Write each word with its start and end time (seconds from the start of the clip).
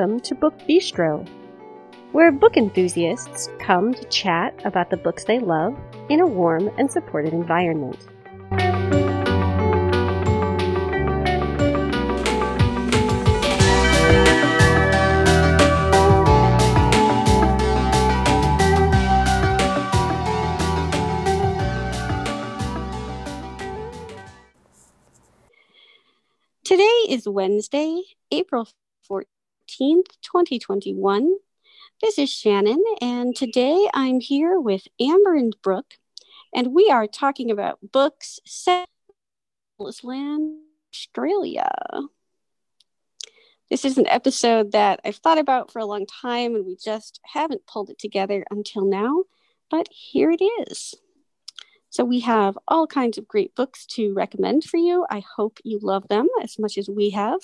Welcome 0.00 0.20
to 0.20 0.34
Book 0.34 0.58
Bistro, 0.60 1.28
where 2.12 2.32
book 2.32 2.56
enthusiasts 2.56 3.50
come 3.58 3.92
to 3.92 4.02
chat 4.04 4.58
about 4.64 4.88
the 4.88 4.96
books 4.96 5.24
they 5.24 5.38
love 5.38 5.78
in 6.08 6.20
a 6.20 6.26
warm 6.26 6.70
and 6.78 6.90
supportive 6.90 7.34
environment. 7.34 7.98
Today 26.64 26.84
is 27.10 27.28
Wednesday, 27.28 28.00
April 28.30 28.66
14th, 29.06 29.26
2021. 29.78 31.36
This 32.00 32.18
is 32.18 32.30
Shannon, 32.30 32.82
and 33.00 33.36
today 33.36 33.88
I'm 33.94 34.20
here 34.20 34.58
with 34.58 34.88
Amber 35.00 35.34
and 35.34 35.54
Brooke, 35.62 35.94
and 36.54 36.74
we 36.74 36.88
are 36.90 37.06
talking 37.06 37.50
about 37.50 37.78
books 37.92 38.40
set 38.44 38.88
in 39.78 39.90
Land, 40.02 40.58
Australia. 40.92 41.70
This 43.70 43.84
is 43.84 43.96
an 43.98 44.08
episode 44.08 44.72
that 44.72 45.00
I've 45.04 45.16
thought 45.16 45.38
about 45.38 45.70
for 45.70 45.78
a 45.78 45.86
long 45.86 46.06
time, 46.06 46.56
and 46.56 46.66
we 46.66 46.76
just 46.76 47.20
haven't 47.24 47.66
pulled 47.66 47.90
it 47.90 47.98
together 47.98 48.44
until 48.50 48.84
now, 48.84 49.24
but 49.70 49.88
here 49.90 50.30
it 50.30 50.42
is. 50.68 50.94
So 51.90 52.04
we 52.04 52.20
have 52.20 52.58
all 52.68 52.86
kinds 52.86 53.18
of 53.18 53.28
great 53.28 53.54
books 53.54 53.84
to 53.94 54.14
recommend 54.14 54.64
for 54.64 54.76
you. 54.76 55.06
I 55.10 55.22
hope 55.36 55.58
you 55.64 55.78
love 55.80 56.08
them 56.08 56.28
as 56.42 56.58
much 56.58 56.78
as 56.78 56.88
we 56.88 57.10
have. 57.10 57.40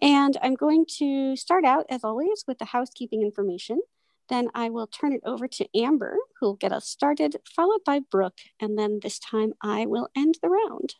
And 0.00 0.36
I'm 0.42 0.54
going 0.54 0.86
to 0.98 1.36
start 1.36 1.64
out, 1.64 1.86
as 1.88 2.04
always, 2.04 2.44
with 2.46 2.58
the 2.58 2.66
housekeeping 2.66 3.22
information. 3.22 3.80
Then 4.28 4.48
I 4.54 4.70
will 4.70 4.86
turn 4.86 5.12
it 5.12 5.20
over 5.24 5.46
to 5.48 5.68
Amber, 5.76 6.16
who 6.38 6.46
will 6.46 6.54
get 6.54 6.72
us 6.72 6.86
started, 6.86 7.36
followed 7.54 7.84
by 7.84 8.00
Brooke. 8.00 8.38
And 8.60 8.78
then 8.78 9.00
this 9.02 9.18
time 9.18 9.52
I 9.62 9.86
will 9.86 10.08
end 10.16 10.36
the 10.42 10.48
round. 10.48 10.94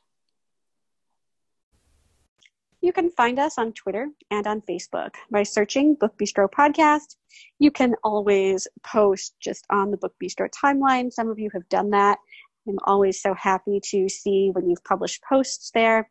You 2.83 2.93
can 2.93 3.11
find 3.11 3.39
us 3.39 3.59
on 3.59 3.73
Twitter 3.73 4.09
and 4.33 4.45
on 4.45 4.61
Facebook 4.61 5.15
by 5.31 5.45
searching 5.45 5.95
Book 5.95 6.19
Bistro 6.19 6.51
Podcast. 6.51 7.15
You 7.61 7.71
can 7.71 7.95
always 8.03 8.67
post 8.83 9.37
just 9.41 9.65
on 9.71 9.93
the 9.93 9.97
Book 9.97 10.15
Bistro 10.23 10.49
timeline. 10.51 11.13
Some 11.13 11.31
of 11.31 11.39
you 11.39 11.49
have 11.55 11.69
done 11.69 11.91
that. 11.91 12.19
I'm 12.67 12.79
always 12.85 13.23
so 13.23 13.35
happy 13.35 13.81
to 13.91 14.09
see 14.09 14.51
when 14.53 14.69
you've 14.69 14.85
published 14.85 15.23
posts 15.29 15.71
there. 15.73 16.11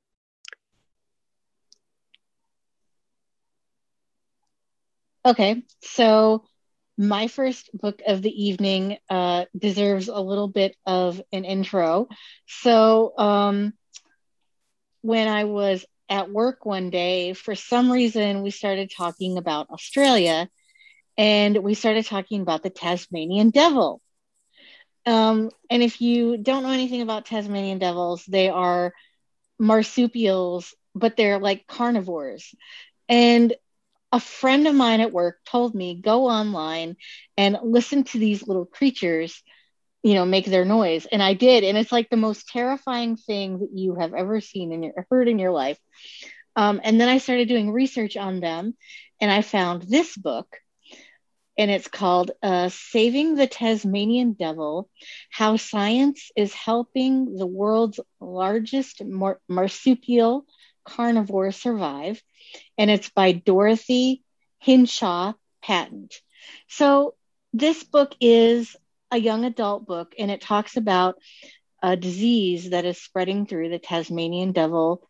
Okay, 5.25 5.63
so 5.81 6.43
my 6.97 7.27
first 7.27 7.69
book 7.73 8.01
of 8.07 8.21
the 8.21 8.31
evening 8.31 8.97
uh, 9.09 9.45
deserves 9.57 10.07
a 10.07 10.19
little 10.19 10.47
bit 10.47 10.75
of 10.85 11.21
an 11.31 11.45
intro. 11.45 12.07
So, 12.47 13.13
um, 13.17 13.73
when 15.01 15.27
I 15.27 15.45
was 15.45 15.85
at 16.09 16.31
work 16.31 16.65
one 16.65 16.89
day, 16.89 17.33
for 17.33 17.55
some 17.55 17.91
reason, 17.91 18.41
we 18.41 18.51
started 18.51 18.91
talking 18.95 19.37
about 19.37 19.69
Australia 19.69 20.49
and 21.17 21.57
we 21.63 21.73
started 21.73 22.05
talking 22.05 22.41
about 22.41 22.63
the 22.63 22.69
Tasmanian 22.69 23.49
devil. 23.49 24.01
Um, 25.05 25.49
and 25.69 25.81
if 25.81 26.01
you 26.01 26.37
don't 26.37 26.63
know 26.63 26.71
anything 26.71 27.01
about 27.01 27.25
Tasmanian 27.25 27.79
devils, 27.79 28.23
they 28.25 28.49
are 28.49 28.93
marsupials, 29.59 30.75
but 30.95 31.17
they're 31.17 31.39
like 31.39 31.67
carnivores. 31.67 32.53
And 33.09 33.53
a 34.11 34.19
friend 34.19 34.67
of 34.67 34.75
mine 34.75 35.01
at 35.01 35.11
work 35.11 35.37
told 35.45 35.73
me 35.75 35.99
go 36.01 36.27
online 36.27 36.95
and 37.37 37.57
listen 37.63 38.03
to 38.03 38.17
these 38.19 38.47
little 38.47 38.65
creatures 38.65 39.41
you 40.03 40.13
know 40.15 40.25
make 40.25 40.45
their 40.45 40.65
noise. 40.65 41.05
And 41.11 41.21
i 41.21 41.33
did. 41.33 41.63
And 41.63 41.77
it's 41.77 41.91
like 41.91 42.09
the 42.09 42.17
most 42.17 42.47
terrifying 42.49 43.15
thing 43.17 43.59
that 43.59 43.69
you 43.73 43.95
have 43.95 44.13
ever 44.13 44.41
seen 44.41 44.83
your 44.83 45.05
heard 45.09 45.27
in 45.27 45.39
your 45.39 45.51
life. 45.51 45.79
Um, 46.55 46.81
and 46.83 46.99
then 46.99 47.09
i 47.09 47.17
started 47.17 47.47
doing 47.47 47.71
research 47.71 48.17
on 48.17 48.39
them 48.39 48.75
and 49.21 49.31
i 49.31 49.41
found 49.41 49.83
this 49.83 50.15
book 50.17 50.47
and 51.57 51.69
it's 51.69 51.87
called 51.87 52.31
uh, 52.41 52.69
saving 52.69 53.35
the 53.35 53.47
tasmanian 53.47 54.33
devil 54.33 54.89
how 55.31 55.57
science 55.57 56.31
is 56.35 56.53
helping 56.53 57.35
the 57.37 57.45
world's 57.47 57.99
largest 58.19 59.03
mar- 59.03 59.39
marsupial 59.47 60.45
carnivore 60.83 61.51
survive 61.51 62.21
and 62.77 62.89
it's 62.89 63.09
by 63.09 63.31
Dorothy 63.31 64.23
Hinshaw 64.59 65.33
Patent. 65.61 66.15
So 66.67 67.15
this 67.53 67.83
book 67.83 68.15
is 68.19 68.75
a 69.11 69.17
young 69.17 69.45
adult 69.45 69.85
book 69.85 70.13
and 70.17 70.31
it 70.31 70.41
talks 70.41 70.77
about 70.77 71.15
a 71.83 71.95
disease 71.95 72.69
that 72.69 72.85
is 72.85 73.01
spreading 73.01 73.45
through 73.45 73.69
the 73.69 73.79
Tasmanian 73.79 74.51
devil 74.51 75.07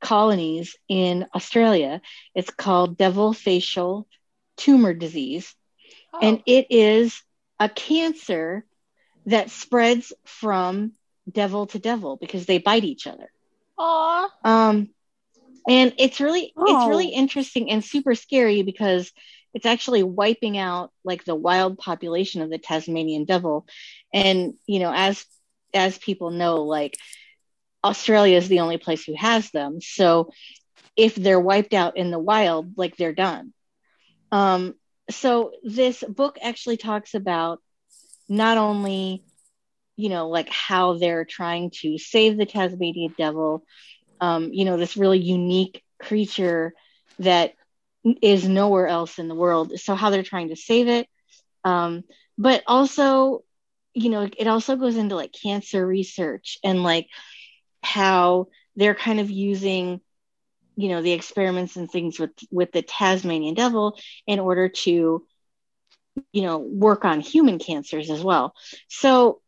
colonies 0.00 0.76
in 0.88 1.26
Australia. 1.34 2.00
It's 2.34 2.50
called 2.50 2.96
devil 2.96 3.32
facial 3.32 4.06
tumor 4.56 4.94
disease. 4.94 5.54
Oh. 6.12 6.18
And 6.22 6.42
it 6.46 6.66
is 6.70 7.22
a 7.58 7.68
cancer 7.68 8.64
that 9.26 9.50
spreads 9.50 10.12
from 10.24 10.92
devil 11.30 11.66
to 11.66 11.78
devil 11.78 12.16
because 12.16 12.46
they 12.46 12.58
bite 12.58 12.84
each 12.84 13.06
other. 13.06 13.30
Aww. 13.78 14.28
Um, 14.44 14.90
and 15.68 15.94
it's 15.98 16.20
really 16.20 16.52
oh. 16.56 16.64
it's 16.64 16.88
really 16.88 17.08
interesting 17.08 17.70
and 17.70 17.84
super 17.84 18.14
scary 18.14 18.62
because 18.62 19.10
it's 19.52 19.66
actually 19.66 20.02
wiping 20.02 20.58
out 20.58 20.92
like 21.04 21.24
the 21.24 21.34
wild 21.34 21.78
population 21.78 22.42
of 22.42 22.50
the 22.50 22.58
Tasmanian 22.58 23.24
devil. 23.24 23.66
And 24.12 24.54
you 24.66 24.78
know 24.78 24.92
as 24.94 25.24
as 25.74 25.98
people 25.98 26.30
know 26.30 26.62
like 26.62 26.96
Australia 27.82 28.36
is 28.36 28.48
the 28.48 28.60
only 28.60 28.78
place 28.78 29.04
who 29.04 29.14
has 29.14 29.50
them. 29.50 29.80
So 29.80 30.30
if 30.96 31.14
they're 31.14 31.40
wiped 31.40 31.74
out 31.74 31.96
in 31.96 32.10
the 32.10 32.18
wild 32.18 32.76
like 32.76 32.96
they're 32.96 33.12
done. 33.12 33.52
Um 34.32 34.74
so 35.10 35.52
this 35.64 36.04
book 36.06 36.38
actually 36.40 36.76
talks 36.76 37.14
about 37.14 37.60
not 38.28 38.58
only 38.58 39.24
you 39.96 40.08
know 40.08 40.28
like 40.28 40.48
how 40.48 40.96
they're 40.96 41.24
trying 41.24 41.70
to 41.82 41.98
save 41.98 42.36
the 42.36 42.46
Tasmanian 42.46 43.14
devil 43.18 43.64
um, 44.20 44.52
you 44.52 44.64
know, 44.64 44.76
this 44.76 44.96
really 44.96 45.18
unique 45.18 45.82
creature 46.00 46.72
that 47.18 47.54
is 48.22 48.48
nowhere 48.48 48.86
else 48.86 49.18
in 49.18 49.28
the 49.28 49.34
world. 49.34 49.78
So 49.78 49.94
how 49.94 50.10
they're 50.10 50.22
trying 50.22 50.48
to 50.48 50.56
save 50.56 50.88
it, 50.88 51.06
um, 51.64 52.04
but 52.38 52.62
also, 52.66 53.44
you 53.92 54.08
know, 54.10 54.28
it 54.36 54.46
also 54.46 54.76
goes 54.76 54.96
into 54.96 55.16
like 55.16 55.32
cancer 55.32 55.86
research 55.86 56.58
and 56.64 56.82
like 56.82 57.08
how 57.82 58.48
they're 58.76 58.94
kind 58.94 59.20
of 59.20 59.30
using, 59.30 60.00
you 60.76 60.88
know, 60.88 61.02
the 61.02 61.12
experiments 61.12 61.76
and 61.76 61.90
things 61.90 62.18
with 62.18 62.30
with 62.50 62.72
the 62.72 62.82
Tasmanian 62.82 63.54
devil 63.54 63.98
in 64.26 64.38
order 64.38 64.68
to, 64.68 65.26
you 66.32 66.42
know, 66.42 66.58
work 66.58 67.04
on 67.04 67.20
human 67.20 67.58
cancers 67.58 68.10
as 68.10 68.22
well. 68.22 68.54
So 68.88 69.40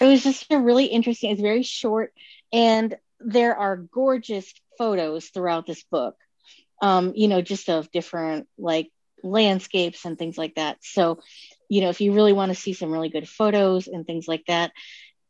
it 0.00 0.04
was 0.06 0.22
just 0.22 0.46
a 0.50 0.58
really 0.58 0.86
interesting. 0.86 1.30
It's 1.30 1.40
very 1.40 1.62
short 1.62 2.12
and 2.52 2.96
there 3.20 3.56
are 3.56 3.76
gorgeous 3.76 4.52
photos 4.78 5.26
throughout 5.28 5.66
this 5.66 5.82
book 5.90 6.16
um, 6.82 7.12
you 7.14 7.28
know 7.28 7.40
just 7.42 7.68
of 7.68 7.90
different 7.90 8.46
like 8.58 8.90
landscapes 9.22 10.04
and 10.04 10.18
things 10.18 10.38
like 10.38 10.54
that. 10.54 10.78
So 10.82 11.20
you 11.68 11.80
know 11.82 11.90
if 11.90 12.00
you 12.00 12.12
really 12.12 12.32
want 12.32 12.50
to 12.50 12.60
see 12.60 12.72
some 12.72 12.90
really 12.90 13.08
good 13.10 13.28
photos 13.28 13.86
and 13.86 14.06
things 14.06 14.26
like 14.28 14.44
that 14.46 14.72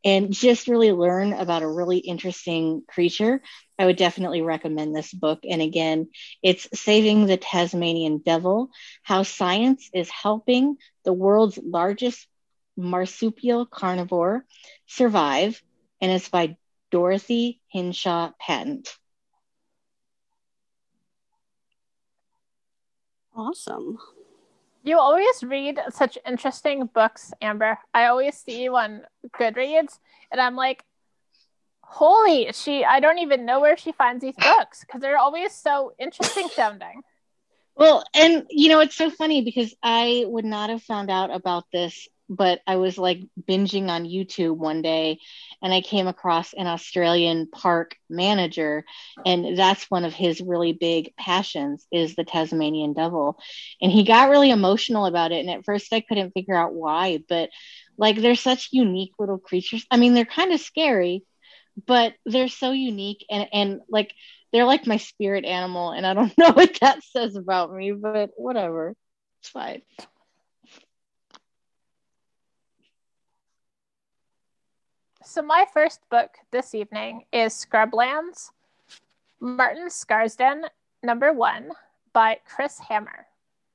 and 0.04 0.32
just 0.32 0.68
really 0.68 0.92
learn 0.92 1.32
about 1.32 1.62
a 1.62 1.68
really 1.68 1.98
interesting 1.98 2.82
creature 2.88 3.42
i 3.78 3.84
would 3.84 3.96
definitely 3.96 4.40
recommend 4.42 4.94
this 4.94 5.12
book. 5.12 5.40
And 5.48 5.60
again 5.60 6.08
it's 6.42 6.68
saving 6.78 7.26
the 7.26 7.36
tasmanian 7.36 8.18
devil 8.24 8.70
how 9.02 9.22
science 9.22 9.90
is 9.94 10.10
helping 10.10 10.76
the 11.04 11.12
world's 11.12 11.58
largest 11.62 12.26
marsupial 12.76 13.66
carnivore 13.66 14.44
survive 14.86 15.60
and 16.00 16.10
it's 16.10 16.28
by 16.28 16.56
Dorothy 16.90 17.60
Hinshaw 17.68 18.32
Patent. 18.38 18.96
Awesome. 23.34 23.98
You 24.82 24.98
always 24.98 25.42
read 25.42 25.78
such 25.90 26.18
interesting 26.26 26.86
books, 26.86 27.32
Amber. 27.40 27.78
I 27.92 28.06
always 28.06 28.36
see 28.36 28.62
you 28.62 28.76
on 28.76 29.02
Goodreads, 29.28 29.98
and 30.32 30.40
I'm 30.40 30.56
like, 30.56 30.84
holy, 31.82 32.50
she, 32.52 32.84
I 32.84 33.00
don't 33.00 33.18
even 33.18 33.44
know 33.44 33.60
where 33.60 33.76
she 33.76 33.92
finds 33.92 34.22
these 34.22 34.36
books 34.36 34.80
because 34.80 35.00
they're 35.00 35.18
always 35.18 35.52
so 35.52 35.92
interesting 35.98 36.48
sounding. 36.54 37.02
Well, 37.76 38.04
and 38.14 38.46
you 38.50 38.68
know, 38.68 38.80
it's 38.80 38.96
so 38.96 39.10
funny 39.10 39.42
because 39.42 39.74
I 39.82 40.24
would 40.26 40.44
not 40.44 40.70
have 40.70 40.82
found 40.82 41.10
out 41.10 41.34
about 41.34 41.64
this, 41.72 42.08
but 42.30 42.60
I 42.64 42.76
was 42.76 42.96
like 42.96 43.20
binging 43.48 43.88
on 43.88 44.04
YouTube 44.04 44.56
one 44.56 44.82
day 44.82 45.18
and 45.60 45.74
I 45.74 45.80
came 45.80 46.06
across 46.06 46.52
an 46.52 46.68
Australian 46.68 47.48
park 47.48 47.96
manager 48.08 48.84
and 49.26 49.58
that's 49.58 49.90
one 49.90 50.04
of 50.04 50.14
his 50.14 50.40
really 50.40 50.72
big 50.72 51.12
passions 51.16 51.84
is 51.90 52.14
the 52.14 52.24
Tasmanian 52.24 52.92
devil. 52.92 53.36
And 53.82 53.90
he 53.90 54.04
got 54.04 54.30
really 54.30 54.50
emotional 54.50 55.06
about 55.06 55.32
it 55.32 55.40
and 55.40 55.50
at 55.50 55.64
first 55.64 55.92
I 55.92 56.00
couldn't 56.00 56.30
figure 56.30 56.56
out 56.56 56.72
why, 56.72 57.18
but 57.28 57.50
like 57.98 58.16
they're 58.16 58.36
such 58.36 58.68
unique 58.70 59.12
little 59.18 59.38
creatures. 59.38 59.84
I 59.90 59.96
mean, 59.96 60.14
they're 60.14 60.24
kind 60.24 60.52
of 60.52 60.60
scary, 60.60 61.24
but 61.86 62.14
they're 62.24 62.48
so 62.48 62.70
unique 62.70 63.24
and 63.28 63.48
and 63.52 63.80
like 63.88 64.14
they're 64.52 64.64
like 64.64 64.86
my 64.86 64.96
spirit 64.96 65.44
animal 65.44 65.90
and 65.92 66.06
i 66.06 66.14
don't 66.14 66.36
know 66.38 66.50
what 66.50 66.78
that 66.80 67.02
says 67.04 67.36
about 67.36 67.72
me 67.72 67.92
but 67.92 68.30
whatever 68.36 68.94
it's 69.40 69.48
fine 69.50 69.82
so 75.30 75.40
my 75.40 75.64
first 75.72 76.00
book 76.10 76.38
this 76.50 76.74
evening 76.74 77.22
is 77.32 77.54
scrublands 77.54 78.50
martin 79.38 79.88
scarsden 79.88 80.64
number 81.04 81.32
one 81.32 81.70
by 82.12 82.36
chris 82.44 82.80
hammer 82.80 83.26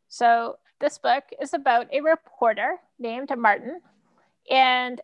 so 0.10 0.58
this 0.82 0.98
book 0.98 1.24
is 1.42 1.54
about 1.54 1.88
a 1.94 2.02
reporter 2.02 2.76
named 3.00 3.32
martin 3.38 3.80
and 4.52 5.00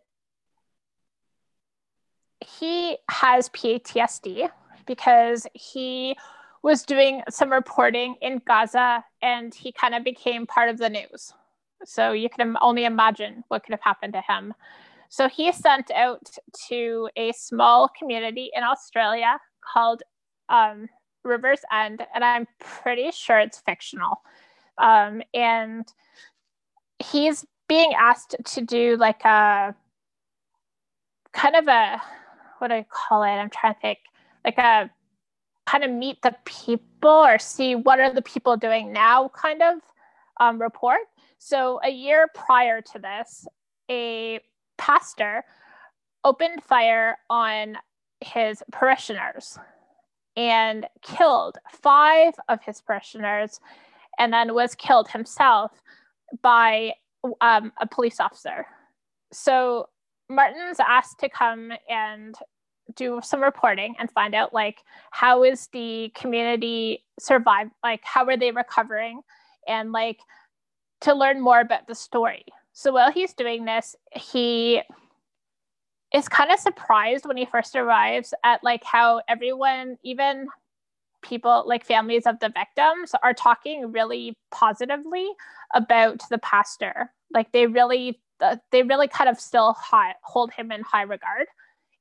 he 2.42 2.98
has 3.08 3.48
PTSD 3.48 4.50
because 4.86 5.46
he 5.54 6.16
was 6.62 6.82
doing 6.82 7.22
some 7.30 7.50
reporting 7.50 8.16
in 8.20 8.42
Gaza 8.44 9.04
and 9.22 9.54
he 9.54 9.72
kind 9.72 9.94
of 9.94 10.04
became 10.04 10.46
part 10.46 10.68
of 10.68 10.78
the 10.78 10.90
news. 10.90 11.32
So 11.84 12.12
you 12.12 12.28
can 12.28 12.56
only 12.60 12.84
imagine 12.84 13.44
what 13.48 13.64
could 13.64 13.72
have 13.72 13.80
happened 13.80 14.12
to 14.14 14.20
him. 14.20 14.54
So 15.12 15.28
he 15.28 15.52
sent 15.52 15.90
out 15.90 16.26
to 16.68 17.10
a 17.16 17.32
small 17.32 17.86
community 17.98 18.50
in 18.54 18.62
Australia 18.62 19.38
called 19.60 20.02
um, 20.48 20.88
Rivers 21.22 21.60
End, 21.70 22.00
and 22.14 22.24
I'm 22.24 22.46
pretty 22.58 23.10
sure 23.10 23.38
it's 23.38 23.60
fictional. 23.60 24.22
Um, 24.78 25.20
and 25.34 25.86
he's 26.98 27.44
being 27.68 27.92
asked 27.92 28.36
to 28.42 28.62
do 28.62 28.96
like 28.96 29.22
a 29.26 29.74
kind 31.34 31.56
of 31.56 31.68
a 31.68 32.00
what 32.56 32.68
do 32.68 32.74
I 32.76 32.86
call 32.88 33.22
it? 33.22 33.32
I'm 33.32 33.50
trying 33.50 33.74
to 33.74 33.80
think 33.80 33.98
like 34.46 34.56
a 34.56 34.88
kind 35.66 35.84
of 35.84 35.90
meet 35.90 36.22
the 36.22 36.34
people 36.46 37.10
or 37.10 37.38
see 37.38 37.74
what 37.74 38.00
are 38.00 38.14
the 38.14 38.22
people 38.22 38.56
doing 38.56 38.94
now 38.94 39.28
kind 39.28 39.60
of 39.60 39.74
um, 40.40 40.58
report. 40.58 41.00
So 41.36 41.80
a 41.84 41.90
year 41.90 42.28
prior 42.34 42.80
to 42.80 42.98
this, 42.98 43.46
a 43.90 44.40
pastor 44.82 45.44
opened 46.24 46.62
fire 46.64 47.16
on 47.30 47.78
his 48.20 48.64
parishioners 48.72 49.56
and 50.36 50.86
killed 51.02 51.58
five 51.70 52.34
of 52.48 52.60
his 52.62 52.80
parishioners 52.80 53.60
and 54.18 54.32
then 54.32 54.54
was 54.54 54.74
killed 54.74 55.08
himself 55.08 55.70
by 56.42 56.92
um, 57.40 57.72
a 57.80 57.86
police 57.86 58.18
officer. 58.18 58.66
So 59.32 59.88
Martin's 60.28 60.80
asked 60.80 61.20
to 61.20 61.28
come 61.28 61.70
and 61.88 62.34
do 62.96 63.20
some 63.22 63.40
reporting 63.40 63.94
and 64.00 64.10
find 64.10 64.34
out 64.34 64.52
like 64.52 64.78
how 65.12 65.44
is 65.44 65.68
the 65.68 66.10
community 66.16 67.04
survive 67.20 67.68
like 67.84 68.00
how 68.02 68.26
are 68.26 68.36
they 68.36 68.50
recovering 68.50 69.22
and 69.68 69.92
like 69.92 70.18
to 71.00 71.14
learn 71.14 71.40
more 71.40 71.60
about 71.60 71.86
the 71.86 71.94
story 71.94 72.44
so 72.72 72.92
while 72.92 73.10
he's 73.10 73.34
doing 73.34 73.64
this 73.64 73.96
he 74.12 74.82
is 76.14 76.28
kind 76.28 76.50
of 76.50 76.58
surprised 76.58 77.26
when 77.26 77.36
he 77.36 77.46
first 77.46 77.74
arrives 77.74 78.34
at 78.44 78.62
like 78.62 78.84
how 78.84 79.20
everyone 79.28 79.96
even 80.02 80.46
people 81.22 81.64
like 81.66 81.84
families 81.84 82.26
of 82.26 82.38
the 82.40 82.50
victims 82.50 83.14
are 83.22 83.32
talking 83.32 83.92
really 83.92 84.36
positively 84.50 85.28
about 85.74 86.22
the 86.28 86.38
pastor. 86.38 87.10
Like 87.32 87.52
they 87.52 87.66
really 87.66 88.20
they 88.72 88.82
really 88.82 89.06
kind 89.06 89.30
of 89.30 89.38
still 89.38 89.72
high, 89.74 90.14
hold 90.24 90.52
him 90.52 90.72
in 90.72 90.82
high 90.82 91.02
regard. 91.02 91.46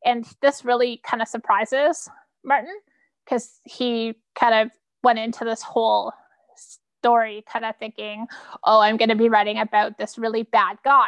And 0.03 0.25
this 0.41 0.65
really 0.65 0.99
kind 1.05 1.21
of 1.21 1.27
surprises 1.27 2.09
Martin 2.43 2.75
because 3.23 3.59
he 3.63 4.15
kind 4.35 4.55
of 4.55 4.71
went 5.03 5.19
into 5.19 5.45
this 5.45 5.61
whole 5.61 6.11
story 7.01 7.43
kind 7.51 7.65
of 7.65 7.75
thinking, 7.77 8.27
oh, 8.63 8.79
I'm 8.79 8.95
going 8.97 9.09
to 9.09 9.15
be 9.15 9.27
writing 9.27 9.57
about 9.57 9.97
this 9.97 10.19
really 10.19 10.43
bad 10.43 10.77
guy. 10.83 11.07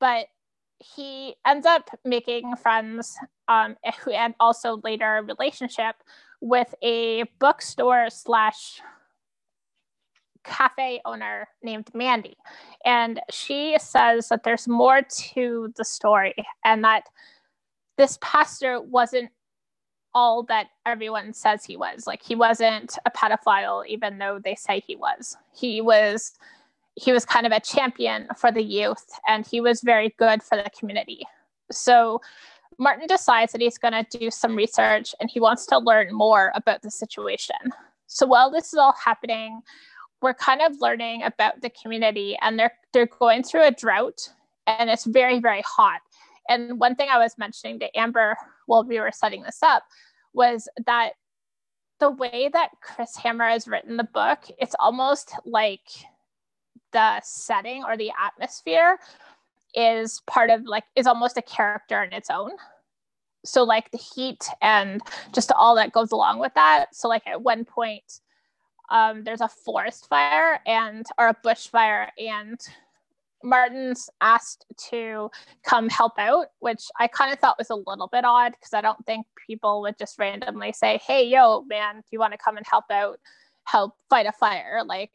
But 0.00 0.26
he 0.78 1.36
ends 1.46 1.66
up 1.66 1.90
making 2.04 2.56
friends 2.56 3.16
um, 3.48 3.76
and 4.12 4.34
also 4.40 4.80
later 4.82 5.18
a 5.18 5.22
relationship 5.22 5.96
with 6.40 6.74
a 6.82 7.24
bookstore 7.38 8.08
slash 8.10 8.80
cafe 10.44 11.00
owner 11.04 11.46
named 11.62 11.88
Mandy. 11.94 12.36
And 12.84 13.20
she 13.30 13.76
says 13.78 14.28
that 14.28 14.42
there's 14.44 14.66
more 14.66 15.02
to 15.02 15.72
the 15.76 15.84
story 15.84 16.34
and 16.64 16.82
that 16.84 17.04
this 17.96 18.18
pastor 18.22 18.80
wasn't 18.80 19.30
all 20.14 20.42
that 20.44 20.68
everyone 20.86 21.32
says 21.32 21.64
he 21.64 21.76
was. 21.76 22.06
Like 22.06 22.22
he 22.22 22.34
wasn't 22.34 22.98
a 23.06 23.10
pedophile, 23.10 23.86
even 23.86 24.18
though 24.18 24.38
they 24.38 24.54
say 24.54 24.80
he 24.80 24.96
was. 24.96 25.36
He 25.54 25.80
was 25.80 26.32
he 26.94 27.12
was 27.12 27.24
kind 27.24 27.46
of 27.46 27.52
a 27.52 27.60
champion 27.60 28.28
for 28.36 28.52
the 28.52 28.62
youth 28.62 29.18
and 29.26 29.46
he 29.46 29.62
was 29.62 29.80
very 29.80 30.14
good 30.18 30.42
for 30.42 30.58
the 30.58 30.68
community. 30.78 31.26
So 31.70 32.20
Martin 32.78 33.06
decides 33.06 33.52
that 33.52 33.62
he's 33.62 33.78
going 33.78 33.94
to 33.94 34.18
do 34.18 34.30
some 34.30 34.54
research 34.54 35.14
and 35.18 35.30
he 35.30 35.40
wants 35.40 35.64
to 35.66 35.78
learn 35.78 36.12
more 36.12 36.52
about 36.54 36.82
the 36.82 36.90
situation. 36.90 37.56
So 38.08 38.26
while 38.26 38.50
this 38.50 38.74
is 38.74 38.74
all 38.74 38.94
happening, 39.02 39.62
we're 40.20 40.34
kind 40.34 40.60
of 40.60 40.80
learning 40.80 41.22
about 41.22 41.62
the 41.62 41.70
community 41.70 42.36
and 42.42 42.58
they're 42.58 42.74
they're 42.92 43.06
going 43.06 43.42
through 43.42 43.64
a 43.64 43.70
drought 43.70 44.28
and 44.66 44.90
it's 44.90 45.04
very 45.04 45.40
very 45.40 45.62
hot 45.66 46.00
and 46.48 46.78
one 46.78 46.94
thing 46.94 47.08
I 47.10 47.18
was 47.18 47.38
mentioning 47.38 47.78
to 47.80 47.98
Amber 47.98 48.36
while 48.66 48.84
we 48.84 49.00
were 49.00 49.12
setting 49.12 49.42
this 49.42 49.62
up 49.62 49.84
was 50.32 50.68
that 50.86 51.12
the 52.00 52.10
way 52.10 52.50
that 52.52 52.70
Chris 52.82 53.16
Hammer 53.16 53.48
has 53.48 53.68
written 53.68 53.96
the 53.96 54.04
book, 54.04 54.40
it's 54.58 54.74
almost 54.80 55.34
like 55.44 55.88
the 56.92 57.20
setting 57.22 57.84
or 57.84 57.96
the 57.96 58.10
atmosphere 58.20 58.98
is 59.74 60.20
part 60.26 60.50
of 60.50 60.64
like 60.64 60.84
is 60.96 61.06
almost 61.06 61.38
a 61.38 61.42
character 61.42 62.02
in 62.02 62.12
its 62.12 62.28
own. 62.28 62.50
So 63.44 63.62
like 63.62 63.90
the 63.90 63.98
heat 63.98 64.46
and 64.60 65.00
just 65.32 65.52
all 65.52 65.76
that 65.76 65.92
goes 65.92 66.12
along 66.12 66.38
with 66.38 66.54
that. 66.54 66.94
So 66.94 67.08
like 67.08 67.26
at 67.26 67.42
one 67.42 67.64
point 67.64 68.20
um, 68.90 69.24
there's 69.24 69.40
a 69.40 69.48
forest 69.48 70.08
fire 70.08 70.60
and 70.66 71.06
or 71.18 71.28
a 71.28 71.36
bushfire 71.44 72.08
and 72.18 72.60
Martin's 73.44 74.08
asked 74.20 74.66
to 74.90 75.30
come 75.64 75.88
help 75.88 76.12
out, 76.18 76.46
which 76.60 76.84
I 76.98 77.06
kind 77.06 77.32
of 77.32 77.38
thought 77.38 77.58
was 77.58 77.70
a 77.70 77.74
little 77.74 78.08
bit 78.10 78.24
odd 78.24 78.52
because 78.52 78.72
I 78.72 78.80
don't 78.80 79.04
think 79.06 79.26
people 79.46 79.82
would 79.82 79.98
just 79.98 80.18
randomly 80.18 80.72
say, 80.72 81.00
Hey, 81.06 81.26
yo, 81.26 81.64
man, 81.68 81.96
do 81.96 82.08
you 82.10 82.18
want 82.18 82.32
to 82.32 82.38
come 82.38 82.56
and 82.56 82.66
help 82.68 82.84
out, 82.90 83.18
help 83.64 83.94
fight 84.10 84.26
a 84.26 84.32
fire? 84.32 84.82
Like, 84.84 85.10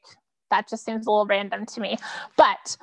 that 0.50 0.70
just 0.70 0.86
seems 0.86 1.08
a 1.08 1.12
little 1.12 1.26
random 1.26 1.66
to 1.66 1.82
me. 1.82 1.98
But 2.38 2.78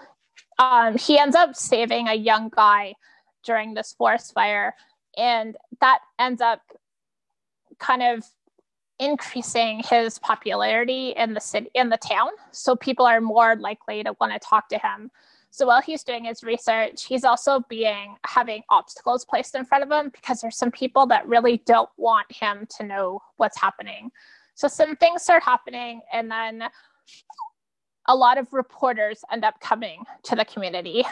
um, 0.59 0.97
he 0.97 1.19
ends 1.19 1.37
up 1.37 1.57
saving 1.57 2.09
a 2.09 2.15
young 2.15 2.51
guy 2.55 2.95
during 3.45 3.75
this 3.75 3.95
forest 3.97 4.33
fire, 4.35 4.75
and 5.17 5.57
that 5.81 6.01
ends 6.19 6.41
up 6.41 6.61
kind 7.79 8.03
of 8.03 8.25
increasing 9.01 9.83
his 9.85 10.19
popularity 10.21 11.11
in 11.17 11.35
the 11.35 11.41
city 11.41 11.69
in 11.75 11.89
the 11.89 11.97
town 11.97 12.29
so 12.53 12.77
people 12.77 13.05
are 13.05 13.21
more 13.21 13.57
likely 13.57 14.05
to 14.05 14.15
want 14.21 14.33
to 14.33 14.39
talk 14.39 14.69
to 14.69 14.79
him 14.79 15.11
so 15.54 15.68
while 15.68 15.80
he's 15.80 16.02
doing 16.02 16.25
his 16.25 16.42
research, 16.42 17.04
he's 17.04 17.23
also 17.23 17.61
being 17.68 18.16
having 18.26 18.64
obstacles 18.70 19.25
placed 19.25 19.54
in 19.54 19.64
front 19.64 19.84
of 19.84 19.90
him 19.92 20.11
because 20.12 20.40
there's 20.40 20.56
some 20.56 20.73
people 20.73 21.06
that 21.06 21.28
really 21.28 21.58
don't 21.64 21.88
want 21.96 22.26
him 22.28 22.66
to 22.76 22.84
know 22.84 23.23
what's 23.37 23.56
happening. 23.56 24.11
So 24.56 24.66
some 24.66 24.96
things 24.96 25.23
start 25.23 25.44
happening, 25.44 26.00
and 26.12 26.28
then 26.28 26.64
a 28.08 28.16
lot 28.16 28.37
of 28.37 28.52
reporters 28.52 29.23
end 29.30 29.44
up 29.44 29.61
coming 29.61 30.02
to 30.25 30.34
the 30.34 30.44
community. 30.44 31.04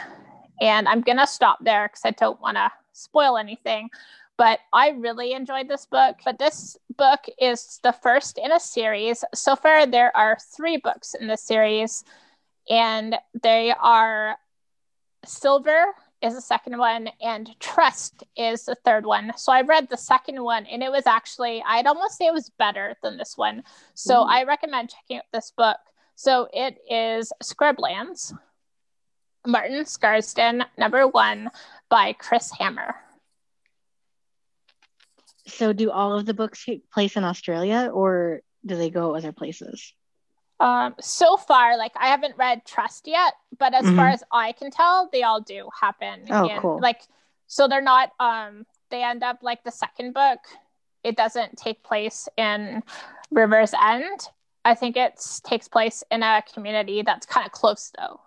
And 0.59 0.89
I'm 0.89 0.99
gonna 0.99 1.25
stop 1.25 1.59
there 1.61 1.87
because 1.87 2.01
I 2.03 2.11
don't 2.11 2.41
want 2.41 2.57
to 2.57 2.69
spoil 2.91 3.37
anything. 3.37 3.89
But 4.37 4.59
I 4.73 4.89
really 4.89 5.31
enjoyed 5.31 5.69
this 5.69 5.85
book. 5.85 6.17
But 6.25 6.37
this 6.37 6.75
book 6.97 7.21
is 7.39 7.79
the 7.81 7.93
first 7.93 8.37
in 8.37 8.51
a 8.51 8.59
series. 8.59 9.23
So 9.33 9.55
far, 9.55 9.85
there 9.85 10.15
are 10.17 10.37
three 10.53 10.75
books 10.75 11.13
in 11.13 11.27
this 11.27 11.43
series 11.43 12.03
and 12.69 13.15
they 13.41 13.73
are 13.79 14.37
Silver 15.25 15.85
is 16.21 16.35
the 16.35 16.41
second 16.41 16.77
one, 16.77 17.09
and 17.21 17.49
Trust 17.59 18.23
is 18.37 18.63
the 18.65 18.75
third 18.75 19.05
one. 19.05 19.33
So 19.35 19.51
I 19.51 19.61
read 19.61 19.89
the 19.89 19.97
second 19.97 20.41
one, 20.41 20.65
and 20.65 20.81
it 20.81 20.91
was 20.91 21.05
actually, 21.05 21.63
I'd 21.65 21.87
almost 21.87 22.17
say 22.17 22.27
it 22.27 22.33
was 22.33 22.49
better 22.57 22.95
than 23.03 23.17
this 23.17 23.37
one. 23.37 23.63
So 23.93 24.15
mm. 24.15 24.27
I 24.27 24.43
recommend 24.43 24.89
checking 24.89 25.17
out 25.17 25.23
this 25.33 25.51
book. 25.55 25.77
So 26.15 26.47
it 26.53 26.77
is 26.89 27.33
Scrublands, 27.43 28.33
Martin 29.45 29.85
Scarsden, 29.85 30.63
number 30.77 31.07
one 31.07 31.49
by 31.89 32.13
Chris 32.13 32.51
Hammer. 32.57 32.95
So 35.47 35.73
do 35.73 35.91
all 35.91 36.17
of 36.17 36.25
the 36.25 36.33
books 36.33 36.63
take 36.63 36.89
place 36.89 37.17
in 37.17 37.25
Australia 37.25 37.89
or 37.93 38.41
do 38.65 38.77
they 38.77 38.89
go 38.89 39.15
other 39.15 39.33
places? 39.33 39.93
Um, 40.59 40.95
so 40.99 41.35
far, 41.37 41.77
like 41.77 41.91
I 41.99 42.07
haven't 42.07 42.37
read 42.37 42.65
Trust 42.65 43.07
yet, 43.07 43.33
but 43.57 43.73
as 43.73 43.85
mm-hmm. 43.85 43.95
far 43.95 44.09
as 44.09 44.23
I 44.31 44.53
can 44.53 44.71
tell, 44.71 45.09
they 45.11 45.23
all 45.23 45.41
do 45.41 45.69
happen. 45.79 46.25
Oh, 46.29 46.47
in, 46.47 46.59
cool. 46.59 46.79
Like, 46.79 47.01
so 47.47 47.67
they're 47.67 47.81
not. 47.81 48.11
Um, 48.19 48.65
they 48.89 49.03
end 49.03 49.23
up 49.23 49.39
like 49.41 49.63
the 49.63 49.71
second 49.71 50.13
book. 50.13 50.39
It 51.03 51.17
doesn't 51.17 51.57
take 51.57 51.83
place 51.83 52.29
in 52.37 52.81
River's 53.31 53.73
End. 53.73 54.19
I 54.63 54.75
think 54.75 54.95
it 54.95 55.19
takes 55.43 55.67
place 55.67 56.03
in 56.09 56.23
a 56.23 56.41
community 56.53 57.01
that's 57.01 57.25
kind 57.25 57.45
of 57.45 57.51
close, 57.51 57.91
though. 57.97 58.21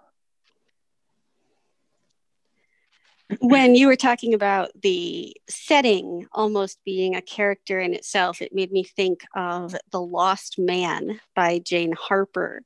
When 3.41 3.75
you 3.75 3.87
were 3.87 3.97
talking 3.97 4.35
about 4.35 4.71
the 4.81 5.37
setting 5.49 6.27
almost 6.33 6.79
being 6.85 7.17
a 7.17 7.23
character 7.23 7.81
in 7.81 7.93
itself, 7.95 8.41
it 8.41 8.55
made 8.55 8.71
me 8.71 8.85
think 8.85 9.23
of 9.35 9.75
The 9.91 10.01
Lost 10.01 10.59
Man 10.59 11.21
by 11.35 11.59
Jane 11.59 11.93
Harper. 11.93 12.63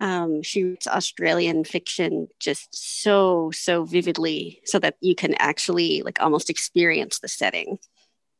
Um, 0.00 0.42
she 0.42 0.64
writes 0.64 0.86
Australian 0.86 1.64
fiction 1.64 2.28
just 2.38 2.68
so, 2.72 3.50
so 3.52 3.84
vividly 3.84 4.60
so 4.64 4.78
that 4.78 4.96
you 5.00 5.14
can 5.14 5.34
actually 5.34 6.02
like 6.02 6.22
almost 6.22 6.50
experience 6.50 7.18
the 7.18 7.28
setting. 7.28 7.78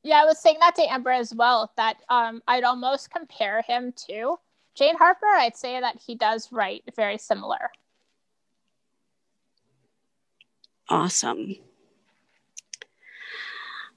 Yeah, 0.04 0.22
I 0.22 0.24
was 0.24 0.38
saying 0.38 0.58
that 0.60 0.76
to 0.76 0.90
Amber 0.90 1.10
as 1.10 1.34
well, 1.34 1.72
that 1.76 1.96
um, 2.08 2.40
I'd 2.46 2.64
almost 2.64 3.10
compare 3.10 3.62
him 3.62 3.92
to 4.08 4.36
Jane 4.76 4.96
Harper. 4.96 5.26
I'd 5.26 5.56
say 5.56 5.80
that 5.80 5.96
he 6.06 6.14
does 6.14 6.52
write 6.52 6.84
very 6.94 7.18
similar. 7.18 7.70
Awesome. 10.88 11.56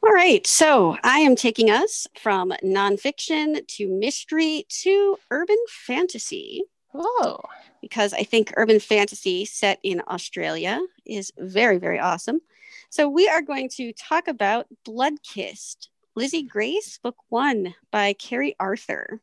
All 0.03 0.12
right, 0.12 0.45
so 0.48 0.98
I 1.03 1.19
am 1.19 1.36
taking 1.36 1.69
us 1.69 2.07
from 2.19 2.51
nonfiction 2.63 3.65
to 3.67 3.88
mystery 3.88 4.65
to 4.81 5.17
urban 5.29 5.57
fantasy. 5.69 6.63
Oh. 6.93 7.39
Because 7.81 8.12
I 8.12 8.24
think 8.24 8.51
urban 8.57 8.79
fantasy 8.79 9.45
set 9.45 9.79
in 9.83 10.01
Australia 10.07 10.79
is 11.05 11.31
very, 11.38 11.77
very 11.77 12.00
awesome. 12.00 12.41
So 12.89 13.07
we 13.07 13.29
are 13.29 13.43
going 13.43 13.69
to 13.77 13.93
talk 13.93 14.27
about 14.27 14.65
Blood 14.83 15.21
Kissed, 15.24 15.89
Lizzie 16.15 16.43
Grace, 16.43 16.98
book 16.98 17.17
one 17.29 17.75
by 17.91 18.13
Keri 18.13 18.55
Arthur. 18.60 19.21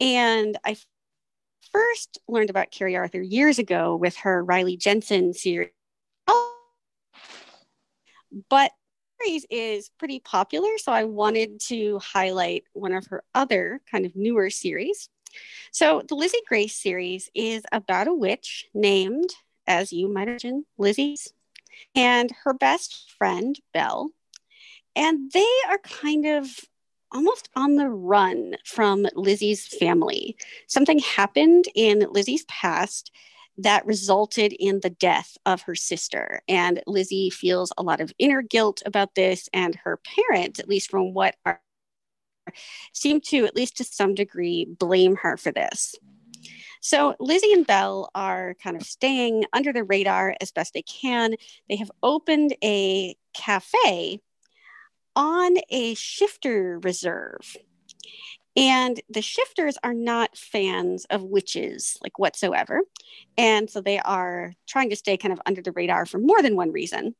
And 0.00 0.58
I 0.64 0.76
first 1.72 2.20
learned 2.28 2.50
about 2.50 2.70
Keri 2.70 2.94
Arthur 2.94 3.22
years 3.22 3.58
ago 3.58 3.96
with 3.96 4.16
her 4.18 4.44
Riley 4.44 4.76
Jenson 4.76 5.32
series 5.32 5.70
but 8.48 8.72
series 9.20 9.46
is 9.50 9.90
pretty 9.98 10.20
popular, 10.20 10.70
so 10.78 10.92
I 10.92 11.04
wanted 11.04 11.60
to 11.68 11.98
highlight 11.98 12.64
one 12.72 12.92
of 12.92 13.06
her 13.06 13.22
other 13.34 13.80
kind 13.90 14.06
of 14.06 14.14
newer 14.14 14.50
series. 14.50 15.08
So, 15.70 16.02
the 16.06 16.14
Lizzie 16.14 16.38
Grace 16.48 16.76
series 16.76 17.30
is 17.34 17.62
about 17.72 18.08
a 18.08 18.14
witch 18.14 18.66
named, 18.74 19.30
as 19.66 19.92
you 19.92 20.08
might 20.08 20.28
imagine, 20.28 20.64
Lizzie's, 20.78 21.32
and 21.94 22.30
her 22.44 22.54
best 22.54 23.12
friend, 23.18 23.58
Belle. 23.74 24.10
And 24.94 25.30
they 25.32 25.46
are 25.68 25.78
kind 25.78 26.26
of 26.26 26.48
almost 27.12 27.50
on 27.54 27.76
the 27.76 27.88
run 27.88 28.56
from 28.64 29.06
Lizzie's 29.14 29.66
family. 29.66 30.36
Something 30.66 30.98
happened 30.98 31.66
in 31.74 32.06
Lizzie's 32.10 32.44
past 32.46 33.10
that 33.58 33.86
resulted 33.86 34.52
in 34.52 34.80
the 34.80 34.90
death 34.90 35.36
of 35.46 35.62
her 35.62 35.74
sister. 35.74 36.42
And 36.48 36.82
Lizzie 36.86 37.30
feels 37.30 37.72
a 37.76 37.82
lot 37.82 38.00
of 38.00 38.12
inner 38.18 38.42
guilt 38.42 38.82
about 38.84 39.14
this, 39.14 39.48
and 39.52 39.74
her 39.76 39.98
parents, 39.98 40.58
at 40.60 40.68
least 40.68 40.90
from 40.90 41.14
what 41.14 41.36
are, 41.44 41.60
seem 42.92 43.20
to, 43.22 43.46
at 43.46 43.56
least 43.56 43.78
to 43.78 43.84
some 43.84 44.14
degree, 44.14 44.66
blame 44.78 45.16
her 45.16 45.36
for 45.36 45.52
this. 45.52 45.94
So 46.80 47.16
Lizzie 47.18 47.52
and 47.52 47.66
Belle 47.66 48.10
are 48.14 48.54
kind 48.62 48.76
of 48.76 48.82
staying 48.82 49.44
under 49.52 49.72
the 49.72 49.82
radar 49.82 50.36
as 50.40 50.52
best 50.52 50.74
they 50.74 50.82
can. 50.82 51.34
They 51.68 51.76
have 51.76 51.90
opened 52.02 52.54
a 52.62 53.16
cafe 53.34 54.20
on 55.16 55.56
a 55.70 55.94
shifter 55.94 56.78
reserve. 56.78 57.56
And 58.56 59.00
the 59.10 59.22
shifters 59.22 59.76
are 59.84 59.92
not 59.92 60.36
fans 60.36 61.04
of 61.10 61.22
witches, 61.22 61.98
like 62.02 62.18
whatsoever. 62.18 62.80
And 63.36 63.68
so 63.68 63.80
they 63.80 63.98
are 63.98 64.54
trying 64.66 64.90
to 64.90 64.96
stay 64.96 65.16
kind 65.16 65.32
of 65.32 65.40
under 65.44 65.60
the 65.60 65.72
radar 65.72 66.06
for 66.06 66.18
more 66.18 66.42
than 66.42 66.56
one 66.56 66.72
reason. 66.72 67.14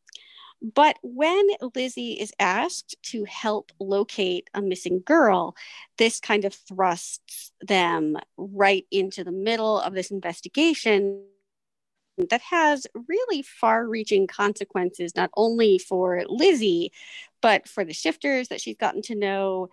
But 0.63 0.97
when 1.03 1.47
Lizzie 1.75 2.15
is 2.15 2.33
asked 2.41 2.97
to 3.11 3.25
help 3.25 3.73
locate 3.79 4.49
a 4.55 4.63
missing 4.63 5.03
girl, 5.05 5.55
this 5.99 6.19
kind 6.19 6.47
of 6.47 6.55
thrusts 6.55 7.53
them 7.61 8.17
right 8.39 8.87
into 8.91 9.23
the 9.23 9.33
middle 9.33 9.79
of 9.79 9.93
this 9.93 10.11
investigation 10.11 11.23
that 12.31 12.41
has 12.41 12.87
really 13.09 13.43
far 13.43 13.87
reaching 13.87 14.27
consequences, 14.27 15.15
not 15.15 15.31
only 15.37 15.77
for 15.77 16.23
Lizzie, 16.27 16.91
but 17.43 17.69
for 17.69 17.85
the 17.85 17.93
shifters 17.93 18.49
that 18.49 18.61
she's 18.61 18.77
gotten 18.77 19.03
to 19.03 19.15
know 19.15 19.69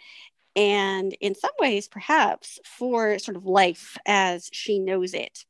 and 0.56 1.14
in 1.20 1.36
some 1.36 1.52
ways, 1.60 1.88
perhaps 1.88 2.60
for 2.64 3.18
sort 3.20 3.38
of 3.38 3.46
life 3.46 3.98
as 4.06 4.50
she 4.52 4.80
knows 4.80 5.14
it. 5.14 5.46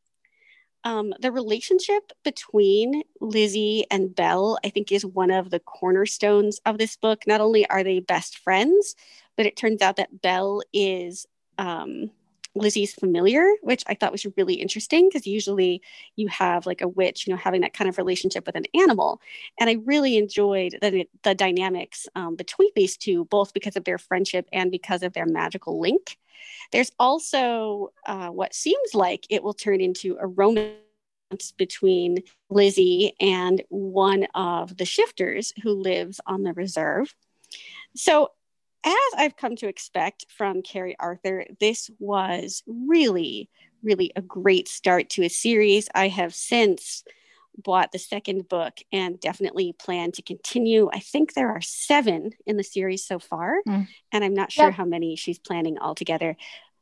Um, 0.85 1.13
the 1.19 1.31
relationship 1.31 2.11
between 2.23 3.03
Lizzie 3.21 3.85
and 3.89 4.13
Belle, 4.13 4.57
I 4.65 4.69
think, 4.69 4.91
is 4.91 5.05
one 5.05 5.31
of 5.31 5.49
the 5.49 5.59
cornerstones 5.59 6.59
of 6.65 6.77
this 6.77 6.97
book. 6.97 7.23
Not 7.25 7.39
only 7.39 7.65
are 7.69 7.83
they 7.83 8.01
best 8.01 8.37
friends, 8.39 8.95
but 9.37 9.45
it 9.45 9.55
turns 9.55 9.81
out 9.81 9.95
that 9.95 10.21
Belle 10.21 10.61
is 10.73 11.25
um, 11.57 12.11
Lizzie's 12.55 12.93
familiar, 12.93 13.47
which 13.61 13.83
I 13.87 13.95
thought 13.95 14.11
was 14.11 14.27
really 14.37 14.55
interesting 14.55 15.09
because 15.09 15.25
usually 15.25 15.81
you 16.15 16.27
have 16.27 16.65
like 16.65 16.81
a 16.81 16.87
witch, 16.87 17.25
you 17.25 17.33
know, 17.33 17.37
having 17.37 17.61
that 17.61 17.73
kind 17.73 17.89
of 17.89 17.97
relationship 17.97 18.45
with 18.45 18.55
an 18.55 18.65
animal. 18.75 19.21
And 19.59 19.69
I 19.69 19.77
really 19.85 20.17
enjoyed 20.17 20.77
the, 20.81 21.07
the 21.23 21.33
dynamics 21.35 22.07
um, 22.15 22.35
between 22.35 22.69
these 22.75 22.97
two, 22.97 23.25
both 23.25 23.53
because 23.53 23.75
of 23.75 23.83
their 23.85 23.97
friendship 23.97 24.47
and 24.53 24.71
because 24.71 25.03
of 25.03 25.13
their 25.13 25.25
magical 25.25 25.79
link. 25.79 26.17
There's 26.71 26.91
also 26.99 27.91
uh, 28.05 28.29
what 28.29 28.53
seems 28.53 28.93
like 28.93 29.25
it 29.29 29.43
will 29.43 29.53
turn 29.53 29.81
into 29.81 30.17
a 30.19 30.27
romance 30.27 30.77
between 31.57 32.23
Lizzie 32.49 33.15
and 33.19 33.63
one 33.69 34.27
of 34.35 34.77
the 34.77 34.85
shifters 34.85 35.53
who 35.63 35.71
lives 35.71 36.19
on 36.25 36.43
the 36.43 36.53
reserve. 36.53 37.13
So 37.95 38.31
as 38.85 38.93
I've 39.17 39.37
come 39.37 39.55
to 39.57 39.67
expect 39.67 40.25
from 40.29 40.61
Keri 40.61 40.95
Arthur, 40.99 41.45
this 41.59 41.89
was 41.99 42.63
really, 42.67 43.49
really 43.81 44.11
a 44.15 44.21
great 44.21 44.67
start 44.67 45.09
to 45.11 45.23
a 45.23 45.29
series. 45.29 45.89
I 45.93 46.09
have 46.09 46.33
since 46.33 47.03
bought 47.57 47.91
the 47.91 47.99
second 47.99 48.49
book 48.49 48.79
and 48.91 49.19
definitely 49.19 49.73
plan 49.73 50.11
to 50.13 50.21
continue. 50.21 50.89
I 50.91 50.99
think 50.99 51.33
there 51.33 51.49
are 51.49 51.61
seven 51.61 52.31
in 52.45 52.57
the 52.57 52.63
series 52.63 53.05
so 53.05 53.19
far, 53.19 53.57
mm. 53.67 53.87
and 54.11 54.23
I'm 54.23 54.33
not 54.33 54.51
sure 54.51 54.65
yep. 54.65 54.73
how 54.73 54.85
many 54.85 55.15
she's 55.15 55.39
planning 55.39 55.77
altogether. 55.79 56.35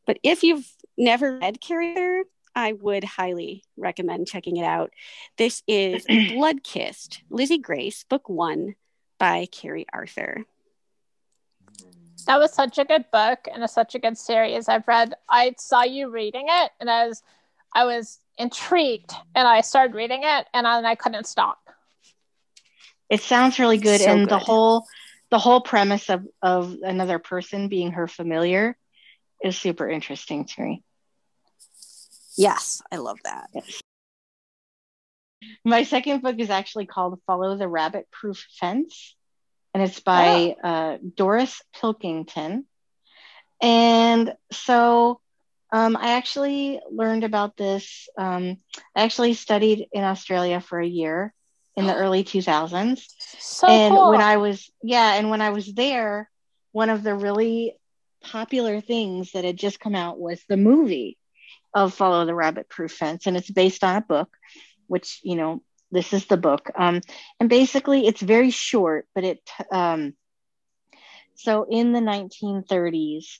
But 0.05 0.19
if 0.23 0.43
you've 0.43 0.67
never 0.97 1.37
read 1.37 1.61
Keri 1.61 1.89
Arthur, 1.89 2.23
I 2.55 2.73
would 2.73 3.03
highly 3.03 3.63
recommend 3.77 4.27
checking 4.27 4.57
it 4.57 4.65
out. 4.65 4.91
This 5.37 5.63
is 5.67 6.05
Blood 6.33 6.63
Kissed, 6.63 7.21
Lizzie 7.29 7.57
Grace, 7.57 8.03
book 8.03 8.29
one 8.29 8.75
by 9.19 9.47
Keri 9.51 9.85
Arthur. 9.93 10.45
That 12.27 12.39
was 12.39 12.53
such 12.53 12.77
a 12.77 12.85
good 12.85 13.05
book 13.11 13.47
and 13.51 13.63
a, 13.63 13.67
such 13.67 13.95
a 13.95 13.99
good 13.99 14.17
series. 14.17 14.69
I've 14.69 14.87
read. 14.87 15.15
I 15.29 15.55
saw 15.57 15.83
you 15.83 16.09
reading 16.09 16.45
it, 16.47 16.71
and 16.79 16.89
I 16.89 17.07
was, 17.07 17.23
I 17.73 17.85
was 17.85 18.19
intrigued, 18.37 19.13
and 19.35 19.47
I 19.47 19.61
started 19.61 19.95
reading 19.95 20.21
it, 20.23 20.47
and 20.53 20.67
I, 20.67 20.77
and 20.77 20.87
I 20.87 20.95
couldn't 20.95 21.25
stop. 21.25 21.59
It 23.09 23.21
sounds 23.21 23.59
really 23.59 23.77
good, 23.77 24.01
so 24.01 24.11
and 24.11 24.21
good. 24.21 24.29
the 24.29 24.39
whole, 24.39 24.85
the 25.29 25.39
whole 25.39 25.61
premise 25.61 26.09
of 26.09 26.25
of 26.41 26.77
another 26.83 27.19
person 27.19 27.67
being 27.67 27.91
her 27.91 28.07
familiar 28.07 28.77
is 29.43 29.57
super 29.57 29.89
interesting 29.89 30.45
to 30.45 30.61
me. 30.61 30.83
Yes, 32.37 32.81
I 32.91 32.97
love 32.97 33.17
that. 33.23 33.49
Yes. 33.53 33.81
My 35.65 35.83
second 35.83 36.21
book 36.21 36.39
is 36.39 36.49
actually 36.49 36.85
called 36.85 37.19
Follow 37.25 37.57
the 37.57 37.67
Rabbit 37.67 38.09
Proof 38.11 38.45
Fence 38.59 39.15
and 39.73 39.83
it's 39.83 39.99
by 39.99 40.55
oh. 40.63 40.67
uh, 40.69 40.97
Doris 41.15 41.61
Pilkington. 41.79 42.65
And 43.61 44.33
so 44.51 45.19
Um, 45.73 45.95
I 45.95 46.17
actually 46.17 46.81
learned 46.91 47.23
about 47.23 47.55
this. 47.55 48.09
Um, 48.17 48.57
I 48.93 49.03
actually 49.03 49.33
studied 49.35 49.87
in 49.93 50.03
Australia 50.03 50.59
for 50.59 50.79
a 50.79 50.87
year 50.87 51.33
in 51.77 51.87
the 51.87 51.95
early 51.95 52.23
2000s. 52.25 53.07
So 53.39 53.67
and 53.67 53.95
cool. 53.95 54.11
when 54.11 54.21
I 54.21 54.35
was, 54.35 54.69
yeah, 54.83 55.13
and 55.13 55.29
when 55.29 55.39
I 55.41 55.51
was 55.51 55.71
there, 55.73 56.29
one 56.73 56.89
of 56.89 57.03
the 57.03 57.15
really 57.15 57.77
popular 58.21 58.81
things 58.81 59.31
that 59.31 59.45
had 59.45 59.57
just 59.57 59.79
come 59.79 59.95
out 59.95 60.19
was 60.19 60.43
the 60.49 60.57
movie 60.57 61.17
of 61.73 61.93
Follow 61.93 62.25
the 62.25 62.35
Rabbit 62.35 62.67
Proof 62.67 62.91
Fence. 62.91 63.25
And 63.25 63.37
it's 63.37 63.49
based 63.49 63.83
on 63.83 63.95
a 63.95 64.01
book, 64.01 64.35
which, 64.87 65.21
you 65.23 65.37
know, 65.37 65.63
this 65.91 66.13
is 66.13 66.25
the 66.25 66.37
book. 66.37 66.71
Um, 66.75 67.01
and 67.39 67.49
basically, 67.49 68.07
it's 68.07 68.21
very 68.21 68.49
short, 68.49 69.07
but 69.13 69.23
it, 69.23 69.49
um, 69.71 70.13
so 71.35 71.65
in 71.69 71.91
the 71.91 71.99
1930s, 71.99 73.39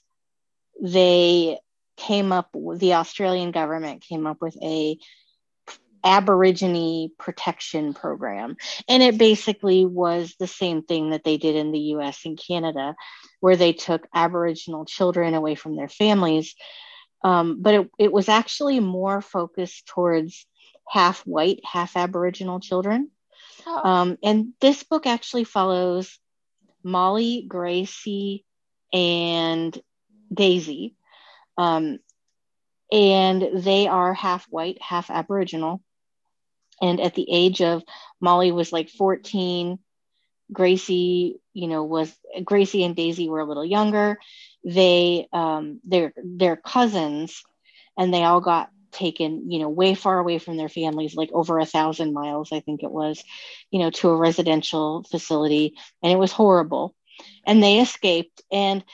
they 0.80 1.58
came 1.96 2.32
up, 2.32 2.50
the 2.76 2.94
Australian 2.94 3.52
government 3.52 4.02
came 4.02 4.26
up 4.26 4.40
with 4.40 4.56
a 4.62 4.98
Aborigine 6.04 7.10
protection 7.18 7.94
program. 7.94 8.56
And 8.88 9.02
it 9.02 9.18
basically 9.18 9.86
was 9.86 10.34
the 10.38 10.46
same 10.46 10.82
thing 10.82 11.10
that 11.10 11.24
they 11.24 11.36
did 11.36 11.54
in 11.54 11.70
the 11.70 11.78
US 11.96 12.24
and 12.24 12.38
Canada, 12.38 12.96
where 13.40 13.56
they 13.56 13.72
took 13.72 14.06
Aboriginal 14.14 14.84
children 14.84 15.34
away 15.34 15.54
from 15.54 15.76
their 15.76 15.88
families. 15.88 16.54
Um, 17.22 17.62
but 17.62 17.74
it, 17.74 17.90
it 17.98 18.12
was 18.12 18.28
actually 18.28 18.80
more 18.80 19.20
focused 19.20 19.86
towards 19.86 20.44
half 20.88 21.20
white, 21.20 21.60
half 21.64 21.96
Aboriginal 21.96 22.60
children. 22.60 23.10
Oh. 23.66 23.88
Um, 23.88 24.18
and 24.22 24.52
this 24.60 24.82
book 24.82 25.06
actually 25.06 25.44
follows 25.44 26.18
Molly, 26.82 27.44
Gracie, 27.46 28.44
and 28.92 29.78
Daisy. 30.32 30.96
Um, 31.56 31.98
and 32.90 33.62
they 33.62 33.86
are 33.86 34.12
half 34.12 34.46
white, 34.50 34.80
half 34.82 35.10
Aboriginal. 35.10 35.82
And 36.80 37.00
at 37.00 37.14
the 37.14 37.26
age 37.30 37.62
of 37.62 37.82
Molly 38.20 38.52
was 38.52 38.72
like 38.72 38.90
14, 38.90 39.78
Gracie, 40.52 41.40
you 41.54 41.68
know, 41.68 41.84
was 41.84 42.14
Gracie 42.44 42.84
and 42.84 42.94
Daisy 42.94 43.28
were 43.28 43.40
a 43.40 43.46
little 43.46 43.64
younger. 43.64 44.18
They 44.64 45.28
um 45.32 45.80
they're 45.84 46.12
they're 46.16 46.56
cousins 46.56 47.42
and 47.96 48.12
they 48.12 48.24
all 48.24 48.40
got 48.40 48.70
taken, 48.92 49.50
you 49.50 49.58
know, 49.58 49.68
way 49.68 49.94
far 49.94 50.18
away 50.18 50.38
from 50.38 50.56
their 50.56 50.68
families, 50.68 51.16
like 51.16 51.30
over 51.32 51.58
a 51.58 51.66
thousand 51.66 52.12
miles, 52.12 52.52
I 52.52 52.60
think 52.60 52.82
it 52.82 52.90
was, 52.90 53.24
you 53.70 53.80
know, 53.80 53.90
to 53.90 54.10
a 54.10 54.16
residential 54.16 55.04
facility. 55.10 55.74
And 56.02 56.12
it 56.12 56.16
was 56.18 56.32
horrible. 56.32 56.94
And 57.46 57.62
they 57.62 57.80
escaped. 57.80 58.42
And 58.52 58.84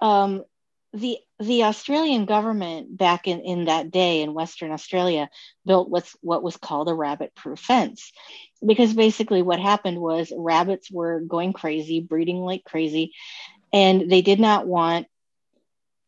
um 0.00 0.44
the 0.92 1.18
the 1.40 1.64
Australian 1.64 2.24
government 2.24 2.96
back 2.96 3.26
in, 3.26 3.40
in 3.40 3.64
that 3.64 3.90
day 3.90 4.22
in 4.22 4.34
Western 4.34 4.70
Australia 4.70 5.28
built 5.66 5.90
what's 5.90 6.16
what 6.20 6.42
was 6.42 6.56
called 6.56 6.88
a 6.88 6.94
rabbit 6.94 7.34
proof 7.34 7.58
fence. 7.58 8.12
Because 8.64 8.94
basically 8.94 9.42
what 9.42 9.60
happened 9.60 10.00
was 10.00 10.32
rabbits 10.36 10.90
were 10.90 11.20
going 11.20 11.52
crazy, 11.52 12.00
breeding 12.00 12.38
like 12.38 12.64
crazy, 12.64 13.12
and 13.72 14.10
they 14.10 14.22
did 14.22 14.40
not 14.40 14.66
want 14.66 15.06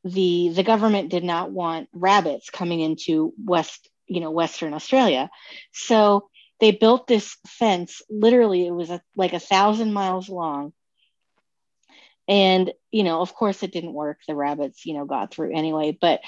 the 0.07 0.51
the 0.51 0.63
government 0.63 1.11
did 1.11 1.25
not 1.25 1.51
want 1.51 1.89
rabbits 1.93 2.51
coming 2.51 2.81
into 2.81 3.33
West, 3.43 3.89
you 4.07 4.21
know, 4.21 4.31
Western 4.31 4.73
Australia. 4.73 5.31
So 5.73 6.29
they 6.61 6.71
built 6.71 7.07
this 7.07 7.37
fence, 7.47 8.03
literally 8.09 8.67
it 8.67 8.71
was 8.71 8.91
a, 8.91 9.03
like 9.15 9.33
a 9.33 9.41
thousand 9.41 9.93
miles 9.93 10.29
long. 10.29 10.73
And 12.29 12.73
you 12.91 13.05
know 13.05 13.21
of 13.21 13.35
course 13.35 13.63
it 13.63 13.73
didn't 13.73 13.93
work. 13.93 14.19
The 14.27 14.35
rabbits 14.35 14.87
you 14.87 14.95
know 14.95 15.05
got 15.05 15.33
through 15.33 15.57
anyway. 15.57 15.97
But 16.01 16.21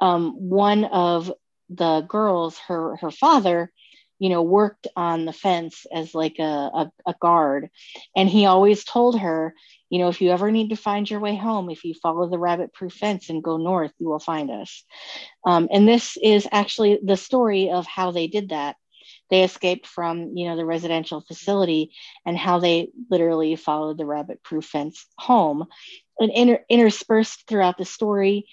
um, 0.00 0.32
one 0.48 0.84
of 0.84 1.32
the 1.70 2.02
girls 2.02 2.58
her 2.68 2.96
her 2.96 3.10
father 3.10 3.72
you 4.18 4.28
know 4.28 4.42
worked 4.42 4.86
on 4.96 5.24
the 5.24 5.32
fence 5.32 5.86
as 5.92 6.14
like 6.14 6.38
a, 6.38 6.42
a, 6.42 6.92
a 7.06 7.14
guard. 7.20 7.68
And 8.16 8.28
he 8.28 8.46
always 8.46 8.84
told 8.84 9.20
her 9.20 9.54
you 9.90 9.98
know 9.98 10.08
if 10.08 10.20
you 10.20 10.30
ever 10.30 10.50
need 10.50 10.70
to 10.70 10.76
find 10.76 11.08
your 11.08 11.20
way 11.20 11.36
home 11.36 11.70
if 11.70 11.84
you 11.84 11.94
follow 11.94 12.28
the 12.28 12.38
rabbit 12.38 12.72
proof 12.72 12.92
fence 12.94 13.30
and 13.30 13.42
go 13.42 13.56
north 13.56 13.92
you 13.98 14.08
will 14.08 14.18
find 14.18 14.50
us. 14.50 14.84
Um, 15.44 15.68
and 15.72 15.88
this 15.88 16.16
is 16.22 16.48
actually 16.52 16.98
the 17.04 17.16
story 17.16 17.70
of 17.70 17.86
how 17.86 18.10
they 18.10 18.26
did 18.26 18.50
that. 18.50 18.76
They 19.30 19.42
escaped 19.44 19.86
from 19.86 20.32
you 20.36 20.48
know 20.48 20.56
the 20.56 20.64
residential 20.64 21.20
facility 21.20 21.92
and 22.24 22.36
how 22.36 22.58
they 22.60 22.90
literally 23.10 23.56
followed 23.56 23.98
the 23.98 24.06
rabbit 24.06 24.42
proof 24.42 24.64
fence 24.66 25.06
home. 25.18 25.66
And 26.18 26.32
inter- 26.32 26.64
interspersed 26.70 27.46
throughout 27.46 27.76
the 27.78 27.84
story 27.84 28.46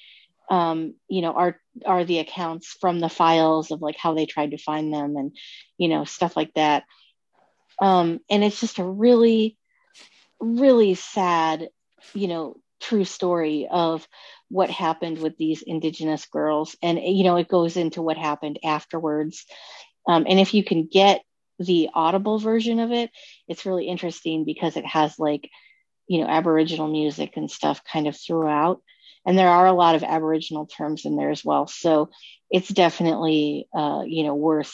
um, 0.50 0.96
you 1.08 1.22
know 1.22 1.32
are 1.34 1.60
are 1.86 2.04
the 2.04 2.20
accounts 2.20 2.76
from 2.80 3.00
the 3.00 3.10
files 3.10 3.72
of 3.72 3.82
like 3.82 3.98
how 3.98 4.14
they 4.14 4.26
tried 4.26 4.52
to 4.52 4.58
find 4.58 4.94
them 4.94 5.16
and 5.16 5.36
you 5.78 5.88
know 5.88 6.06
stuff 6.06 6.36
like 6.36 6.54
that. 6.54 6.84
Um, 7.82 8.20
and 8.30 8.44
it's 8.44 8.60
just 8.60 8.80
a 8.80 8.84
really 8.84 9.58
really 10.40 10.96
sad 10.96 11.70
you 12.14 12.28
know 12.28 12.58
true 12.82 13.06
story 13.06 13.68
of 13.72 14.06
what 14.50 14.70
happened 14.70 15.18
with 15.18 15.38
these 15.38 15.62
indigenous 15.62 16.26
girls. 16.26 16.76
And 16.82 17.00
you 17.00 17.24
know 17.24 17.38
it 17.38 17.48
goes 17.48 17.78
into 17.78 18.02
what 18.02 18.18
happened 18.18 18.60
afterwards. 18.64 19.46
Um, 20.08 20.26
and 20.28 20.40
if 20.40 20.54
you 20.54 20.64
can 20.64 20.88
get 20.92 21.24
the 21.60 21.90
audible 21.94 22.40
version 22.40 22.80
of 22.80 22.92
it, 22.92 23.10
it's 23.48 23.66
really 23.66 23.88
interesting 23.88 24.46
because 24.46 24.78
it 24.78 24.86
has 24.86 25.18
like, 25.18 25.50
you 26.08 26.22
know, 26.22 26.28
Aboriginal 26.28 26.88
music 26.88 27.38
and 27.38 27.50
stuff 27.50 27.84
kind 27.84 28.08
of 28.08 28.18
throughout. 28.18 28.82
And 29.26 29.38
there 29.38 29.50
are 29.50 29.68
a 29.68 29.74
lot 29.74 29.96
of 29.96 30.04
Aboriginal 30.04 30.66
terms 30.66 31.06
in 31.06 31.16
there 31.16 31.30
as 31.30 31.46
well. 31.46 31.68
So 31.68 32.10
it's 32.50 32.68
definitely, 32.68 33.68
uh, 33.74 34.04
you 34.06 34.24
know, 34.24 34.36
worth 34.36 34.74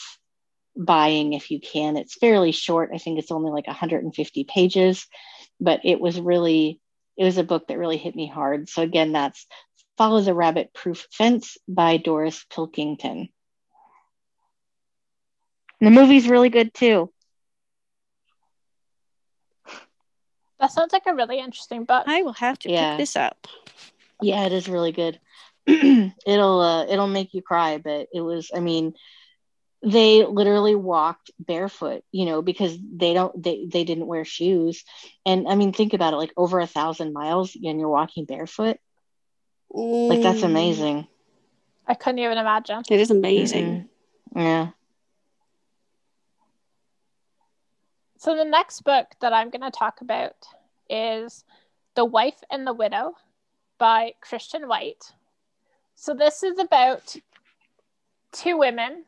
buying 0.75 1.33
if 1.33 1.51
you 1.51 1.59
can. 1.59 1.97
It's 1.97 2.15
fairly 2.15 2.51
short. 2.51 2.89
I 2.93 2.97
think 2.97 3.19
it's 3.19 3.31
only 3.31 3.51
like 3.51 3.67
150 3.67 4.43
pages, 4.45 5.05
but 5.59 5.81
it 5.83 5.99
was 5.99 6.19
really, 6.19 6.79
it 7.17 7.25
was 7.25 7.37
a 7.37 7.43
book 7.43 7.67
that 7.67 7.77
really 7.77 7.97
hit 7.97 8.15
me 8.15 8.27
hard. 8.27 8.69
So 8.69 8.81
again, 8.81 9.11
that's 9.11 9.45
Follow 9.99 10.21
the 10.21 10.33
Rabbit 10.33 10.73
Proof 10.73 11.07
Fence 11.11 11.57
by 11.67 11.97
Doris 11.97 12.45
Pilkington. 12.49 13.27
And 15.81 15.87
the 15.87 15.91
movie's 15.91 16.29
really 16.29 16.47
good 16.47 16.73
too. 16.73 17.11
That 20.61 20.71
sounds 20.71 20.93
like 20.93 21.05
a 21.05 21.13
really 21.13 21.39
interesting 21.39 21.83
book. 21.83 22.05
I 22.07 22.21
will 22.21 22.31
have 22.31 22.57
to 22.59 22.71
yeah. 22.71 22.91
pick 22.91 22.99
this 22.99 23.17
up. 23.17 23.45
Yeah, 24.21 24.45
it 24.45 24.53
is 24.53 24.67
really 24.67 24.91
good. 24.91 25.19
it'll 25.67 26.61
uh, 26.61 26.85
it'll 26.85 27.07
make 27.07 27.33
you 27.33 27.41
cry, 27.41 27.77
but 27.77 28.07
it 28.13 28.21
was 28.21 28.51
I 28.53 28.59
mean 28.59 28.93
they 29.81 30.25
literally 30.25 30.75
walked 30.75 31.31
barefoot, 31.39 32.03
you 32.11 32.25
know, 32.25 32.41
because 32.41 32.77
they 32.95 33.13
don't 33.13 33.41
they 33.41 33.65
they 33.65 33.83
didn't 33.83 34.07
wear 34.07 34.25
shoes. 34.25 34.83
And 35.25 35.47
I 35.47 35.55
mean 35.55 35.73
think 35.73 35.93
about 35.93 36.13
it 36.13 36.17
like 36.17 36.33
over 36.35 36.59
a 36.59 36.67
thousand 36.67 37.13
miles 37.13 37.55
and 37.55 37.79
you're 37.79 37.89
walking 37.89 38.25
barefoot. 38.25 38.77
Mm. 39.73 40.09
Like 40.09 40.21
that's 40.21 40.43
amazing. 40.43 41.07
I 41.87 41.93
couldn't 41.93 42.19
even 42.19 42.37
imagine. 42.37 42.83
It 42.89 42.99
is 42.99 43.09
amazing. 43.09 43.87
Mm-hmm. 44.33 44.39
Yeah. 44.39 44.69
So 48.17 48.35
the 48.35 48.43
next 48.43 48.81
book 48.81 49.07
that 49.21 49.31
I'm 49.33 49.49
going 49.49 49.61
to 49.61 49.71
talk 49.71 50.01
about 50.01 50.35
is 50.89 51.45
The 51.95 52.03
Wife 52.03 52.43
and 52.51 52.67
the 52.67 52.73
Widow 52.73 53.13
by 53.79 54.13
Christian 54.21 54.67
White. 54.67 55.13
So 55.95 56.13
this 56.13 56.43
is 56.43 56.59
about 56.59 57.15
two 58.31 58.57
women. 58.57 59.05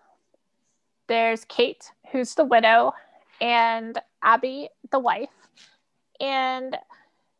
There's 1.08 1.46
Kate, 1.46 1.92
who's 2.12 2.34
the 2.34 2.46
widow, 2.46 2.94
and 3.40 4.00
Abby, 4.24 4.70
the 4.90 5.00
wife. 5.00 5.30
And 6.20 6.78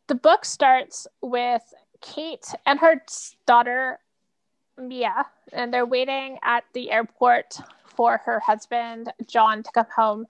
the 0.06 0.14
book 0.14 0.44
starts 0.44 1.06
with 1.20 1.62
Kate 2.00 2.46
and 2.66 2.78
her 2.78 3.02
daughter, 3.46 3.98
Mia, 4.78 5.26
and 5.52 5.72
they're 5.72 5.86
waiting 5.86 6.38
at 6.42 6.64
the 6.72 6.90
airport 6.90 7.58
for 7.86 8.18
her 8.24 8.40
husband, 8.40 9.12
John, 9.26 9.62
to 9.62 9.70
come 9.72 9.86
home 9.94 10.26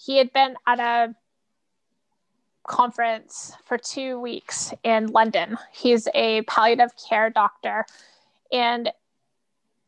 he 0.00 0.16
had 0.16 0.32
been 0.32 0.56
at 0.66 0.80
a 0.80 1.14
conference 2.70 3.52
for 3.64 3.76
two 3.76 4.20
weeks 4.20 4.72
in 4.84 5.08
London. 5.08 5.58
He's 5.72 6.06
a 6.14 6.42
palliative 6.42 6.92
care 7.08 7.28
doctor, 7.28 7.84
and 8.52 8.92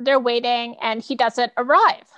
they're 0.00 0.18
waiting, 0.18 0.74
and 0.82 1.00
he 1.00 1.14
doesn't 1.14 1.52
arrive. 1.56 2.08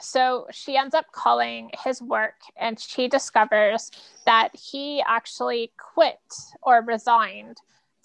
So 0.00 0.46
she 0.52 0.76
ends 0.76 0.94
up 0.94 1.06
calling 1.10 1.70
his 1.84 2.00
work, 2.00 2.36
and 2.56 2.78
she 2.78 3.08
discovers 3.08 3.90
that 4.24 4.50
he 4.54 5.02
actually 5.04 5.72
quit 5.76 6.20
or 6.62 6.82
resigned 6.82 7.56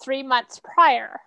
three 0.02 0.24
months 0.24 0.60
prior. 0.62 1.20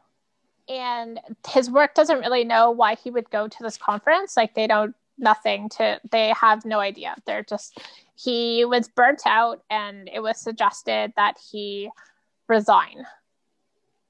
And 0.67 1.21
his 1.47 1.71
work 1.71 1.93
doesn't 1.93 2.19
really 2.19 2.43
know 2.43 2.71
why 2.71 2.95
he 2.95 3.09
would 3.09 3.29
go 3.29 3.47
to 3.47 3.63
this 3.63 3.77
conference. 3.77 4.35
Like, 4.35 4.53
they 4.53 4.67
don't 4.67 4.93
nothing 5.17 5.67
to 5.67 5.99
they 6.11 6.29
have 6.29 6.63
no 6.63 6.79
idea 6.79 7.15
they're 7.25 7.41
just 7.41 7.79
he 8.17 8.65
was 8.65 8.87
burnt 8.87 9.21
out 9.25 9.63
and 9.69 10.09
it 10.11 10.19
was 10.19 10.39
suggested 10.39 11.13
that 11.15 11.37
he 11.51 11.89
resign 12.47 13.05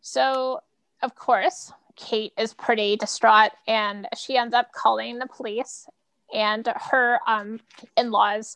so 0.01 0.59
of 1.01 1.13
course 1.15 1.71
Kate 1.95 2.33
is 2.37 2.53
pretty 2.53 2.95
distraught 2.95 3.51
and 3.67 4.07
she 4.15 4.37
ends 4.37 4.53
up 4.53 4.71
calling 4.71 5.17
the 5.17 5.27
police 5.27 5.87
and 6.33 6.67
her 6.91 7.19
um, 7.27 7.59
in 7.95 8.11
laws. 8.11 8.55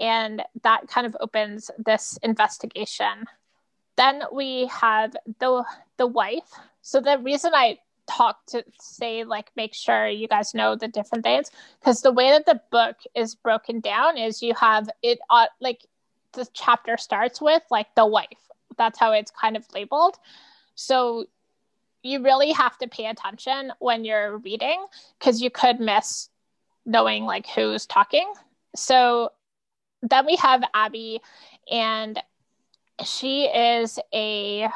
And 0.00 0.42
that 0.62 0.86
kind 0.88 1.06
of 1.06 1.16
opens 1.20 1.70
this 1.78 2.18
investigation. 2.22 3.24
Then 3.96 4.22
we 4.32 4.66
have 4.66 5.16
the 5.40 5.64
the 5.96 6.06
wife. 6.06 6.48
So 6.82 7.00
the 7.00 7.18
reason 7.18 7.52
I 7.52 7.78
talk 8.08 8.44
to 8.46 8.64
say 8.80 9.24
like 9.24 9.50
make 9.56 9.74
sure 9.74 10.08
you 10.08 10.28
guys 10.28 10.54
know 10.54 10.74
the 10.76 10.88
different 10.88 11.24
things. 11.24 11.50
Because 11.80 12.02
the 12.02 12.12
way 12.12 12.30
that 12.30 12.46
the 12.46 12.60
book 12.70 12.96
is 13.14 13.34
broken 13.34 13.80
down 13.80 14.16
is 14.16 14.42
you 14.42 14.54
have 14.54 14.88
it 15.02 15.18
uh, 15.30 15.46
like 15.60 15.86
the 16.32 16.46
chapter 16.52 16.96
starts 16.96 17.40
with 17.40 17.62
like 17.70 17.94
the 17.94 18.06
wife. 18.06 18.26
That's 18.76 18.98
how 18.98 19.12
it's 19.12 19.30
kind 19.30 19.56
of 19.56 19.64
labeled. 19.74 20.16
So 20.74 21.26
you 22.02 22.22
really 22.22 22.52
have 22.52 22.78
to 22.78 22.88
pay 22.88 23.06
attention 23.06 23.72
when 23.80 24.04
you're 24.04 24.38
reading 24.38 24.84
because 25.18 25.42
you 25.42 25.50
could 25.50 25.80
miss 25.80 26.28
knowing 26.86 27.24
like 27.24 27.46
who's 27.46 27.86
talking. 27.86 28.32
So 28.74 29.30
then 30.02 30.26
we 30.26 30.36
have 30.36 30.62
Abby, 30.74 31.20
and 31.70 32.22
she 33.04 33.44
is 33.46 33.98
a 34.14 34.68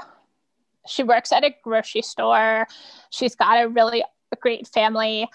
she 0.87 1.03
works 1.03 1.33
at 1.33 1.45
a 1.45 1.55
grocery 1.63 2.03
store. 2.03 2.67
She's 3.11 3.35
got 3.35 3.63
a 3.63 3.69
really 3.69 4.05
great 4.41 4.67
family. 4.67 5.29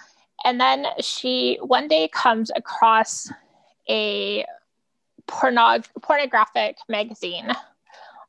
And 0.46 0.60
then 0.60 0.86
she 1.00 1.58
one 1.62 1.88
day 1.88 2.10
comes 2.10 2.52
across 2.56 3.32
a 3.90 4.46
pornog- 5.28 5.90
pornographic 6.02 6.78
magazine. 6.90 7.52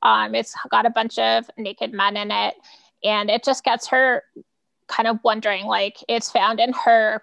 Um, 0.02 0.35
it's 0.35 0.54
got 0.70 0.87
a 0.87 0.90
bunch 0.90 1.18
of 1.18 1.50
naked 1.57 1.92
men 1.92 2.16
in 2.16 2.31
it, 2.31 2.54
and 3.02 3.28
it 3.28 3.42
just 3.42 3.64
gets 3.64 3.88
her 3.88 4.22
kind 4.87 5.09
of 5.09 5.18
wondering 5.24 5.66
like 5.66 5.96
it's 6.09 6.31
found 6.31 6.61
in 6.61 6.72
her 6.72 7.22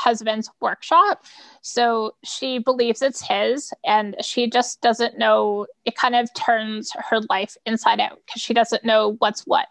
husband's 0.00 0.50
workshop. 0.60 1.24
So 1.60 2.14
she 2.24 2.58
believes 2.58 3.02
it's 3.02 3.20
his, 3.20 3.72
and 3.84 4.16
she 4.22 4.48
just 4.48 4.80
doesn't 4.80 5.18
know. 5.18 5.66
It 5.84 5.96
kind 5.96 6.14
of 6.14 6.32
turns 6.34 6.90
her 7.10 7.20
life 7.28 7.56
inside 7.66 8.00
out 8.00 8.18
because 8.24 8.40
she 8.40 8.54
doesn't 8.54 8.84
know 8.84 9.16
what's 9.18 9.42
what. 9.42 9.66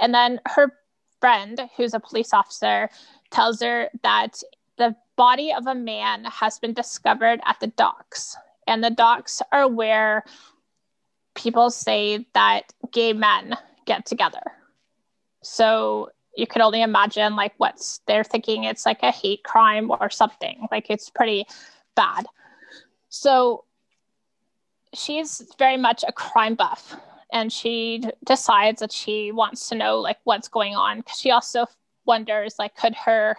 And 0.00 0.12
then 0.12 0.40
her 0.46 0.72
friend, 1.20 1.60
who's 1.76 1.94
a 1.94 2.00
police 2.00 2.32
officer, 2.34 2.88
tells 3.30 3.60
her 3.62 3.88
that 4.02 4.42
the 4.78 4.96
body 5.16 5.52
of 5.52 5.66
a 5.66 5.74
man 5.74 6.24
has 6.24 6.58
been 6.58 6.74
discovered 6.74 7.40
at 7.46 7.60
the 7.60 7.68
docks. 7.68 8.36
And 8.66 8.82
the 8.82 8.90
docks 8.90 9.42
are 9.52 9.68
where 9.68 10.24
people 11.34 11.70
say 11.70 12.26
that 12.34 12.72
gay 12.90 13.12
men 13.12 13.56
get 13.86 14.06
together. 14.06 14.42
So 15.42 16.10
you 16.36 16.46
could 16.46 16.62
only 16.62 16.82
imagine 16.82 17.36
like 17.36 17.52
what's 17.58 18.00
they're 18.06 18.24
thinking. 18.24 18.64
It's 18.64 18.86
like 18.86 19.02
a 19.02 19.10
hate 19.10 19.42
crime 19.44 19.90
or 19.90 20.10
something. 20.10 20.66
Like 20.70 20.86
it's 20.88 21.10
pretty 21.10 21.46
bad. 21.94 22.26
So 23.08 23.64
she's 24.94 25.42
very 25.58 25.76
much 25.76 26.04
a 26.06 26.12
crime 26.12 26.54
buff 26.54 26.96
and 27.32 27.52
she 27.52 28.02
decides 28.24 28.80
that 28.80 28.92
she 28.92 29.32
wants 29.32 29.68
to 29.68 29.74
know 29.74 29.98
like 29.98 30.18
what's 30.24 30.48
going 30.48 30.74
on. 30.74 30.98
Because 30.98 31.18
she 31.18 31.30
also 31.30 31.66
wonders 32.06 32.56
like 32.58 32.76
could 32.76 32.94
her 32.94 33.36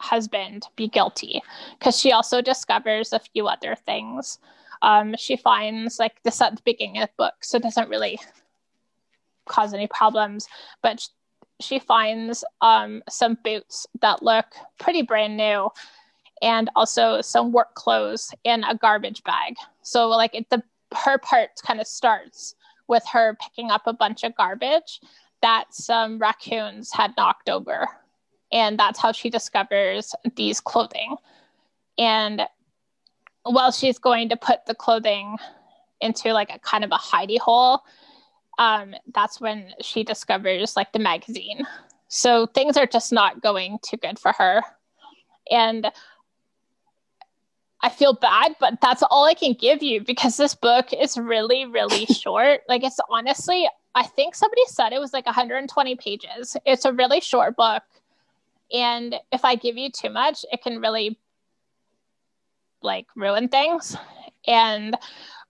husband 0.00 0.66
be 0.76 0.88
guilty? 0.88 1.42
Because 1.78 1.98
she 1.98 2.12
also 2.12 2.40
discovers 2.40 3.12
a 3.12 3.18
few 3.18 3.48
other 3.48 3.74
things. 3.74 4.38
Um, 4.82 5.16
she 5.16 5.36
finds 5.36 5.98
like 5.98 6.22
this 6.22 6.40
at 6.40 6.56
the 6.56 6.62
beginning 6.64 7.02
of 7.02 7.08
the 7.08 7.14
book 7.16 7.34
so 7.40 7.56
it 7.56 7.62
doesn't 7.62 7.88
really 7.88 8.20
cause 9.46 9.74
any 9.74 9.86
problems. 9.86 10.46
But 10.82 11.08
she 11.64 11.78
finds 11.78 12.44
um, 12.60 13.02
some 13.08 13.38
boots 13.42 13.86
that 14.00 14.22
look 14.22 14.46
pretty 14.78 15.02
brand 15.02 15.36
new 15.36 15.70
and 16.42 16.70
also 16.76 17.20
some 17.20 17.52
work 17.52 17.74
clothes 17.74 18.32
in 18.44 18.64
a 18.64 18.74
garbage 18.74 19.22
bag. 19.24 19.54
So 19.82 20.08
like 20.08 20.34
it, 20.34 20.50
the 20.50 20.62
her 20.94 21.18
part 21.18 21.50
kind 21.64 21.80
of 21.80 21.86
starts 21.86 22.54
with 22.86 23.02
her 23.12 23.36
picking 23.42 23.70
up 23.70 23.82
a 23.86 23.92
bunch 23.92 24.22
of 24.24 24.34
garbage 24.36 25.00
that 25.42 25.64
some 25.70 26.18
raccoons 26.18 26.92
had 26.92 27.12
knocked 27.16 27.48
over. 27.48 27.88
And 28.52 28.78
that's 28.78 29.00
how 29.00 29.12
she 29.12 29.30
discovers 29.30 30.14
these 30.36 30.60
clothing. 30.60 31.16
And 31.98 32.42
while 33.42 33.72
she's 33.72 33.98
going 33.98 34.28
to 34.28 34.36
put 34.36 34.66
the 34.66 34.74
clothing 34.74 35.36
into 36.00 36.32
like 36.32 36.50
a 36.50 36.58
kind 36.58 36.84
of 36.84 36.90
a 36.92 36.96
hidey 36.96 37.38
hole, 37.38 37.82
um, 38.58 38.94
that's 39.12 39.40
when 39.40 39.72
she 39.80 40.04
discovers 40.04 40.76
like 40.76 40.92
the 40.92 40.98
magazine. 40.98 41.66
So 42.08 42.46
things 42.46 42.76
are 42.76 42.86
just 42.86 43.12
not 43.12 43.42
going 43.42 43.78
too 43.82 43.96
good 43.96 44.18
for 44.18 44.32
her. 44.32 44.62
And 45.50 45.90
I 47.80 47.90
feel 47.90 48.14
bad, 48.14 48.56
but 48.60 48.80
that's 48.80 49.02
all 49.02 49.26
I 49.26 49.34
can 49.34 49.52
give 49.52 49.82
you 49.82 50.00
because 50.00 50.38
this 50.38 50.54
book 50.54 50.92
is 50.92 51.18
really, 51.18 51.66
really 51.66 52.06
short. 52.14 52.62
Like, 52.66 52.82
it's 52.82 52.98
honestly, 53.10 53.68
I 53.94 54.04
think 54.04 54.34
somebody 54.34 54.62
said 54.68 54.92
it 54.92 55.00
was 55.00 55.12
like 55.12 55.26
120 55.26 55.96
pages. 55.96 56.56
It's 56.64 56.86
a 56.86 56.92
really 56.92 57.20
short 57.20 57.56
book. 57.56 57.82
And 58.72 59.16
if 59.32 59.44
I 59.44 59.56
give 59.56 59.76
you 59.76 59.90
too 59.90 60.08
much, 60.08 60.46
it 60.50 60.62
can 60.62 60.80
really 60.80 61.18
like 62.80 63.06
ruin 63.14 63.48
things. 63.48 63.96
And 64.46 64.96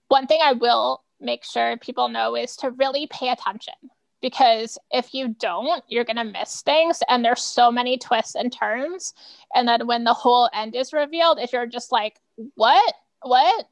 one 0.09 0.27
thing 0.27 0.39
I 0.43 0.53
will 0.53 1.04
make 1.25 1.43
sure 1.43 1.77
people 1.77 2.07
know 2.07 2.35
is 2.35 2.55
to 2.57 2.71
really 2.71 3.07
pay 3.07 3.29
attention. 3.29 3.73
Because 4.21 4.77
if 4.91 5.13
you 5.13 5.35
don't 5.39 5.83
you're 5.87 6.05
going 6.05 6.15
to 6.15 6.23
miss 6.23 6.61
things 6.61 7.03
and 7.09 7.23
there's 7.23 7.41
so 7.41 7.71
many 7.71 7.97
twists 7.97 8.35
and 8.35 8.51
turns. 8.51 9.13
And 9.53 9.67
then 9.67 9.85
when 9.87 10.03
the 10.03 10.13
whole 10.13 10.49
end 10.53 10.75
is 10.75 10.93
revealed 10.93 11.39
if 11.39 11.53
you're 11.53 11.67
just 11.67 11.91
like 11.91 12.19
what? 12.55 12.93
What? 13.21 13.65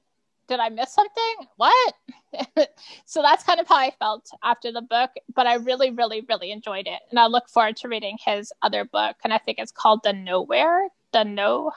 Did 0.48 0.60
i 0.60 0.70
miss 0.70 0.94
something? 0.94 1.36
What? 1.58 1.94
So 3.06 3.22
that's 3.22 3.44
kind 3.44 3.60
of 3.60 3.68
how 3.68 3.78
i 3.78 3.92
felt 4.00 4.30
after 4.44 4.72
the 4.72 4.82
book 4.82 5.12
but 5.36 5.46
i 5.46 5.56
really 5.56 5.92
really 5.92 6.22
really 6.28 6.52
enjoyed 6.52 6.88
it. 6.88 7.00
And 7.12 7.20
i 7.20 7.28
look 7.28 7.48
forward 7.48 7.78
to 7.78 7.88
reading 7.88 8.18
his 8.24 8.52
other 8.62 8.84
book 8.86 9.16
and 9.24 9.32
i 9.32 9.38
think 9.38 9.60
it's 9.60 9.72
called 9.72 10.02
the 10.04 10.14
nowhere 10.14 10.88
the 11.12 11.24
no 11.24 11.72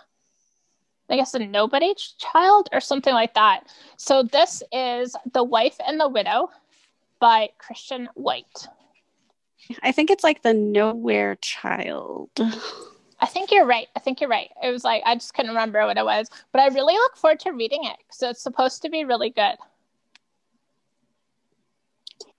I 1.09 1.17
guess 1.17 1.35
a 1.35 1.39
nobody 1.39 1.95
child 2.19 2.69
or 2.73 2.81
something 2.81 3.15
like 3.15 3.35
that. 3.35 3.69
So 3.97 4.23
this 4.23 4.63
is 4.73 5.15
The 5.33 5.45
Wife 5.45 5.77
and 5.87 6.01
the 6.01 6.09
Widow 6.09 6.51
by 7.21 7.51
Christian 7.59 8.09
White. 8.15 8.69
I 9.83 9.93
think 9.93 10.11
it's 10.11 10.25
like 10.25 10.43
the 10.43 10.55
nowhere 10.55 11.37
child. 11.37 12.31
I 13.19 13.27
think 13.27 13.51
you're 13.51 13.67
right. 13.67 13.89
I 13.97 14.01
think 14.01 14.21
you're 14.21 14.31
right. 14.31 14.51
It 14.63 14.71
was 14.71 14.85
like 14.85 15.03
I 15.07 15.15
just 15.15 15.35
couldn't 15.35 15.53
remember 15.53 15.85
what 15.87 15.97
it 15.97 16.05
was, 16.05 16.29
but 16.53 16.61
I 16.61 16.67
really 16.69 16.95
look 16.95 17.17
forward 17.17 17.41
to 17.41 17.53
reading 17.53 17.85
it 17.85 17.97
because 17.99 18.23
it's 18.23 18.43
supposed 18.43 18.83
to 18.83 18.91
be 18.91 19.05
really 19.05 19.31
good. 19.31 19.57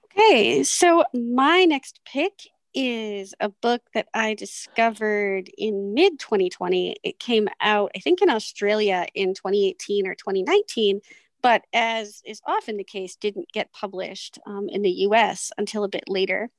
Okay, 0.05 0.63
so 0.63 1.03
my 1.13 1.65
next 1.65 1.99
pick 2.05 2.49
is 2.79 3.33
a 3.39 3.49
book 3.49 3.81
that 3.95 4.07
I 4.13 4.35
discovered 4.35 5.49
in 5.57 5.95
mid 5.95 6.19
2020. 6.19 6.95
It 7.03 7.17
came 7.17 7.49
out, 7.59 7.91
I 7.95 7.99
think, 7.99 8.21
in 8.21 8.29
Australia 8.29 9.07
in 9.15 9.33
2018 9.33 10.05
or 10.05 10.13
2019, 10.13 11.01
but 11.41 11.63
as 11.73 12.21
is 12.23 12.39
often 12.45 12.77
the 12.77 12.83
case, 12.83 13.15
didn't 13.15 13.51
get 13.51 13.73
published 13.73 14.37
um, 14.45 14.69
in 14.69 14.83
the 14.83 14.91
US 14.91 15.51
until 15.57 15.83
a 15.83 15.89
bit 15.89 16.03
later. 16.07 16.51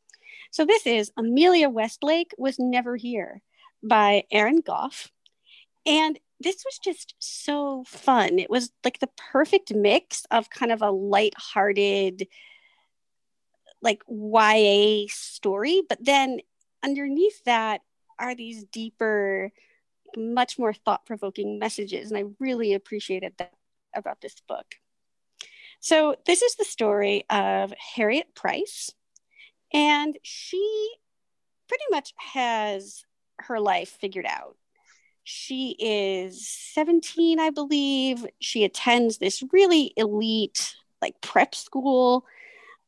So 0.51 0.65
this 0.65 0.89
is 0.89 1.13
Amelia 1.17 1.69
Westlake 1.69 2.33
Was 2.37 2.59
Never 2.59 2.97
Here 2.97 3.41
by 3.85 4.25
Erin 4.33 4.61
Gough. 4.61 5.13
And 5.87 6.19
this 6.41 6.65
was 6.65 6.81
just 6.83 7.15
so 7.21 7.85
fun. 7.87 8.41
It 8.41 8.51
was 8.51 8.73
like 8.85 8.99
the 8.99 9.11
perfect 9.33 9.73
mix 9.73 10.25
of 10.33 10.51
kind 10.51 10.73
of 10.73 10.83
a 10.83 10.91
light-hearted 10.91 12.27
like 13.83 14.03
YA 14.09 15.07
story, 15.09 15.83
but 15.89 16.05
then 16.05 16.41
underneath 16.83 17.43
that 17.45 17.83
are 18.19 18.35
these 18.35 18.65
deeper, 18.65 19.53
much 20.17 20.59
more 20.59 20.73
thought 20.73 21.07
provoking 21.07 21.59
messages. 21.59 22.11
And 22.11 22.19
I 22.19 22.25
really 22.39 22.75
appreciated 22.75 23.35
that 23.39 23.53
about 23.95 24.21
this 24.21 24.37
book. 24.47 24.67
So, 25.81 26.17
this 26.27 26.43
is 26.43 26.57
the 26.57 26.65
story 26.65 27.25
of 27.31 27.73
Harriet 27.95 28.35
Price, 28.35 28.91
and 29.73 30.19
she 30.23 30.91
pretty 31.69 31.85
much 31.91 32.15
has 32.17 33.05
her 33.41 33.61
life 33.61 33.91
figured 33.91 34.27
out. 34.27 34.57
She 35.23 35.77
is 35.79 36.49
17, 36.49 37.39
I 37.39 37.51
believe. 37.51 38.27
She 38.41 38.65
attends 38.65 39.19
this 39.19 39.45
really 39.53 39.93
elite, 39.97 40.75
like 41.01 41.21
prep 41.21 41.55
school 41.55 42.25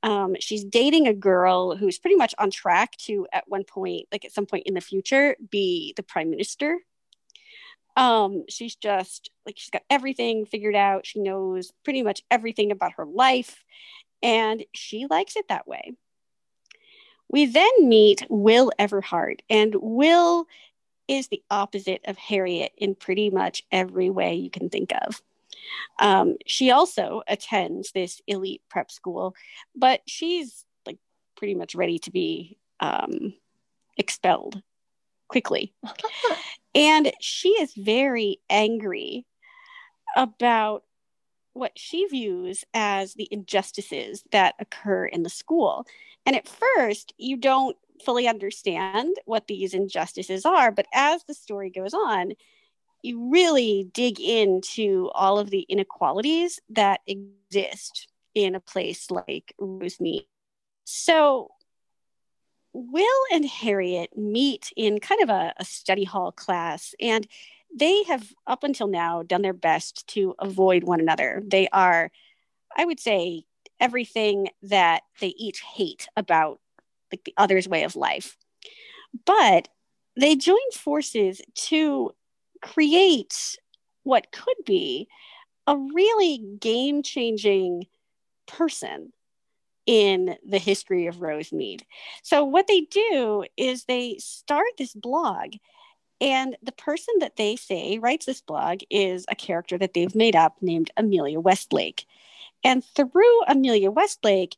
um, 0.02 0.34
she's 0.40 0.64
dating 0.64 1.06
a 1.06 1.14
girl 1.14 1.76
who's 1.76 1.98
pretty 1.98 2.16
much 2.16 2.34
on 2.38 2.50
track 2.50 2.96
to, 2.98 3.26
at 3.32 3.48
one 3.48 3.64
point, 3.64 4.06
like 4.10 4.24
at 4.24 4.32
some 4.32 4.46
point 4.46 4.66
in 4.66 4.74
the 4.74 4.80
future, 4.80 5.36
be 5.50 5.92
the 5.96 6.02
prime 6.02 6.30
minister. 6.30 6.78
Um, 7.96 8.44
she's 8.48 8.76
just 8.76 9.30
like, 9.44 9.56
she's 9.58 9.70
got 9.70 9.82
everything 9.90 10.46
figured 10.46 10.76
out. 10.76 11.06
She 11.06 11.20
knows 11.20 11.72
pretty 11.84 12.02
much 12.02 12.22
everything 12.30 12.70
about 12.70 12.92
her 12.92 13.04
life, 13.04 13.64
and 14.22 14.64
she 14.72 15.06
likes 15.10 15.36
it 15.36 15.48
that 15.48 15.66
way. 15.66 15.92
We 17.28 17.46
then 17.46 17.70
meet 17.80 18.26
Will 18.28 18.72
Everhart, 18.78 19.40
and 19.50 19.74
Will 19.74 20.46
is 21.08 21.28
the 21.28 21.42
opposite 21.50 22.00
of 22.06 22.16
Harriet 22.16 22.72
in 22.78 22.94
pretty 22.94 23.30
much 23.30 23.64
every 23.70 24.10
way 24.10 24.34
you 24.34 24.50
can 24.50 24.70
think 24.70 24.92
of. 25.02 25.20
Um, 25.98 26.36
she 26.46 26.70
also 26.70 27.22
attends 27.28 27.92
this 27.92 28.20
elite 28.26 28.62
prep 28.68 28.90
school, 28.90 29.34
but 29.74 30.00
she's 30.06 30.64
like 30.86 30.98
pretty 31.36 31.54
much 31.54 31.74
ready 31.74 31.98
to 32.00 32.10
be 32.10 32.58
um, 32.80 33.34
expelled 33.96 34.62
quickly. 35.28 35.74
and 36.74 37.12
she 37.20 37.50
is 37.50 37.72
very 37.74 38.38
angry 38.48 39.26
about 40.16 40.84
what 41.52 41.72
she 41.76 42.06
views 42.06 42.64
as 42.74 43.14
the 43.14 43.28
injustices 43.30 44.24
that 44.32 44.54
occur 44.58 45.04
in 45.04 45.22
the 45.22 45.30
school. 45.30 45.86
And 46.26 46.36
at 46.36 46.48
first, 46.48 47.12
you 47.18 47.36
don't 47.36 47.76
fully 48.04 48.28
understand 48.28 49.16
what 49.24 49.46
these 49.46 49.74
injustices 49.74 50.44
are, 50.46 50.70
but 50.70 50.86
as 50.94 51.24
the 51.24 51.34
story 51.34 51.70
goes 51.70 51.92
on, 51.92 52.32
you 53.02 53.30
really 53.30 53.88
dig 53.92 54.20
into 54.20 55.10
all 55.14 55.38
of 55.38 55.50
the 55.50 55.60
inequalities 55.62 56.60
that 56.70 57.00
exist 57.06 58.08
in 58.34 58.54
a 58.54 58.60
place 58.60 59.10
like 59.10 59.54
Rosemead. 59.60 60.26
So, 60.84 61.50
Will 62.72 63.24
and 63.32 63.44
Harriet 63.44 64.16
meet 64.16 64.72
in 64.76 65.00
kind 65.00 65.22
of 65.22 65.28
a, 65.28 65.52
a 65.56 65.64
study 65.64 66.04
hall 66.04 66.30
class, 66.30 66.94
and 67.00 67.26
they 67.74 68.02
have 68.04 68.32
up 68.46 68.64
until 68.64 68.86
now 68.86 69.22
done 69.22 69.42
their 69.42 69.52
best 69.52 70.06
to 70.08 70.34
avoid 70.38 70.84
one 70.84 71.00
another. 71.00 71.42
They 71.44 71.68
are, 71.68 72.10
I 72.76 72.84
would 72.84 73.00
say, 73.00 73.44
everything 73.78 74.48
that 74.62 75.02
they 75.20 75.28
each 75.28 75.60
hate 75.60 76.08
about 76.16 76.60
like 77.10 77.24
the 77.24 77.34
other's 77.36 77.68
way 77.68 77.84
of 77.84 77.96
life. 77.96 78.36
But 79.24 79.68
they 80.16 80.36
join 80.36 80.58
forces 80.72 81.40
to 81.54 82.12
create 82.60 83.56
what 84.02 84.32
could 84.32 84.64
be 84.64 85.08
a 85.66 85.76
really 85.76 86.38
game 86.58 87.02
changing 87.02 87.86
person 88.46 89.12
in 89.86 90.36
the 90.46 90.58
history 90.58 91.06
of 91.06 91.16
Rosemead. 91.16 91.82
So, 92.22 92.44
what 92.44 92.66
they 92.66 92.82
do 92.82 93.44
is 93.56 93.84
they 93.84 94.16
start 94.18 94.66
this 94.78 94.94
blog, 94.94 95.54
and 96.20 96.56
the 96.62 96.72
person 96.72 97.14
that 97.20 97.36
they 97.36 97.56
say 97.56 97.98
writes 97.98 98.26
this 98.26 98.40
blog 98.40 98.80
is 98.90 99.24
a 99.28 99.34
character 99.34 99.78
that 99.78 99.94
they've 99.94 100.14
made 100.14 100.36
up 100.36 100.56
named 100.60 100.90
Amelia 100.96 101.40
Westlake. 101.40 102.04
And 102.62 102.84
through 102.84 103.42
Amelia 103.48 103.90
Westlake, 103.90 104.56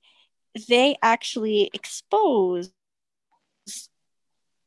they 0.68 0.96
actually 1.02 1.70
expose 1.72 2.72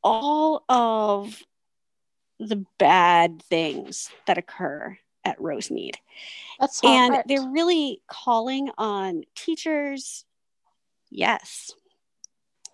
all 0.02 0.64
of 0.68 1.42
the 2.38 2.64
bad 2.78 3.42
things 3.42 4.10
that 4.26 4.38
occur 4.38 4.98
at 5.24 5.38
Rosemead. 5.38 5.96
That's 6.60 6.80
and 6.82 7.22
they're 7.26 7.48
really 7.48 8.02
calling 8.06 8.70
on 8.78 9.24
teachers. 9.34 10.24
Yes. 11.10 11.72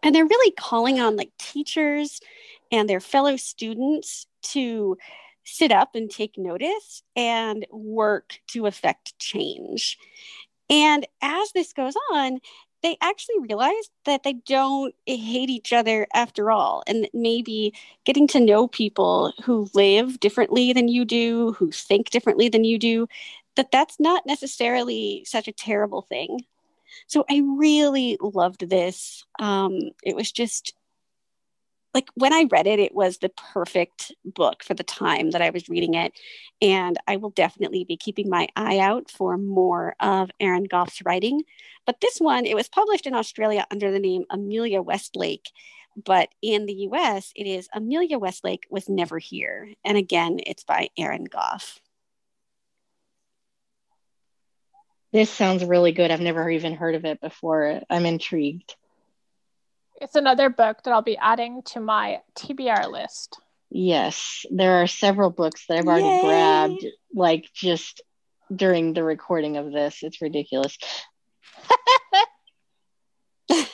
And 0.02 0.14
they're 0.14 0.26
really 0.26 0.52
calling 0.52 1.00
on 1.00 1.16
like 1.16 1.30
teachers 1.38 2.20
and 2.70 2.88
their 2.88 3.00
fellow 3.00 3.36
students 3.36 4.26
to 4.42 4.98
sit 5.44 5.72
up 5.72 5.94
and 5.94 6.10
take 6.10 6.38
notice 6.38 7.02
and 7.16 7.66
work 7.70 8.38
to 8.48 8.66
affect 8.66 9.18
change. 9.18 9.98
And 10.70 11.06
as 11.20 11.52
this 11.52 11.72
goes 11.72 11.94
on, 12.12 12.40
they 12.82 12.96
actually 13.00 13.36
realize 13.40 13.90
that 14.04 14.22
they 14.24 14.34
don't 14.34 14.94
hate 15.06 15.50
each 15.50 15.72
other 15.72 16.06
after 16.14 16.50
all. 16.50 16.82
And 16.86 17.08
maybe 17.14 17.74
getting 18.04 18.26
to 18.28 18.40
know 18.40 18.66
people 18.68 19.32
who 19.44 19.68
live 19.74 20.20
differently 20.20 20.72
than 20.72 20.88
you 20.88 21.04
do, 21.04 21.52
who 21.52 21.70
think 21.70 22.10
differently 22.10 22.48
than 22.48 22.64
you 22.64 22.78
do, 22.78 23.06
that 23.56 23.70
that's 23.70 24.00
not 24.00 24.26
necessarily 24.26 25.22
such 25.26 25.46
a 25.48 25.52
terrible 25.52 26.02
thing. 26.02 26.40
So 27.06 27.24
I 27.30 27.42
really 27.44 28.18
loved 28.20 28.68
this. 28.68 29.24
Um, 29.38 29.78
it 30.02 30.16
was 30.16 30.32
just 30.32 30.74
like 31.94 32.08
when 32.14 32.32
I 32.32 32.46
read 32.50 32.66
it, 32.66 32.78
it 32.78 32.94
was 32.94 33.18
the 33.18 33.28
perfect 33.28 34.12
book 34.24 34.62
for 34.62 34.74
the 34.74 34.82
time 34.82 35.30
that 35.30 35.42
I 35.42 35.50
was 35.50 35.68
reading 35.68 35.94
it. 35.94 36.18
And 36.60 36.96
I 37.06 37.16
will 37.16 37.30
definitely 37.30 37.84
be 37.84 37.96
keeping 37.96 38.30
my 38.30 38.48
eye 38.56 38.78
out 38.78 39.10
for 39.10 39.36
more 39.36 39.94
of 40.00 40.30
Erin 40.40 40.64
Gough's 40.64 41.02
writing. 41.04 41.42
But 41.86 42.00
this 42.00 42.18
one, 42.18 42.46
it 42.46 42.54
was 42.54 42.68
published 42.68 43.06
in 43.06 43.14
Australia 43.14 43.66
under 43.70 43.90
the 43.90 43.98
name 43.98 44.24
Amelia 44.30 44.80
Westlake. 44.80 45.50
But 46.02 46.30
in 46.40 46.64
the 46.64 46.88
US, 46.90 47.32
it 47.36 47.46
is 47.46 47.68
Amelia 47.74 48.18
Westlake 48.18 48.66
was 48.70 48.88
never 48.88 49.18
here. 49.18 49.74
And 49.84 49.98
again, 49.98 50.38
it's 50.46 50.64
by 50.64 50.88
Aaron 50.96 51.24
Goff. 51.24 51.78
This 55.12 55.28
sounds 55.28 55.62
really 55.62 55.92
good. 55.92 56.10
I've 56.10 56.22
never 56.22 56.48
even 56.48 56.74
heard 56.74 56.94
of 56.94 57.04
it 57.04 57.20
before. 57.20 57.82
I'm 57.90 58.06
intrigued. 58.06 58.76
It's 60.00 60.16
another 60.16 60.50
book 60.50 60.82
that 60.82 60.92
I'll 60.92 61.02
be 61.02 61.16
adding 61.16 61.62
to 61.66 61.80
my 61.80 62.20
TBR 62.34 62.90
list. 62.90 63.40
Yes, 63.70 64.44
there 64.50 64.82
are 64.82 64.86
several 64.86 65.30
books 65.30 65.64
that 65.66 65.78
I've 65.78 65.86
already 65.86 66.06
Yay. 66.06 66.20
grabbed, 66.20 66.84
like 67.14 67.48
just 67.54 68.02
during 68.54 68.92
the 68.92 69.02
recording 69.02 69.56
of 69.56 69.72
this. 69.72 70.02
It's 70.02 70.20
ridiculous. 70.20 70.76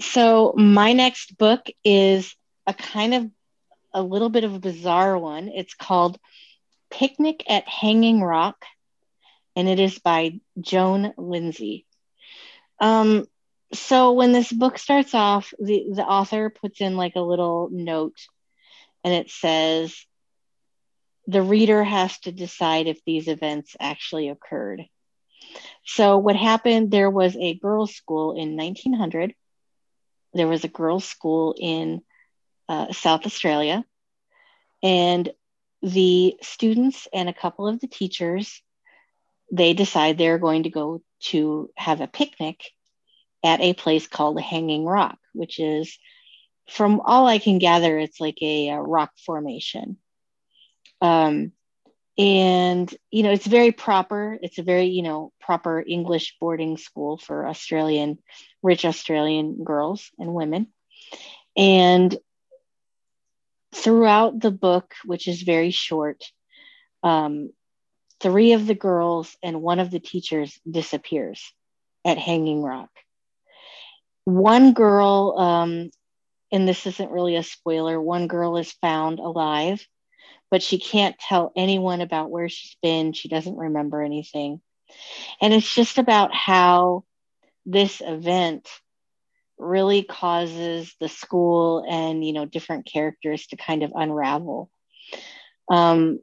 so, 0.00 0.54
my 0.56 0.92
next 0.92 1.36
book 1.36 1.66
is 1.84 2.36
a 2.66 2.74
kind 2.74 3.14
of 3.14 3.30
a 3.92 4.02
little 4.02 4.28
bit 4.28 4.44
of 4.44 4.54
a 4.54 4.60
bizarre 4.60 5.18
one. 5.18 5.48
It's 5.48 5.74
called 5.74 6.18
Picnic 6.90 7.42
at 7.48 7.66
Hanging 7.66 8.22
Rock, 8.22 8.64
and 9.56 9.68
it 9.68 9.80
is 9.80 9.98
by 9.98 10.40
Joan 10.60 11.12
Lindsay. 11.16 11.86
Um, 12.80 13.26
so 13.72 14.12
when 14.12 14.32
this 14.32 14.52
book 14.52 14.78
starts 14.78 15.14
off, 15.14 15.52
the, 15.58 15.86
the 15.92 16.04
author 16.04 16.50
puts 16.50 16.80
in 16.80 16.96
like 16.96 17.16
a 17.16 17.20
little 17.20 17.68
note 17.72 18.16
and 19.02 19.12
it 19.12 19.30
says, 19.30 20.06
the 21.26 21.42
reader 21.42 21.82
has 21.82 22.18
to 22.20 22.32
decide 22.32 22.86
if 22.86 23.02
these 23.04 23.28
events 23.28 23.76
actually 23.80 24.28
occurred. 24.28 24.82
So 25.84 26.18
what 26.18 26.36
happened, 26.36 26.90
there 26.90 27.10
was 27.10 27.36
a 27.36 27.54
girls' 27.54 27.94
school 27.94 28.32
in 28.36 28.56
1900. 28.56 29.34
There 30.34 30.48
was 30.48 30.64
a 30.64 30.68
girls' 30.68 31.04
school 31.04 31.54
in 31.58 32.02
uh, 32.68 32.92
South 32.92 33.26
Australia. 33.26 33.84
And 34.82 35.30
the 35.82 36.36
students 36.42 37.08
and 37.12 37.28
a 37.28 37.34
couple 37.34 37.68
of 37.68 37.80
the 37.80 37.88
teachers, 37.88 38.62
they 39.54 39.72
decide 39.72 40.18
they're 40.18 40.38
going 40.38 40.64
to 40.64 40.70
go 40.70 41.00
to 41.20 41.70
have 41.76 42.00
a 42.00 42.08
picnic 42.08 42.60
at 43.44 43.60
a 43.60 43.74
place 43.74 44.06
called 44.06 44.40
Hanging 44.40 44.84
Rock, 44.84 45.18
which 45.32 45.60
is, 45.60 45.98
from 46.68 47.00
all 47.04 47.26
I 47.26 47.38
can 47.38 47.58
gather, 47.58 47.98
it's 47.98 48.20
like 48.20 48.38
a, 48.42 48.70
a 48.70 48.80
rock 48.80 49.12
formation. 49.24 49.98
Um, 51.00 51.52
and 52.16 52.94
you 53.10 53.24
know 53.24 53.32
it's 53.32 53.46
very 53.46 53.72
proper 53.72 54.38
it's 54.40 54.58
a 54.58 54.62
very 54.62 54.86
you 54.86 55.02
know 55.02 55.32
proper 55.40 55.82
english 55.84 56.36
boarding 56.40 56.76
school 56.76 57.18
for 57.18 57.48
australian 57.48 58.18
rich 58.62 58.84
australian 58.84 59.64
girls 59.64 60.10
and 60.18 60.32
women 60.32 60.68
and 61.56 62.16
throughout 63.74 64.38
the 64.38 64.52
book 64.52 64.94
which 65.04 65.26
is 65.26 65.42
very 65.42 65.72
short 65.72 66.22
um, 67.02 67.50
three 68.24 68.54
of 68.54 68.66
the 68.66 68.74
girls 68.74 69.36
and 69.42 69.60
one 69.60 69.80
of 69.80 69.90
the 69.90 70.00
teachers 70.00 70.58
disappears 70.68 71.52
at 72.06 72.16
Hanging 72.16 72.62
Rock. 72.62 72.88
One 74.24 74.72
girl, 74.72 75.34
um, 75.38 75.90
and 76.50 76.66
this 76.66 76.86
isn't 76.86 77.10
really 77.10 77.36
a 77.36 77.42
spoiler, 77.42 78.00
one 78.00 78.26
girl 78.26 78.56
is 78.56 78.72
found 78.72 79.18
alive, 79.18 79.86
but 80.50 80.62
she 80.62 80.78
can't 80.78 81.18
tell 81.18 81.52
anyone 81.54 82.00
about 82.00 82.30
where 82.30 82.48
she's 82.48 82.78
been. 82.82 83.12
She 83.12 83.28
doesn't 83.28 83.58
remember 83.58 84.00
anything. 84.00 84.62
And 85.42 85.52
it's 85.52 85.74
just 85.74 85.98
about 85.98 86.34
how 86.34 87.04
this 87.66 88.00
event 88.02 88.66
really 89.58 90.02
causes 90.02 90.94
the 90.98 91.10
school 91.10 91.84
and 91.86 92.24
you 92.24 92.32
know 92.32 92.46
different 92.46 92.86
characters 92.86 93.46
to 93.48 93.56
kind 93.56 93.82
of 93.82 93.92
unravel 93.94 94.70
um, 95.70 96.20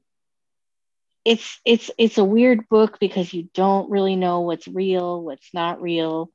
it's 1.23 1.59
it's 1.65 1.91
it's 1.97 2.17
a 2.17 2.23
weird 2.23 2.67
book 2.69 2.99
because 2.99 3.33
you 3.33 3.49
don't 3.53 3.89
really 3.91 4.15
know 4.15 4.41
what's 4.41 4.67
real, 4.67 5.23
what's 5.23 5.53
not 5.53 5.81
real. 5.81 6.31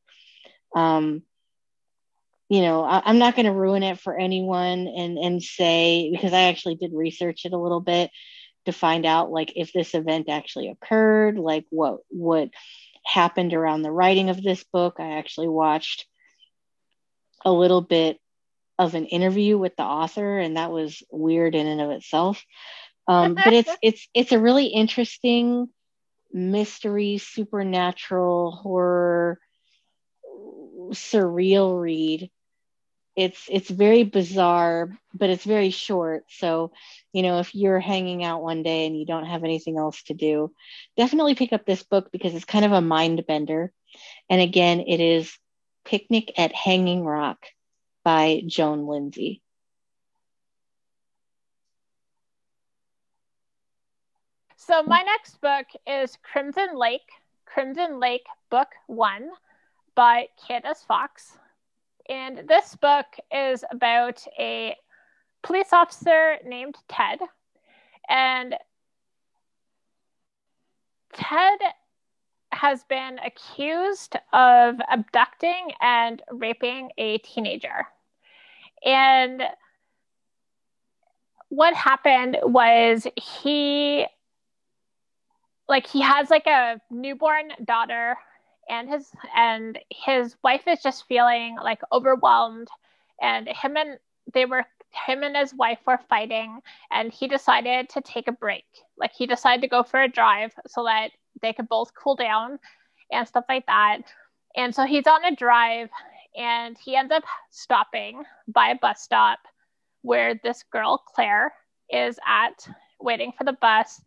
Um, 0.75 1.22
you 2.49 2.61
know, 2.61 2.85
I, 2.85 3.11
am 3.11 3.18
not 3.18 3.35
going 3.35 3.46
to 3.46 3.53
ruin 3.53 3.83
it 3.83 3.99
for 3.99 4.16
anyone 4.16 4.87
and 4.87 5.18
and 5.18 5.42
say 5.42 6.11
because 6.12 6.33
I 6.33 6.42
actually 6.42 6.77
did 6.77 6.92
research 6.94 7.44
it 7.44 7.53
a 7.53 7.59
little 7.59 7.81
bit 7.81 8.11
to 8.66 8.72
find 8.72 9.07
out 9.07 9.31
like 9.31 9.53
if 9.57 9.72
this 9.72 9.94
event 9.94 10.29
actually 10.29 10.68
occurred, 10.68 11.38
like 11.38 11.66
what 11.70 11.99
what 12.09 12.51
happened 13.05 13.55
around 13.55 13.83
the 13.83 13.92
writing 13.92 14.31
of 14.31 14.42
this 14.42 14.64
book. 14.72 14.96
I 14.99 15.18
actually 15.18 15.49
watched 15.49 16.07
a 17.44 17.53
little 17.53 17.81
bit 17.81 18.20
of 18.79 18.94
an 18.94 19.07
interview 19.07 19.59
with 19.59 19.75
the 19.77 19.85
author, 19.85 20.38
and 20.38 20.57
that 20.57 20.70
was 20.70 21.03
weird 21.11 21.55
in 21.55 21.66
and 21.66 21.81
of 21.81 21.90
itself. 21.90 22.44
Um, 23.09 23.35
but 23.35 23.53
it's 23.53 23.71
it's 23.83 24.09
it's 24.14 24.33
a 24.33 24.40
really 24.40 24.66
interesting 24.66 25.69
mystery, 26.33 27.19
supernatural 27.19 28.53
horror, 28.53 29.38
surreal 30.90 31.81
read. 31.81 32.31
It's 33.16 33.47
it's 33.51 33.71
very 33.71 34.05
bizarre, 34.05 34.90
but 35.14 35.31
it's 35.31 35.45
very 35.45 35.71
short. 35.71 36.25
So, 36.29 36.73
you 37.12 37.23
know, 37.23 37.38
if 37.38 37.55
you're 37.55 37.81
hanging 37.81 38.23
out 38.23 38.42
one 38.42 38.62
day 38.62 38.87
and 38.87 38.99
you 38.99 39.07
don't 39.07 39.25
have 39.25 39.42
anything 39.42 39.79
else 39.79 40.03
to 40.05 40.14
do, 40.14 40.53
definitely 40.99 41.35
pick 41.35 41.55
up 41.55 41.64
this 41.64 41.83
book 41.83 42.11
because 42.12 42.35
it's 42.35 42.45
kind 42.45 42.66
of 42.66 42.73
a 42.73 42.83
mind 42.83 43.25
bender. 43.27 43.73
And 44.29 44.42
again, 44.42 44.81
it 44.81 45.01
is 45.01 45.33
Picnic 45.87 46.33
at 46.37 46.55
Hanging 46.55 47.05
Rock 47.05 47.38
by 48.05 48.42
Joan 48.47 48.87
Lindsay. 48.87 49.40
So 54.66 54.83
my 54.83 55.00
next 55.02 55.40
book 55.40 55.66
is 55.87 56.18
Crimson 56.24 56.76
Lake, 56.76 57.09
Crimson 57.44 58.00
Lake 58.00 58.26
Book 58.50 58.66
One 58.88 59.31
by 59.94 60.26
Candice 60.44 60.85
Fox. 60.85 61.38
And 62.09 62.48
this 62.48 62.74
book 62.74 63.07
is 63.33 63.62
about 63.70 64.26
a 64.37 64.74
police 65.44 65.72
officer 65.72 66.38
named 66.44 66.74
Ted. 66.88 67.20
And 68.09 68.57
Ted 71.12 71.61
has 72.50 72.83
been 72.88 73.20
accused 73.24 74.16
of 74.33 74.81
abducting 74.90 75.70
and 75.81 76.20
raping 76.33 76.90
a 76.98 77.18
teenager. 77.18 77.87
And 78.85 79.44
what 81.50 81.72
happened 81.74 82.38
was 82.42 83.07
he 83.14 84.07
like 85.68 85.87
he 85.87 86.00
has 86.00 86.31
like 86.31 86.46
a 86.46 86.81
newborn 86.90 87.50
daughter 87.64 88.16
and 88.68 88.88
his 88.88 89.11
and 89.37 89.79
his 89.90 90.37
wife 90.42 90.62
is 90.66 90.83
just 90.83 91.07
feeling 91.09 91.57
like 91.62 91.81
overwhelmed 91.92 92.68
and 93.20 93.48
him 93.48 93.76
and 93.76 93.98
they 94.35 94.44
were 94.44 94.64
him 95.07 95.22
and 95.22 95.37
his 95.37 95.55
wife 95.55 95.79
were 95.87 96.00
fighting 96.09 96.61
and 96.90 97.12
he 97.12 97.29
decided 97.29 97.88
to 97.88 98.00
take 98.00 98.29
a 98.29 98.33
break 98.33 98.64
like 98.98 99.12
he 99.16 99.26
decided 99.26 99.61
to 99.61 99.68
go 99.68 99.83
for 99.83 100.00
a 100.02 100.09
drive 100.09 100.52
so 100.66 100.85
that 100.85 101.11
they 101.42 101.52
could 101.52 101.68
both 101.68 101.90
cool 101.94 102.16
down 102.16 102.59
and 103.12 103.29
stuff 103.29 103.44
like 103.48 103.66
that 103.66 103.98
and 104.57 104.74
so 104.74 104.85
he's 104.85 105.07
on 105.07 105.24
a 105.24 105.37
drive 105.37 105.88
and 106.37 106.76
he 106.83 106.96
ends 106.96 107.12
up 107.12 107.24
stopping 107.50 108.22
by 108.48 108.68
a 108.68 108.74
bus 108.76 109.02
stop 109.02 109.38
where 110.02 110.35
this 110.42 110.62
girl, 110.72 111.02
Claire, 111.14 111.52
is 111.90 112.18
at 112.26 112.68
waiting 113.00 113.33
for 113.37 113.44
the 113.44 113.57
bus. 113.61 114.00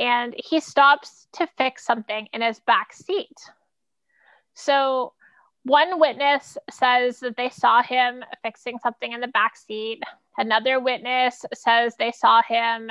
And 0.00 0.34
he 0.36 0.58
stops 0.58 1.28
to 1.34 1.46
fix 1.58 1.84
something 1.84 2.26
in 2.32 2.42
his 2.42 2.58
back 2.60 2.92
seat. 2.92 3.36
So, 4.54 5.12
one 5.64 6.00
witness 6.00 6.56
says 6.70 7.20
that 7.20 7.36
they 7.36 7.50
saw 7.50 7.82
him 7.82 8.24
fixing 8.42 8.78
something 8.78 9.12
in 9.12 9.20
the 9.20 9.28
back 9.28 9.56
seat. 9.56 10.02
Another 10.38 10.80
witness 10.80 11.44
says 11.54 11.94
they 11.96 12.12
saw 12.12 12.42
him 12.42 12.90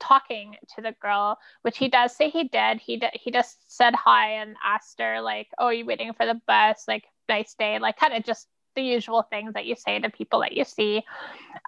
talking 0.00 0.56
to 0.74 0.80
the 0.80 0.92
girl, 1.00 1.38
which 1.62 1.76
he 1.76 1.88
does 1.88 2.16
say 2.16 2.30
he 2.30 2.44
did. 2.44 2.80
He 2.80 2.96
d- 2.96 3.10
he 3.12 3.30
just 3.30 3.70
said 3.70 3.94
hi 3.94 4.30
and 4.32 4.56
asked 4.64 4.98
her 4.98 5.20
like, 5.20 5.48
"Oh, 5.58 5.66
are 5.66 5.74
you 5.74 5.84
waiting 5.84 6.12
for 6.14 6.26
the 6.26 6.40
bus?" 6.46 6.88
Like, 6.88 7.04
nice 7.28 7.54
day, 7.54 7.78
like 7.78 7.98
kind 7.98 8.14
of 8.14 8.24
just 8.24 8.48
the 8.74 8.82
usual 8.82 9.22
things 9.22 9.52
that 9.54 9.66
you 9.66 9.76
say 9.76 9.98
to 9.98 10.10
people 10.10 10.40
that 10.40 10.52
you 10.52 10.64
see. 10.64 11.04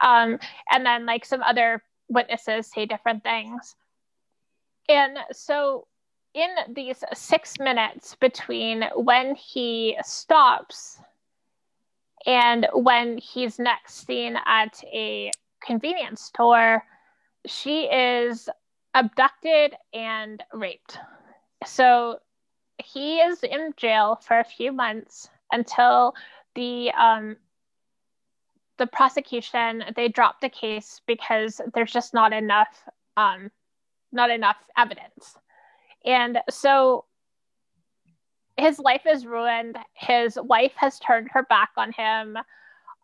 Um, 0.03 0.39
and 0.71 0.85
then 0.87 1.07
like 1.07 1.25
some 1.25 1.43
other 1.43 1.83
witnesses 2.09 2.71
say 2.71 2.87
different 2.87 3.23
things. 3.23 3.77
And 4.93 5.19
so 5.33 5.87
in 6.35 6.51
these 6.69 7.03
six 7.15 7.59
minutes 7.59 8.15
between 8.17 8.85
when 8.95 9.35
he 9.35 9.97
stops 10.03 11.01
and 12.27 12.69
when 12.75 13.17
he's 13.17 13.59
next 13.59 14.07
seen 14.07 14.37
at 14.45 14.83
a 14.93 15.31
convenience 15.65 16.21
store, 16.21 16.85
she 17.47 17.85
is 17.85 18.51
abducted 18.95 19.75
and 19.95 20.43
raped. 20.53 20.99
So 21.65 22.19
he 22.77 23.17
is 23.21 23.43
in 23.43 23.73
jail 23.79 24.21
for 24.23 24.39
a 24.39 24.45
few 24.45 24.73
months 24.73 25.31
until 25.53 26.15
the 26.55 26.91
um, 26.93 27.37
the 28.77 28.87
prosecution 28.87 29.85
they 29.97 30.09
dropped 30.09 30.43
the 30.43 30.51
case 30.51 31.01
because 31.07 31.63
there's 31.73 31.93
just 31.93 32.13
not 32.13 32.33
enough 32.35 32.89
um, 33.17 33.51
not 34.13 34.31
enough 34.31 34.59
evidence, 34.77 35.37
and 36.05 36.39
so 36.51 37.05
his 38.57 38.79
life 38.79 39.07
is 39.07 39.27
ruined. 39.27 39.79
His 39.95 40.39
wife 40.41 40.73
has 40.77 40.99
turned 40.99 41.29
her 41.33 41.43
back 41.45 41.71
on 41.77 41.93
him. 41.93 42.37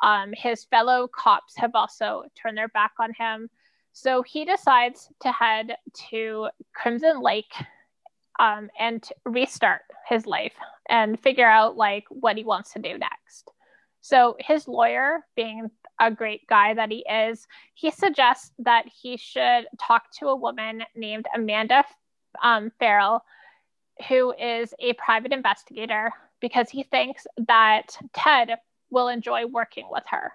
Um, 0.03 0.33
his 0.33 0.65
fellow 0.65 1.09
cops 1.09 1.57
have 1.57 1.75
also 1.75 2.25
turned 2.41 2.57
their 2.57 2.69
back 2.69 2.93
on 3.01 3.13
him. 3.15 3.49
So 3.93 4.23
he 4.23 4.45
decides 4.45 5.09
to 5.21 5.33
head 5.33 5.77
to 6.11 6.49
Crimson 6.75 7.21
Lake 7.21 7.53
um, 8.39 8.71
and 8.79 9.05
restart 9.25 9.83
his 10.09 10.27
life 10.27 10.55
and 10.89 11.19
figure 11.19 11.49
out 11.49 11.77
like 11.77 12.05
what 12.11 12.37
he 12.37 12.45
wants 12.45 12.73
to 12.75 12.79
do 12.79 12.97
next. 12.97 13.51
So 14.01 14.37
his 14.39 14.69
lawyer, 14.69 15.25
being 15.35 15.71
a 16.01 16.11
great 16.11 16.47
guy 16.47 16.75
that 16.75 16.91
he 16.91 17.05
is, 17.09 17.47
he 17.75 17.91
suggests 17.91 18.53
that 18.59 18.87
he 18.87 19.17
should 19.17 19.67
talk 19.81 20.11
to 20.19 20.29
a 20.29 20.37
woman 20.37 20.83
named 20.95 21.27
Amanda 21.35 21.85
um, 22.43 22.71
Farrell, 22.79 23.25
who 24.09 24.33
is 24.33 24.75
a 24.79 24.93
private 24.95 25.33
investigator, 25.33 26.13
because 26.41 26.71
he 26.71 26.85
thinks 26.85 27.27
that 27.47 27.97
Ted 28.13 28.59
will 28.91 29.09
enjoy 29.09 29.47
working 29.47 29.87
with 29.91 30.05
her. 30.11 30.33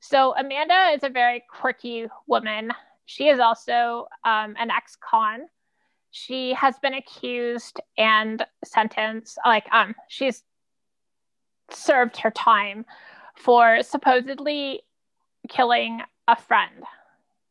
So 0.00 0.34
Amanda 0.36 0.92
is 0.94 1.02
a 1.02 1.10
very 1.10 1.44
quirky 1.50 2.06
woman. 2.26 2.72
She 3.06 3.28
is 3.28 3.40
also 3.40 4.06
um, 4.24 4.54
an 4.58 4.70
ex-con 4.70 5.48
she 6.10 6.52
has 6.54 6.78
been 6.78 6.94
accused 6.94 7.80
and 7.96 8.44
sentenced 8.64 9.38
like 9.44 9.66
um 9.72 9.94
she's 10.08 10.42
served 11.70 12.16
her 12.16 12.30
time 12.30 12.84
for 13.40 13.82
supposedly 13.82 14.82
killing 15.48 16.00
a 16.28 16.36
friend. 16.36 16.84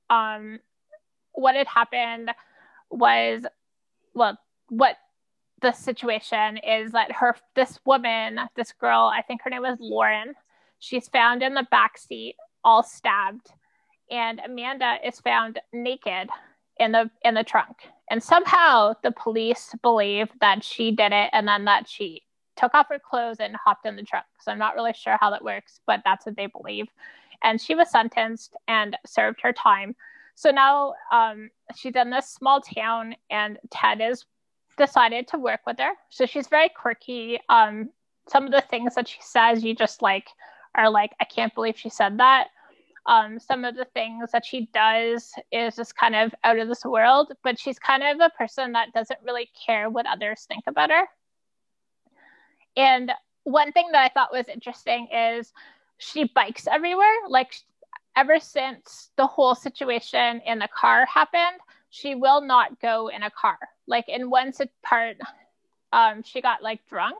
Um 0.10 0.60
what 1.34 1.56
had 1.56 1.67
happened 1.67 2.32
was 2.89 3.43
well 4.13 4.38
what 4.69 4.97
the 5.62 5.71
situation 5.71 6.58
is 6.58 6.91
that 6.93 7.12
her 7.12 7.36
this 7.56 7.80
woman 7.86 8.39
this 8.56 8.73
girl 8.73 9.12
i 9.13 9.21
think 9.21 9.41
her 9.43 9.49
name 9.49 9.62
was 9.62 9.78
lauren 9.80 10.34
she's 10.80 11.08
found 11.08 11.43
in 11.43 11.54
the 11.54 11.67
back 11.69 11.97
seat 11.97 12.36
all 12.63 12.82
stabbed 12.82 13.52
and 14.10 14.41
amanda 14.43 14.97
is 15.06 15.19
found 15.19 15.60
naked 15.71 16.30
in 16.80 16.93
the 16.93 17.12
in 17.23 17.36
the 17.36 17.43
trunk. 17.43 17.78
And 18.10 18.23
somehow 18.23 18.93
the 19.04 19.12
police 19.12 19.75
believe 19.84 20.30
that 20.41 20.63
she 20.63 20.91
did 20.91 21.12
it 21.12 21.30
and 21.32 21.47
then 21.47 21.65
that 21.65 21.88
she 21.88 22.24
took 22.60 22.76
off 22.76 22.88
her 22.89 22.99
clothes 22.99 23.38
and 23.39 23.55
hopped 23.55 23.86
in 23.86 23.95
the 23.95 24.03
trunk 24.03 24.26
so 24.41 24.51
i'm 24.51 24.60
not 24.60 24.76
really 24.76 24.93
sure 24.93 25.18
how 25.20 25.30
that 25.30 25.43
works 25.43 25.80
but 25.88 26.01
that's 26.05 26.26
what 26.26 26.36
they 26.36 26.47
believe. 26.47 26.88
And 27.43 27.60
she 27.60 27.76
was 27.76 27.89
sentenced 27.89 28.55
and 28.68 28.97
served 29.05 29.39
her 29.41 29.53
time. 29.53 29.95
So 30.36 30.51
now 30.51 30.93
um, 31.12 31.49
she's 31.76 31.95
in 31.95 32.10
this 32.10 32.30
small 32.30 32.62
town 32.62 33.16
and 33.30 33.57
ted 33.72 34.01
is 34.01 34.26
decided 34.78 35.28
to 35.30 35.38
work 35.38 35.62
with 35.66 35.80
her. 35.80 35.91
So 36.10 36.26
she's 36.26 36.47
very 36.47 36.70
quirky. 36.70 37.39
Um, 37.49 37.89
some 38.28 38.45
of 38.45 38.51
the 38.51 38.64
things 38.70 38.95
that 38.95 39.07
she 39.07 39.20
says 39.22 39.64
you 39.64 39.74
just 39.74 40.03
like 40.03 40.28
are 40.76 40.88
like 40.88 41.12
i 41.20 41.26
can't 41.26 41.55
believe 41.55 41.78
she 41.78 41.89
said 41.89 42.20
that. 42.20 42.47
Um, 43.05 43.39
some 43.39 43.66
of 43.66 43.76
the 43.76 43.88
things 43.95 44.32
that 44.32 44.45
she 44.45 44.70
does 44.72 45.32
is 45.51 45.76
just 45.76 45.95
kind 45.95 46.16
of 46.16 46.36
out 46.43 46.60
of 46.60 46.68
this 46.68 46.86
world, 46.86 47.32
but 47.43 47.57
she's 47.57 47.80
kind 47.80 48.03
of 48.03 48.20
a 48.20 48.30
person 48.38 48.74
that 48.74 48.93
doesn't 48.93 49.20
really 49.26 49.49
care 49.66 49.89
what 49.89 50.05
others 50.05 50.45
think 50.47 50.66
about 50.68 50.91
her. 50.91 51.07
And 52.76 53.11
one 53.43 53.72
thing 53.72 53.89
that 53.91 54.03
I 54.03 54.13
thought 54.13 54.32
was 54.32 54.45
interesting 54.47 55.07
is 55.13 55.51
she 55.97 56.26
bikes 56.26 56.67
everywhere. 56.67 57.13
Like, 57.28 57.53
ever 58.15 58.39
since 58.39 59.11
the 59.17 59.28
whole 59.28 59.55
situation 59.55 60.41
in 60.45 60.59
the 60.59 60.70
car 60.74 61.05
happened, 61.05 61.59
she 61.89 62.15
will 62.15 62.41
not 62.41 62.80
go 62.80 63.07
in 63.07 63.24
a 63.24 63.32
car. 63.32 63.57
Like, 63.88 64.07
in 64.07 64.30
one 64.30 64.53
part, 64.84 65.17
um, 65.91 66.24
she 66.24 66.41
got 66.41 66.61
like 66.61 66.86
drunk. 66.88 67.17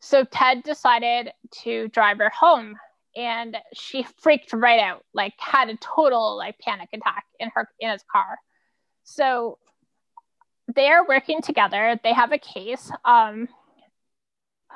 So 0.00 0.24
Ted 0.24 0.62
decided 0.62 1.32
to 1.62 1.88
drive 1.88 2.18
her 2.18 2.30
home 2.30 2.76
and 3.16 3.56
she 3.72 4.06
freaked 4.18 4.52
right 4.52 4.80
out, 4.80 5.04
like 5.14 5.32
had 5.38 5.70
a 5.70 5.76
total 5.76 6.36
like 6.36 6.58
panic 6.58 6.90
attack 6.92 7.24
in 7.40 7.50
her 7.54 7.68
in 7.80 7.90
his 7.90 8.04
car. 8.10 8.38
So 9.04 9.58
they're 10.74 11.04
working 11.04 11.40
together. 11.40 11.98
They 12.02 12.12
have 12.12 12.32
a 12.32 12.38
case. 12.38 12.90
Um, 13.04 13.48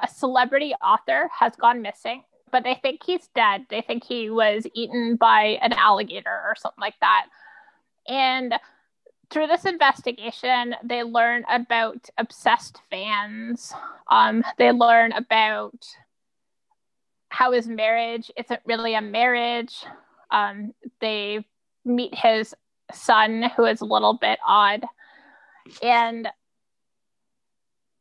a 0.02 0.08
celebrity 0.08 0.74
author 0.82 1.28
has 1.38 1.54
gone 1.56 1.82
missing, 1.82 2.22
but 2.50 2.64
they 2.64 2.74
think 2.82 3.02
he's 3.04 3.28
dead. 3.34 3.66
They 3.68 3.82
think 3.82 4.04
he 4.04 4.30
was 4.30 4.66
eaten 4.74 5.16
by 5.16 5.58
an 5.62 5.72
alligator 5.72 6.42
or 6.44 6.54
something 6.56 6.80
like 6.80 6.98
that. 7.00 7.26
And 8.08 8.54
through 9.30 9.46
this 9.46 9.64
investigation, 9.64 10.74
they 10.82 11.02
learn 11.02 11.44
about 11.48 12.08
obsessed 12.18 12.80
fans. 12.90 13.72
Um, 14.10 14.44
they 14.58 14.72
learn 14.72 15.12
about 15.12 15.86
how 17.28 17.52
his 17.52 17.68
marriage 17.68 18.30
isn't 18.36 18.60
really 18.66 18.94
a 18.94 19.00
marriage. 19.00 19.84
Um, 20.32 20.74
they 21.00 21.44
meet 21.84 22.14
his 22.14 22.54
son, 22.92 23.44
who 23.56 23.64
is 23.66 23.80
a 23.80 23.86
little 23.86 24.14
bit 24.14 24.40
odd. 24.46 24.84
And 25.82 26.28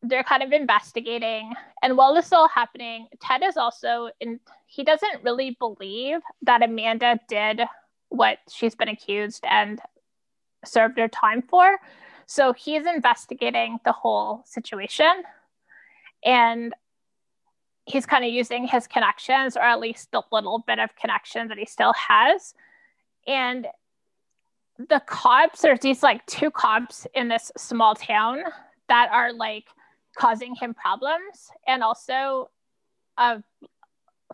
they're 0.01 0.23
kind 0.23 0.43
of 0.43 0.51
investigating. 0.51 1.53
And 1.83 1.97
while 1.97 2.13
this 2.13 2.27
is 2.27 2.33
all 2.33 2.47
happening, 2.47 3.07
Ted 3.21 3.43
is 3.43 3.57
also 3.57 4.09
in, 4.19 4.39
he 4.67 4.83
doesn't 4.83 5.23
really 5.23 5.57
believe 5.59 6.19
that 6.43 6.63
Amanda 6.63 7.19
did 7.27 7.61
what 8.09 8.39
she's 8.51 8.75
been 8.75 8.87
accused 8.87 9.43
and 9.49 9.81
served 10.65 10.97
her 10.97 11.07
time 11.07 11.41
for. 11.41 11.77
So 12.25 12.53
he's 12.53 12.85
investigating 12.85 13.79
the 13.83 13.91
whole 13.91 14.43
situation. 14.45 15.23
And 16.23 16.73
he's 17.85 18.05
kind 18.05 18.23
of 18.23 18.31
using 18.31 18.67
his 18.67 18.87
connections, 18.87 19.57
or 19.57 19.63
at 19.63 19.79
least 19.79 20.11
the 20.11 20.21
little 20.31 20.59
bit 20.59 20.79
of 20.79 20.95
connection 20.95 21.47
that 21.47 21.57
he 21.57 21.65
still 21.65 21.93
has. 21.93 22.53
And 23.27 23.67
the 24.77 25.01
cops, 25.05 25.61
there's 25.61 25.79
these 25.79 26.03
like 26.03 26.25
two 26.25 26.51
cops 26.51 27.05
in 27.13 27.27
this 27.27 27.51
small 27.57 27.95
town 27.95 28.43
that 28.87 29.09
are 29.11 29.33
like 29.33 29.65
causing 30.19 30.53
him 30.55 30.73
problems. 30.73 31.49
And 31.65 31.81
also, 31.81 32.49
a 33.17 33.41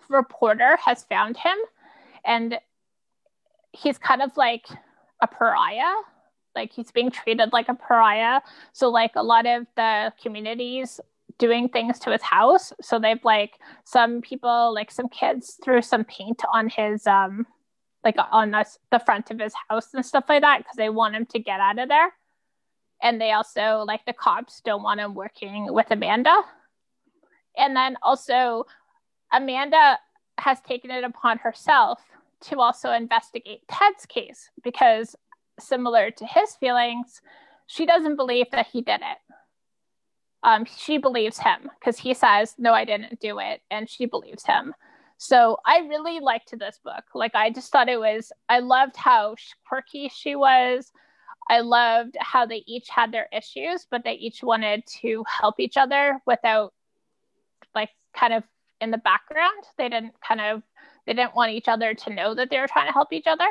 reporter 0.10 0.78
has 0.84 1.04
found 1.04 1.38
him, 1.38 1.58
and 2.26 2.58
he's 3.72 3.98
kind 3.98 4.22
of 4.22 4.36
like 4.36 4.66
a 5.22 5.28
pariah. 5.28 5.94
Like 6.56 6.72
he's 6.72 6.92
being 6.92 7.12
treated 7.12 7.54
like 7.54 7.70
a 7.70 7.76
pariah. 7.76 8.42
So, 8.74 8.90
like, 8.90 9.12
a 9.16 9.24
lot 9.24 9.46
of 9.46 9.68
the 9.76 10.14
communities 10.22 11.00
doing 11.38 11.68
things 11.70 12.00
to 12.00 12.12
his 12.12 12.22
house. 12.22 12.72
So 12.82 12.98
they've 12.98 13.24
like 13.24 13.60
some 13.84 14.22
people, 14.22 14.74
like 14.74 14.90
some 14.90 15.10
kids, 15.10 15.60
threw 15.64 15.82
some 15.82 16.06
paint 16.06 16.42
on 16.54 16.70
his 16.70 17.06
um, 17.06 17.46
like 18.06 18.16
on 18.32 18.52
the, 18.52 18.66
the 18.92 19.00
front 19.00 19.32
of 19.32 19.40
his 19.40 19.54
house 19.68 19.94
and 19.94 20.06
stuff 20.06 20.26
like 20.30 20.42
that 20.42 20.60
because 20.60 20.78
they 20.78 20.90
want 20.90 21.16
him 21.16 21.26
to 21.26 21.40
get 21.40 21.60
out 21.60 21.80
of 21.80 21.90
there 21.90 22.14
and 23.02 23.20
they 23.20 23.32
also 23.32 23.84
like 23.86 24.06
the 24.06 24.14
cops 24.14 24.62
don't 24.64 24.84
want 24.84 25.00
him 25.00 25.14
working 25.14 25.72
with 25.72 25.91
Amanda. 25.91 26.36
And 27.58 27.76
then 27.76 27.98
also 28.02 28.66
Amanda 29.32 29.98
has 30.38 30.62
taken 30.62 30.91
it 30.91 31.04
upon 31.04 31.38
herself 31.38 32.02
to 32.41 32.60
also 32.60 32.91
investigate 32.91 33.62
Ted's 33.70 34.06
case 34.06 34.50
because 34.64 35.16
similar 35.60 36.12
to 36.12 36.26
his 36.26 36.56
feelings, 36.56 37.22
she 37.68 37.86
doesn't 37.86 38.18
believe 38.18 38.48
that 38.52 38.68
he 38.68 38.82
did 38.82 39.02
it. 39.02 39.18
Um, 40.43 40.66
she 40.66 40.98
believes 40.98 41.39
him 41.39 41.72
because 41.80 41.98
he 41.98 42.14
says, 42.14 42.54
No, 42.58 42.74
I 42.74 42.86
didn't 42.86 43.20
do 43.20 43.39
it. 43.39 43.62
And 43.72 43.89
she 43.89 44.06
believes 44.06 44.46
him. 44.46 44.74
So 45.18 45.58
I 45.66 45.80
really 45.80 46.20
liked 46.20 46.58
this 46.60 46.80
book. 46.84 47.04
Like, 47.14 47.34
I 47.36 47.50
just 47.50 47.72
thought 47.72 47.89
it 47.89 48.00
was, 48.00 48.32
I 48.50 48.60
loved 48.60 48.96
how 48.96 49.36
quirky 49.68 50.12
she 50.14 50.36
was. 50.36 50.91
I 51.50 51.60
loved 51.60 52.18
how 52.20 52.46
they 52.46 52.64
each 52.66 52.89
had 52.89 53.12
their 53.12 53.28
issues, 53.32 53.86
but 53.89 54.04
they 54.04 54.14
each 54.14 54.43
wanted 54.43 54.86
to 55.02 55.24
help 55.28 55.60
each 55.60 55.78
other 55.78 56.20
without 56.26 56.74
like 57.74 57.89
kind 58.16 58.34
of 58.34 58.43
in 58.82 58.91
the 58.91 58.98
background. 58.98 59.64
They 59.78 59.89
didn't 59.89 60.14
kind 60.28 60.41
of 60.41 60.64
they 61.06 61.14
didn't 61.14 61.36
want 61.36 61.52
each 61.52 61.68
other 61.68 61.93
to 61.93 62.14
know 62.14 62.34
that 62.34 62.50
they 62.50 62.60
were 62.60 62.68
trying 62.68 62.88
to 62.88 62.93
help 62.93 63.14
each 63.14 63.28
other. 63.28 63.48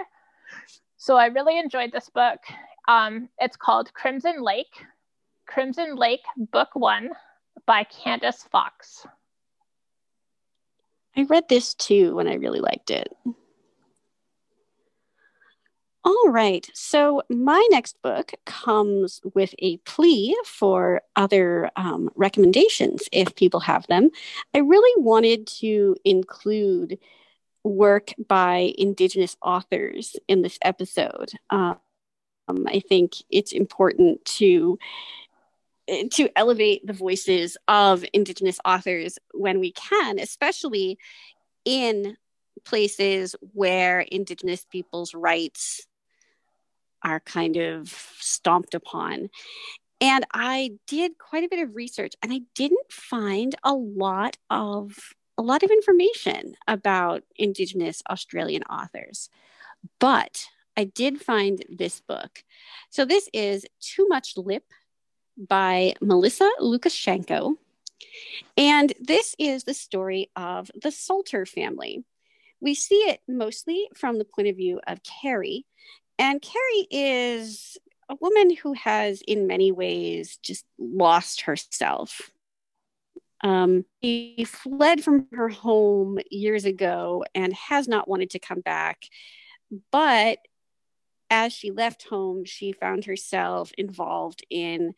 So 0.96 1.16
I 1.16 1.26
really 1.26 1.58
enjoyed 1.58 1.92
this 1.92 2.08
book. 2.08 2.40
Um, 2.88 3.28
it's 3.38 3.56
called 3.56 3.92
Crimson 3.94 4.42
Lake, 4.42 4.84
Crimson 5.46 5.96
Lake 5.96 6.24
Book 6.36 6.70
One 6.74 7.10
by 7.66 7.84
Candice 7.84 8.48
Fox. 8.50 9.06
I 11.16 11.22
read 11.22 11.48
this 11.48 11.74
too 11.74 12.18
and 12.18 12.28
I 12.28 12.34
really 12.34 12.60
liked 12.60 12.90
it. 12.90 13.14
All 16.06 16.28
right. 16.28 16.68
So, 16.74 17.22
my 17.30 17.66
next 17.70 18.00
book 18.02 18.32
comes 18.44 19.22
with 19.34 19.54
a 19.58 19.78
plea 19.78 20.36
for 20.44 21.00
other 21.16 21.70
um, 21.76 22.10
recommendations 22.14 23.08
if 23.10 23.34
people 23.36 23.60
have 23.60 23.86
them. 23.86 24.10
I 24.54 24.58
really 24.58 25.02
wanted 25.02 25.46
to 25.60 25.96
include 26.04 26.98
work 27.62 28.12
by 28.28 28.74
Indigenous 28.76 29.36
authors 29.40 30.14
in 30.28 30.42
this 30.42 30.58
episode. 30.60 31.32
Um, 31.48 31.78
I 32.48 32.82
think 32.86 33.14
it's 33.30 33.52
important 33.52 34.22
to 34.36 34.78
to 36.10 36.28
elevate 36.36 36.86
the 36.86 36.92
voices 36.94 37.56
of 37.68 38.04
indigenous 38.14 38.58
authors 38.64 39.18
when 39.32 39.60
we 39.60 39.70
can 39.72 40.18
especially 40.18 40.98
in 41.66 42.16
places 42.64 43.36
where 43.52 44.00
indigenous 44.00 44.64
people's 44.70 45.12
rights 45.12 45.86
are 47.04 47.20
kind 47.20 47.56
of 47.56 47.88
stomped 48.18 48.74
upon. 48.74 49.30
And 50.00 50.26
I 50.32 50.72
did 50.86 51.18
quite 51.18 51.44
a 51.44 51.48
bit 51.48 51.60
of 51.60 51.76
research 51.76 52.14
and 52.22 52.32
I 52.32 52.40
didn't 52.54 52.90
find 52.90 53.54
a 53.62 53.74
lot 53.74 54.36
of 54.50 54.96
a 55.36 55.42
lot 55.42 55.62
of 55.62 55.70
information 55.70 56.54
about 56.68 57.24
indigenous 57.36 58.02
Australian 58.08 58.62
authors. 58.64 59.28
But 59.98 60.46
I 60.76 60.84
did 60.84 61.20
find 61.20 61.64
this 61.68 62.00
book. 62.00 62.44
So 62.90 63.04
this 63.04 63.28
is 63.32 63.66
Too 63.80 64.06
Much 64.08 64.36
Lip 64.36 64.64
by 65.36 65.94
Melissa 66.00 66.48
Lucashenko. 66.60 67.54
And 68.56 68.92
this 69.00 69.34
is 69.38 69.64
the 69.64 69.74
story 69.74 70.30
of 70.36 70.70
the 70.80 70.90
Salter 70.90 71.46
family. 71.46 72.04
We 72.60 72.74
see 72.74 72.96
it 72.96 73.20
mostly 73.28 73.88
from 73.94 74.18
the 74.18 74.24
point 74.24 74.48
of 74.48 74.56
view 74.56 74.80
of 74.86 75.00
Carrie, 75.02 75.66
and 76.18 76.40
Carrie 76.40 76.86
is 76.90 77.76
a 78.08 78.16
woman 78.20 78.54
who 78.56 78.72
has, 78.74 79.22
in 79.26 79.46
many 79.46 79.72
ways, 79.72 80.38
just 80.42 80.64
lost 80.78 81.42
herself. 81.42 82.30
Um, 83.42 83.84
she 84.02 84.44
fled 84.46 85.02
from 85.02 85.26
her 85.32 85.48
home 85.48 86.18
years 86.30 86.64
ago 86.64 87.24
and 87.34 87.52
has 87.52 87.88
not 87.88 88.08
wanted 88.08 88.30
to 88.30 88.38
come 88.38 88.60
back. 88.60 89.04
But 89.90 90.38
as 91.30 91.52
she 91.52 91.70
left 91.70 92.08
home, 92.08 92.44
she 92.44 92.72
found 92.72 93.04
herself 93.04 93.72
involved 93.76 94.44
in 94.50 94.94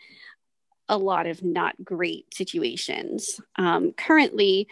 a 0.88 0.98
lot 0.98 1.26
of 1.26 1.42
not 1.42 1.74
great 1.82 2.32
situations. 2.34 3.40
Um, 3.56 3.92
currently, 3.92 4.68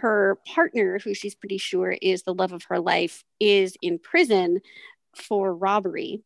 her 0.00 0.38
partner, 0.46 0.98
who 1.02 1.14
she's 1.14 1.34
pretty 1.34 1.58
sure 1.58 1.96
is 2.00 2.22
the 2.22 2.34
love 2.34 2.52
of 2.52 2.64
her 2.64 2.78
life, 2.78 3.24
is 3.38 3.76
in 3.82 3.98
prison 3.98 4.60
for 5.14 5.54
robbery. 5.54 6.22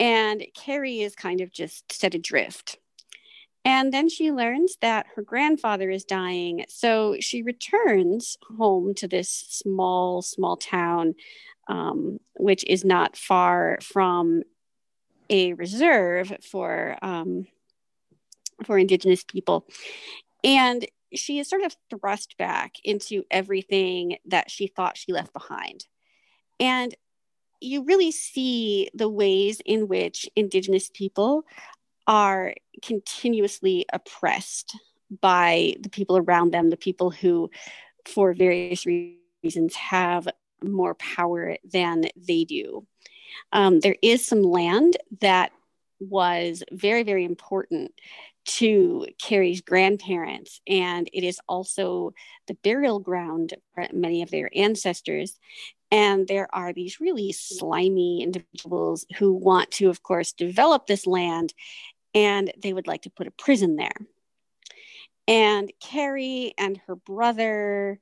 And 0.00 0.44
Carrie 0.54 1.00
is 1.00 1.14
kind 1.14 1.40
of 1.40 1.52
just 1.52 1.92
set 1.92 2.14
adrift. 2.14 2.78
And 3.64 3.92
then 3.92 4.08
she 4.08 4.32
learns 4.32 4.76
that 4.80 5.06
her 5.14 5.22
grandfather 5.22 5.88
is 5.88 6.04
dying. 6.04 6.64
So 6.68 7.16
she 7.20 7.42
returns 7.42 8.36
home 8.58 8.94
to 8.94 9.06
this 9.06 9.28
small, 9.28 10.22
small 10.22 10.56
town, 10.56 11.14
um, 11.68 12.18
which 12.34 12.64
is 12.64 12.84
not 12.84 13.16
far 13.16 13.78
from 13.80 14.42
a 15.30 15.52
reserve 15.52 16.32
for 16.42 16.96
um, 17.02 17.46
for 18.64 18.78
Indigenous 18.78 19.24
people. 19.24 19.66
And 20.42 20.86
she 21.14 21.38
is 21.38 21.48
sort 21.48 21.62
of 21.62 21.76
thrust 21.90 22.36
back 22.38 22.74
into 22.84 23.22
everything 23.30 24.16
that 24.26 24.50
she 24.50 24.66
thought 24.66 24.96
she 24.96 25.12
left 25.12 25.32
behind. 25.32 25.86
And 26.58 26.94
you 27.62 27.84
really 27.84 28.10
see 28.10 28.90
the 28.94 29.08
ways 29.08 29.60
in 29.64 29.88
which 29.88 30.28
Indigenous 30.36 30.90
people 30.92 31.44
are 32.06 32.54
continuously 32.82 33.86
oppressed 33.92 34.76
by 35.20 35.74
the 35.80 35.88
people 35.88 36.16
around 36.16 36.52
them, 36.52 36.70
the 36.70 36.76
people 36.76 37.10
who, 37.10 37.50
for 38.06 38.32
various 38.32 38.86
reasons, 38.86 39.74
have 39.74 40.28
more 40.62 40.94
power 40.94 41.56
than 41.64 42.06
they 42.16 42.44
do. 42.44 42.86
Um, 43.52 43.80
there 43.80 43.96
is 44.02 44.26
some 44.26 44.42
land 44.42 44.96
that 45.20 45.52
was 46.00 46.62
very, 46.72 47.02
very 47.02 47.24
important 47.24 47.92
to 48.44 49.06
Carrie's 49.20 49.60
grandparents, 49.60 50.60
and 50.66 51.08
it 51.12 51.22
is 51.22 51.40
also 51.48 52.12
the 52.48 52.54
burial 52.54 52.98
ground 52.98 53.54
for 53.74 53.86
many 53.92 54.22
of 54.22 54.30
their 54.30 54.50
ancestors. 54.54 55.38
And 55.92 56.26
there 56.26 56.48
are 56.54 56.72
these 56.72 57.00
really 57.00 57.32
slimy 57.32 58.22
individuals 58.22 59.04
who 59.18 59.34
want 59.34 59.70
to, 59.72 59.90
of 59.90 60.02
course, 60.02 60.32
develop 60.32 60.86
this 60.86 61.06
land 61.06 61.52
and 62.14 62.50
they 62.58 62.72
would 62.72 62.86
like 62.86 63.02
to 63.02 63.10
put 63.10 63.26
a 63.26 63.32
prison 63.32 63.76
there. 63.76 63.94
And 65.28 65.70
Carrie 65.80 66.54
and 66.56 66.80
her 66.86 66.96
brother, 66.96 68.00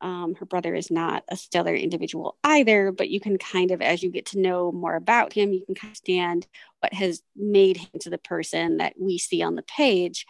um, 0.00 0.34
her 0.34 0.46
brother 0.46 0.74
is 0.74 0.90
not 0.90 1.24
a 1.28 1.36
stellar 1.36 1.74
individual 1.74 2.36
either, 2.42 2.90
but 2.90 3.08
you 3.08 3.20
can 3.20 3.38
kind 3.38 3.70
of, 3.70 3.80
as 3.80 4.02
you 4.02 4.10
get 4.10 4.26
to 4.26 4.40
know 4.40 4.72
more 4.72 4.96
about 4.96 5.32
him, 5.32 5.52
you 5.52 5.64
can 5.64 5.76
kind 5.76 5.86
of 5.86 5.90
understand 5.90 6.46
what 6.80 6.92
has 6.92 7.22
made 7.36 7.76
him 7.76 8.00
to 8.00 8.10
the 8.10 8.18
person 8.18 8.78
that 8.78 8.94
we 8.98 9.16
see 9.16 9.42
on 9.42 9.54
the 9.54 9.62
page. 9.62 10.26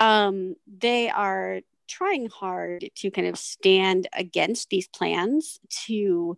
Um, 0.00 0.56
they 0.66 1.08
are 1.08 1.60
trying 1.92 2.28
hard 2.28 2.88
to 2.96 3.10
kind 3.10 3.26
of 3.26 3.38
stand 3.38 4.08
against 4.12 4.70
these 4.70 4.88
plans 4.88 5.60
to 5.86 6.36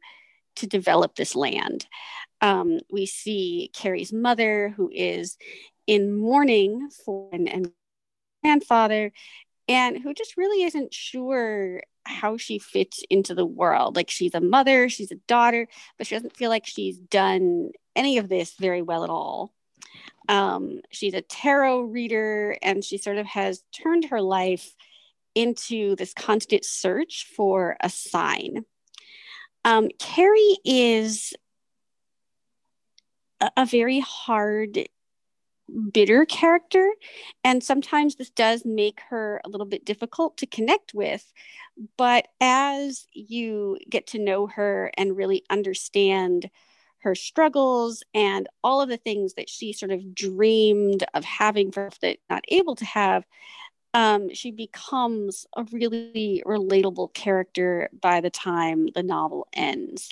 to 0.57 0.67
develop 0.67 1.17
this 1.17 1.35
land. 1.35 1.87
Um, 2.41 2.79
we 2.91 3.07
see 3.07 3.71
Carrie's 3.75 4.13
mother, 4.13 4.73
who 4.77 4.91
is 4.93 5.37
in 5.87 6.17
mourning 6.17 6.91
for 7.05 7.29
an, 7.33 7.49
and 7.49 7.73
grandfather, 8.43 9.13
and 9.69 10.01
who 10.01 10.15
just 10.15 10.37
really 10.37 10.63
isn't 10.63 10.95
sure 10.95 11.83
how 12.05 12.37
she 12.37 12.59
fits 12.59 13.03
into 13.11 13.35
the 13.35 13.47
world. 13.47 13.97
Like 13.97 14.11
she's 14.11 14.35
a 14.35 14.41
mother, 14.41 14.89
she's 14.89 15.11
a 15.11 15.21
daughter, 15.27 15.67
but 15.99 16.07
she 16.07 16.15
doesn't 16.15 16.37
feel 16.37 16.51
like 16.51 16.67
she's 16.67 16.99
done 16.99 17.71
any 17.97 18.19
of 18.19 18.29
this 18.29 18.55
very 18.55 18.83
well 18.83 19.05
at 19.05 19.11
all. 19.11 19.53
Um, 20.29 20.81
she's 20.91 21.15
a 21.15 21.23
tarot 21.23 21.83
reader, 21.83 22.57
and 22.63 22.85
she 22.85 22.99
sort 22.99 23.19
of 23.19 23.27
has 23.27 23.63
turned 23.73 24.07
her 24.07 24.21
life 24.21 24.75
into 25.35 25.97
this 25.97 26.13
constant 26.15 26.65
search 26.65 27.27
for 27.35 27.77
a 27.81 27.89
sign. 27.89 28.65
Um, 29.65 29.89
Carrie 29.99 30.59
is 30.65 31.33
a, 33.41 33.51
a 33.57 33.67
very 33.67 34.01
hard 34.01 34.89
bitter 35.93 36.27
character 36.27 36.91
and 37.43 37.65
sometimes 37.65 38.17
this 38.17 38.29
does 38.29 38.65
make 38.67 39.01
her 39.09 39.41
a 39.45 39.49
little 39.49 39.67
bit 39.67 39.85
difficult 39.85 40.37
to 40.37 40.47
connect 40.47 40.93
with 40.93 41.33
but 41.97 42.29
as 42.39 43.07
you 43.13 43.79
get 43.89 44.07
to 44.07 44.19
know 44.19 44.47
her 44.47 44.91
and 44.99 45.17
really 45.17 45.43
understand 45.49 46.51
her 46.99 47.15
struggles 47.15 48.03
and 48.13 48.47
all 48.63 48.83
of 48.83 48.91
the 48.91 48.99
things 48.99 49.35
that 49.35 49.49
she 49.49 49.73
sort 49.73 49.91
of 49.91 50.15
dreamed 50.15 51.05
of 51.15 51.25
having 51.25 51.73
for 51.73 51.91
that 52.03 52.19
not 52.29 52.45
able 52.49 52.77
to 52.77 52.85
have 52.85 53.25
um, 53.95 54.35
she 54.35 54.51
becomes 54.51 55.47
a 55.57 55.65
really 55.73 56.43
relatable 56.45 57.15
character 57.15 57.89
by 57.99 58.21
the 58.21 58.31
time 58.31 58.89
the 58.95 59.05
novel 59.05 59.47
ends. 59.53 60.11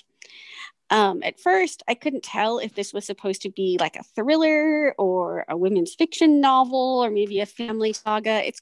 Um, 0.89 1.23
at 1.25 1.41
first, 1.41 1.83
I 1.89 1.95
couldn't 1.95 2.23
tell 2.23 2.59
if 2.59 2.75
this 2.75 2.93
was 2.93 3.05
supposed 3.05 3.43
to 3.43 3.51
be 3.51 3.79
like 3.81 3.97
a 3.97 4.03
thriller 4.03 4.95
or 4.99 5.45
a 5.49 5.57
women's 5.57 5.95
fiction 5.95 6.41
novel 6.41 7.03
or 7.05 7.11
maybe 7.11 7.41
a 7.41 7.47
family 7.47 7.93
saga. 7.93 8.47
It's 8.47 8.61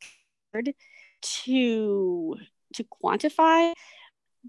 hard 0.52 0.74
to 1.22 2.36
to 2.74 2.84
quantify, 2.84 3.72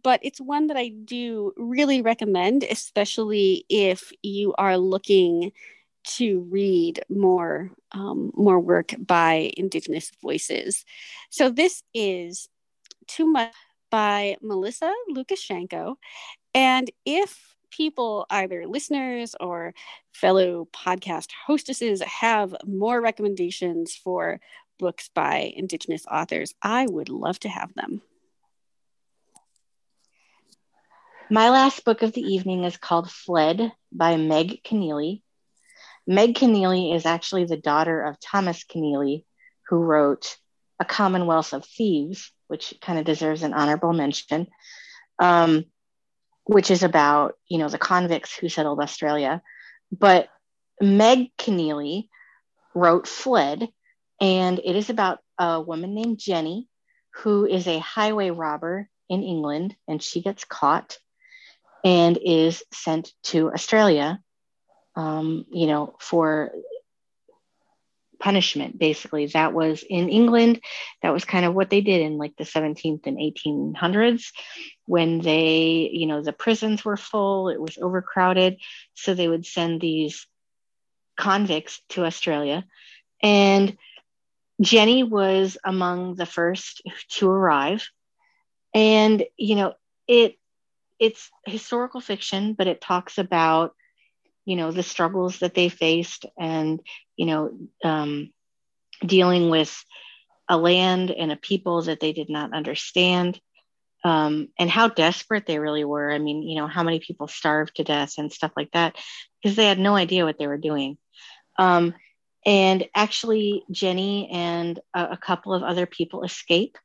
but 0.01 0.19
it's 0.23 0.39
one 0.39 0.67
that 0.67 0.77
I 0.77 0.89
do 0.89 1.53
really 1.57 2.01
recommend, 2.01 2.63
especially 2.63 3.65
if 3.67 4.11
you 4.21 4.53
are 4.57 4.77
looking 4.77 5.51
to 6.03 6.41
read 6.49 7.03
more 7.09 7.71
um, 7.91 8.31
more 8.35 8.59
work 8.59 8.93
by 8.99 9.51
Indigenous 9.57 10.11
voices. 10.21 10.85
So 11.29 11.49
this 11.49 11.83
is 11.93 12.49
Too 13.07 13.25
Much 13.25 13.53
by 13.89 14.37
Melissa 14.41 14.93
Lucashenko. 15.09 15.95
And 16.53 16.89
if 17.05 17.55
people, 17.69 18.25
either 18.29 18.67
listeners 18.67 19.35
or 19.39 19.73
fellow 20.13 20.67
podcast 20.73 21.29
hostesses, 21.45 22.01
have 22.01 22.55
more 22.65 22.99
recommendations 23.01 23.95
for 23.95 24.39
books 24.79 25.09
by 25.13 25.53
Indigenous 25.55 26.05
authors, 26.09 26.53
I 26.61 26.85
would 26.89 27.09
love 27.09 27.39
to 27.41 27.49
have 27.49 27.73
them. 27.75 28.01
My 31.29 31.49
last 31.49 31.85
book 31.85 32.01
of 32.01 32.11
the 32.11 32.21
evening 32.21 32.65
is 32.65 32.75
called 32.75 33.09
Fled 33.09 33.71
by 33.91 34.17
Meg 34.17 34.63
Keneally. 34.63 35.21
Meg 36.07 36.35
Keneally 36.35 36.95
is 36.95 37.05
actually 37.05 37.45
the 37.45 37.57
daughter 37.57 38.01
of 38.01 38.19
Thomas 38.19 38.63
Keneally, 38.63 39.25
who 39.67 39.77
wrote 39.77 40.37
A 40.79 40.85
Commonwealth 40.85 41.53
of 41.53 41.65
Thieves, 41.65 42.31
which 42.47 42.73
kind 42.81 42.99
of 42.99 43.05
deserves 43.05 43.43
an 43.43 43.53
honorable 43.53 43.93
mention, 43.93 44.47
um, 45.19 45.65
which 46.45 46.71
is 46.71 46.83
about, 46.83 47.35
you 47.47 47.57
know, 47.57 47.69
the 47.69 47.77
convicts 47.77 48.35
who 48.35 48.49
settled 48.49 48.79
Australia. 48.79 49.41
But 49.91 50.29
Meg 50.81 51.31
Keneally 51.37 52.09
wrote 52.73 53.07
Fled, 53.07 53.67
and 54.19 54.59
it 54.59 54.75
is 54.75 54.89
about 54.89 55.19
a 55.37 55.61
woman 55.61 55.93
named 55.93 56.19
Jenny 56.19 56.67
who 57.15 57.45
is 57.45 57.67
a 57.67 57.79
highway 57.79 58.29
robber 58.29 58.89
in 59.09 59.23
England, 59.23 59.75
and 59.87 60.01
she 60.01 60.21
gets 60.21 60.45
caught 60.45 60.97
and 61.83 62.17
is 62.17 62.63
sent 62.73 63.11
to 63.23 63.51
Australia 63.51 64.19
um, 64.95 65.45
you 65.51 65.67
know, 65.67 65.95
for 65.99 66.51
punishment 68.21 68.77
basically. 68.77 69.25
That 69.27 69.53
was 69.53 69.83
in 69.83 70.07
england. 70.09 70.61
That 71.01 71.11
was 71.11 71.25
kind 71.25 71.45
of 71.45 71.53
what 71.53 71.69
they 71.69 71.81
did 71.81 72.01
in 72.01 72.17
like 72.17 72.37
the 72.37 72.45
17th 72.45 73.07
and 73.07 73.17
1800s 73.17 74.31
when 74.85 75.19
they 75.19 75.89
you 75.91 76.05
know 76.05 76.21
the 76.21 76.31
prisons 76.31 76.85
were 76.85 76.97
full 76.97 77.49
it 77.49 77.59
was 77.59 77.77
overcrowded. 77.77 78.57
So 78.93 79.13
they 79.13 79.27
would 79.27 79.45
send 79.45 79.81
these 79.81 80.27
convicts 81.17 81.81
to 81.89 82.05
australia. 82.05 82.65
And 83.21 83.77
jenny 84.61 85.03
was 85.03 85.57
among 85.65 86.15
the 86.15 86.25
first 86.25 86.81
to 87.09 87.29
arrive. 87.29 87.89
And 88.73 89.23
you 89.37 89.55
know 89.55 89.73
it 90.07 90.37
it's 90.99 91.31
historical 91.45 91.99
fiction 91.99 92.53
but 92.53 92.67
it 92.67 92.79
talks 92.79 93.17
about 93.17 93.73
you 94.45 94.55
know 94.55 94.71
the 94.71 94.83
struggles 94.83 95.39
that 95.39 95.53
they 95.53 95.69
faced 95.69 96.25
and 96.39 96.81
you 97.15 97.25
know 97.25 97.51
um, 97.83 98.31
dealing 99.05 99.49
with 99.49 99.83
a 100.49 100.57
land 100.57 101.11
and 101.11 101.31
a 101.31 101.37
people 101.37 101.81
that 101.83 101.99
they 101.99 102.13
did 102.13 102.29
not 102.29 102.53
understand 102.53 103.39
um, 104.03 104.49
and 104.57 104.69
how 104.69 104.87
desperate 104.87 105.45
they 105.45 105.59
really 105.59 105.85
were. 105.85 106.11
I 106.11 106.17
mean 106.17 106.43
you 106.43 106.55
know 106.55 106.67
how 106.67 106.83
many 106.83 106.99
people 106.99 107.27
starved 107.27 107.75
to 107.75 107.83
death 107.83 108.15
and 108.17 108.31
stuff 108.31 108.51
like 108.55 108.71
that 108.71 108.95
because 109.41 109.55
they 109.55 109.65
had 109.65 109.79
no 109.79 109.95
idea 109.95 110.25
what 110.25 110.37
they 110.39 110.47
were 110.47 110.57
doing. 110.57 110.97
Um, 111.57 111.93
and 112.43 112.87
actually 112.95 113.63
jenny 113.69 114.29
and 114.31 114.79
a, 114.95 115.09
a, 115.11 115.17
couple 115.17 115.53
of 115.53 115.61
other 115.61 115.85
people 115.85 116.23
escape. 116.23 116.75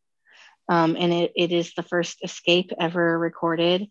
Um, 0.68 0.96
and 0.98 1.12
it, 1.14 1.32
it 1.34 1.52
is 1.52 1.72
the 1.72 1.82
first 1.82 2.18
escape 2.22 2.72
ever 2.78 3.18
recorded 3.18 3.88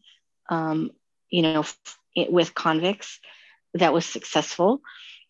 um, 0.49 0.91
you 1.29 1.41
know 1.41 1.59
f- 1.61 1.97
with 2.29 2.53
convicts 2.53 3.19
that 3.75 3.93
was 3.93 4.05
successful. 4.05 4.81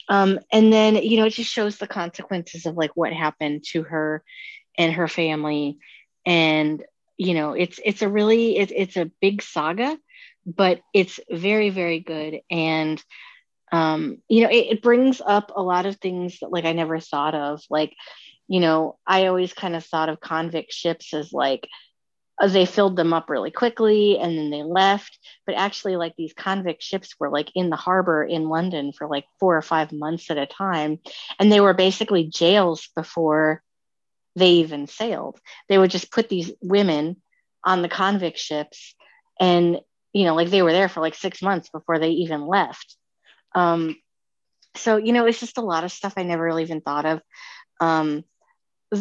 Um, 0.08 0.40
and 0.52 0.72
then, 0.72 0.96
you 0.96 1.18
know, 1.18 1.26
it 1.26 1.34
just 1.34 1.52
shows 1.52 1.78
the 1.78 1.88
consequences 1.88 2.66
of 2.66 2.78
like 2.78 2.92
what 2.96 3.12
happened 3.12 3.64
to 3.72 3.84
her 3.84 4.24
and 4.78 4.94
her 4.94 5.08
family. 5.08 5.78
And, 6.26 6.84
you 7.18 7.34
know, 7.34 7.54
it's, 7.54 7.80
it's 7.84 8.02
a 8.02 8.10
really, 8.10 8.58
it's, 8.58 8.72
it's 8.76 8.98
a 8.98 9.12
big 9.20 9.42
saga, 9.42 9.98
but 10.46 10.82
it's 10.94 11.20
very, 11.32 11.72
very 11.72 12.00
good. 12.00 12.42
And, 12.52 13.04
um, 13.72 14.22
you 14.30 14.44
know, 14.44 14.50
it, 14.50 14.68
it 14.74 14.82
brings 14.82 15.22
up 15.26 15.52
a 15.56 15.64
lot 15.64 15.86
of 15.86 15.98
things 15.98 16.40
that 16.40 16.52
like 16.52 16.66
I 16.66 16.74
never 16.74 17.00
thought 17.00 17.34
of. 17.34 17.64
Like, 17.70 17.94
you 18.48 18.60
know, 18.60 18.98
I 19.08 19.26
always 19.26 19.54
kind 19.54 19.76
of 19.76 19.84
thought 19.84 20.10
of 20.10 20.20
convict 20.20 20.72
ships 20.72 21.14
as 21.14 21.34
like, 21.34 21.68
they 22.50 22.66
filled 22.66 22.96
them 22.96 23.14
up 23.14 23.30
really 23.30 23.52
quickly 23.52 24.18
and 24.20 24.38
then 24.38 24.50
they 24.50 24.64
left. 24.64 25.18
But 25.46 25.56
actually 25.56 25.96
like 25.96 26.16
these 26.18 26.34
convict 26.34 26.84
ships 26.84 27.16
were 27.20 27.30
like 27.30 27.50
in 27.56 27.70
the 27.70 27.76
harbor 27.76 28.24
in 28.24 28.50
london 28.50 28.92
for 28.92 29.08
like 29.08 29.26
four 29.40 29.58
or 29.58 29.62
five 29.62 29.92
months 29.92 30.30
at 30.30 30.38
a 30.38 30.46
time. 30.46 31.00
And 31.40 31.52
they 31.52 31.62
were 31.62 31.74
basically 31.74 32.26
jails 32.26 32.90
before 32.96 33.62
they 34.36 34.50
even 34.52 34.88
sailed. 34.88 35.40
They 35.70 35.78
would 35.78 35.92
just 35.92 36.12
put 36.12 36.28
these 36.28 36.52
women 36.62 37.18
on 37.64 37.82
the 37.82 37.90
convict 37.90 38.38
ships 38.38 38.96
and 39.40 39.80
you 40.14 40.24
know 40.24 40.36
like 40.36 40.50
they 40.50 40.62
were 40.62 40.72
there 40.72 40.90
for 40.90 41.02
like 41.02 41.16
six 41.16 41.42
months 41.42 41.70
before 41.70 42.00
they 42.00 42.12
even 42.12 42.48
left. 42.48 42.96
Um, 43.54 43.96
so 44.76 44.98
you 44.98 45.14
know 45.14 45.26
it's 45.26 45.40
just 45.40 45.58
a 45.58 45.62
lot 45.62 45.86
of 45.86 45.92
stuff 45.92 46.14
i 46.18 46.24
never 46.24 46.44
really 46.44 46.64
even 46.64 46.82
thought 46.82 47.06
of. 47.06 47.22
Um, 47.80 48.24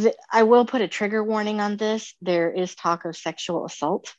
the, 0.03 0.15
I 0.31 0.45
will 0.45 0.65
put 0.65 0.83
a 0.83 0.89
trigger 0.89 1.23
warning 1.23 1.61
on 1.61 1.77
this. 1.77 2.15
There 2.21 2.51
is 2.51 2.75
talk 2.75 3.05
of 3.05 3.17
sexual 3.17 3.65
assault. 3.65 4.15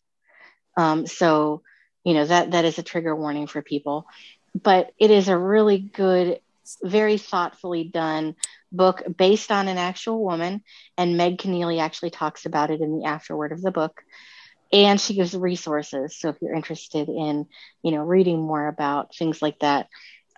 Um, 0.78 1.08
so, 1.08 1.62
you 2.04 2.14
know, 2.14 2.26
that, 2.26 2.52
that 2.52 2.66
is 2.66 2.78
a 2.78 2.84
trigger 2.84 3.16
warning 3.16 3.48
for 3.48 3.62
people. 3.62 4.06
But 4.54 4.92
it 5.00 5.12
is 5.12 5.28
a 5.28 5.38
really 5.38 5.80
good, 5.80 6.40
very 6.84 7.18
thoughtfully 7.18 7.84
done 7.84 8.36
book 8.72 9.04
based 9.18 9.52
on 9.52 9.68
an 9.68 9.78
actual 9.78 10.24
woman. 10.24 10.64
And 10.98 11.18
Meg 11.18 11.38
Keneally 11.38 11.80
actually 11.80 12.12
talks 12.12 12.46
about 12.46 12.72
it 12.72 12.82
in 12.82 13.00
the 13.00 13.06
afterword 13.06 13.52
of 13.52 13.62
the 13.62 13.72
book. 13.72 14.02
And 14.72 15.00
she 15.00 15.14
gives 15.14 15.36
resources. 15.36 16.18
So 16.18 16.30
if 16.30 16.38
you're 16.42 16.56
interested 16.56 17.08
in, 17.08 17.48
you 17.84 17.92
know, 17.92 18.02
reading 18.02 18.42
more 18.42 18.68
about 18.68 19.16
things 19.16 19.42
like 19.42 19.60
that, 19.60 19.88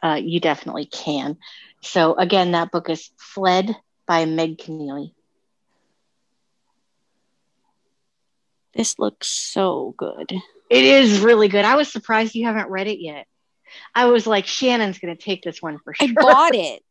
uh, 0.03 0.19
you 0.21 0.39
definitely 0.39 0.85
can. 0.85 1.37
So 1.81 2.13
again, 2.15 2.51
that 2.51 2.71
book 2.71 2.89
is 2.89 3.09
Fled 3.17 3.75
by 4.05 4.25
Meg 4.25 4.57
Keneally. 4.57 5.13
This 8.77 8.99
looks 8.99 9.27
so 9.27 9.95
good. 9.97 10.31
It 10.69 10.83
is 10.83 11.19
really 11.19 11.47
good. 11.47 11.65
I 11.65 11.75
was 11.75 11.91
surprised 11.91 12.35
you 12.35 12.45
haven't 12.45 12.69
read 12.69 12.85
it 12.85 13.01
yet. 13.01 13.25
I 13.95 14.05
was 14.05 14.27
like, 14.27 14.45
Shannon's 14.45 14.99
going 14.99 15.15
to 15.15 15.21
take 15.21 15.41
this 15.41 15.61
one 15.61 15.79
for 15.79 15.95
sure. 15.95 16.07
I 16.07 16.13
bought 16.13 16.55
it. 16.55 16.83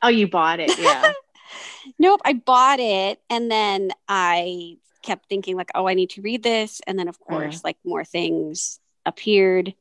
oh, 0.00 0.08
you 0.08 0.28
bought 0.28 0.60
it? 0.60 0.78
Yeah. 0.78 1.12
nope, 1.98 2.20
I 2.24 2.34
bought 2.34 2.78
it, 2.78 3.20
and 3.28 3.50
then 3.50 3.90
I 4.08 4.76
kept 5.02 5.28
thinking 5.28 5.56
like, 5.56 5.70
oh, 5.74 5.88
I 5.88 5.94
need 5.94 6.10
to 6.10 6.22
read 6.22 6.44
this, 6.44 6.80
and 6.86 6.96
then 6.96 7.08
of 7.08 7.18
course, 7.18 7.60
mm. 7.60 7.64
like 7.64 7.78
more 7.84 8.04
things 8.04 8.78
appeared, 9.04 9.74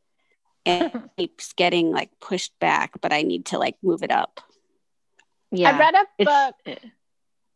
and 0.65 1.09
keeps 1.17 1.53
getting 1.53 1.91
like 1.91 2.09
pushed 2.19 2.57
back, 2.59 2.99
but 2.99 3.13
I 3.13 3.21
need 3.21 3.45
to 3.47 3.59
like 3.59 3.75
move 3.83 4.01
it 4.01 4.11
up. 4.11 4.41
Yeah, 5.51 5.69
I 5.69 5.77
read 5.77 5.95
a 5.95 6.23
book. 6.25 6.79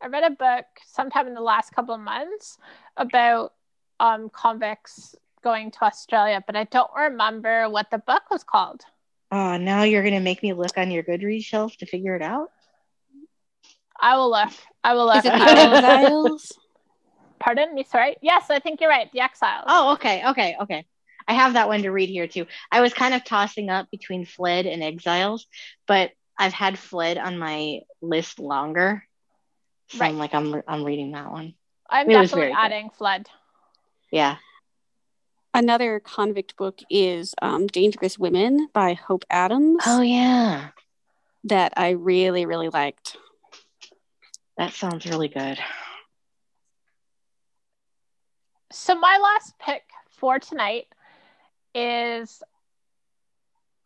I 0.00 0.06
read 0.06 0.22
a 0.22 0.30
book 0.30 0.66
sometime 0.86 1.26
in 1.26 1.34
the 1.34 1.40
last 1.40 1.72
couple 1.72 1.96
of 1.96 2.00
months 2.00 2.56
about 2.96 3.52
um, 4.00 4.30
convicts 4.30 5.14
going 5.42 5.70
to 5.70 5.84
Australia, 5.84 6.42
but 6.46 6.56
I 6.56 6.64
don't 6.64 6.90
remember 6.96 7.68
what 7.68 7.90
the 7.90 7.98
book 7.98 8.22
was 8.30 8.44
called. 8.44 8.82
Oh, 9.30 9.56
now 9.56 9.82
you're 9.82 10.02
going 10.02 10.14
to 10.14 10.20
make 10.20 10.42
me 10.42 10.52
look 10.52 10.76
on 10.76 10.90
your 10.90 11.02
Goodreads 11.02 11.44
shelf 11.44 11.76
to 11.78 11.86
figure 11.86 12.16
it 12.16 12.22
out? 12.22 12.50
I 14.00 14.16
will 14.16 14.30
look. 14.30 14.50
I 14.82 14.94
will 14.94 15.06
look. 15.06 15.16
Is 15.18 15.24
it 15.26 15.32
the 15.32 15.38
Exiles? 15.38 16.58
Pardon 17.38 17.74
me, 17.74 17.84
sorry. 17.84 18.16
Yes, 18.22 18.50
I 18.50 18.58
think 18.58 18.80
you're 18.80 18.90
right. 18.90 19.10
The 19.12 19.20
Exiles. 19.20 19.64
Oh, 19.68 19.92
okay, 19.92 20.22
okay, 20.30 20.56
okay. 20.62 20.86
I 21.26 21.34
have 21.34 21.52
that 21.54 21.68
one 21.68 21.82
to 21.82 21.90
read 21.90 22.08
here 22.08 22.26
too. 22.26 22.46
I 22.72 22.80
was 22.80 22.94
kind 22.94 23.12
of 23.12 23.22
tossing 23.22 23.68
up 23.68 23.90
between 23.90 24.24
Fled 24.24 24.66
and 24.66 24.82
Exiles, 24.82 25.46
but 25.86 26.10
I've 26.38 26.54
had 26.54 26.78
Fled 26.78 27.18
on 27.18 27.38
my 27.38 27.80
list 28.00 28.38
longer. 28.38 29.04
So 29.88 29.98
right. 29.98 30.08
I'm 30.08 30.18
like, 30.18 30.34
I'm 30.34 30.62
I'm 30.66 30.84
reading 30.84 31.12
that 31.12 31.30
one. 31.30 31.54
I'm 31.88 32.08
it 32.08 32.14
definitely 32.14 32.52
adding 32.52 32.88
good. 32.88 32.96
Fled. 32.96 33.28
Yeah. 34.10 34.36
Another 35.54 36.00
convict 36.00 36.56
book 36.56 36.78
is 36.90 37.34
um, 37.42 37.66
Dangerous 37.66 38.18
Women 38.18 38.68
by 38.72 38.94
Hope 38.94 39.24
Adams. 39.30 39.82
Oh, 39.86 40.02
yeah. 40.02 40.68
That 41.44 41.72
I 41.76 41.90
really, 41.90 42.46
really 42.46 42.68
liked. 42.68 43.16
That 44.56 44.72
sounds 44.72 45.06
really 45.06 45.28
good. 45.28 45.58
So, 48.70 48.94
my 48.94 49.18
last 49.22 49.58
pick 49.58 49.82
for 50.10 50.38
tonight 50.38 50.86
is 51.74 52.42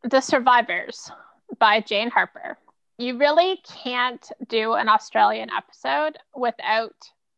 The 0.02 0.20
Survivors 0.20 1.10
by 1.58 1.80
Jane 1.80 2.10
Harper. 2.10 2.58
You 2.98 3.18
really 3.18 3.60
can't 3.64 4.26
do 4.48 4.74
an 4.74 4.88
Australian 4.88 5.50
episode 5.50 6.18
without 6.34 6.94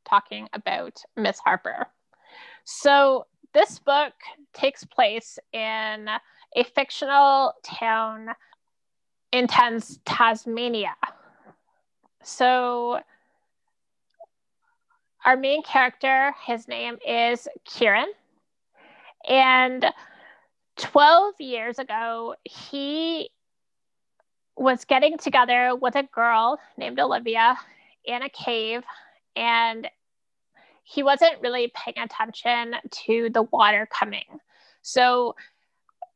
talking 0.08 0.48
about 0.52 1.00
Miss 1.16 1.38
Harper. 1.38 1.86
So, 2.64 3.26
this 3.52 3.78
book 3.78 4.14
takes 4.52 4.84
place 4.84 5.38
in 5.52 6.08
a 6.56 6.64
fictional 6.74 7.54
town 7.62 8.28
in 9.32 9.46
Tasmania. 9.46 10.94
So, 12.22 13.00
our 15.24 15.36
main 15.36 15.62
character, 15.62 16.34
his 16.46 16.66
name 16.68 16.96
is 17.06 17.48
Kieran. 17.64 18.12
And 19.28 19.86
12 20.76 21.34
years 21.40 21.78
ago, 21.78 22.34
he 22.44 23.30
was 24.56 24.84
getting 24.84 25.18
together 25.18 25.74
with 25.74 25.96
a 25.96 26.04
girl 26.04 26.58
named 26.76 26.98
Olivia 27.00 27.56
in 28.04 28.22
a 28.22 28.28
cave 28.28 28.82
and 29.34 29.88
he 30.84 31.02
wasn't 31.02 31.40
really 31.42 31.72
paying 31.74 31.98
attention 31.98 32.76
to 32.90 33.30
the 33.30 33.42
water 33.42 33.88
coming. 33.90 34.40
So, 34.82 35.34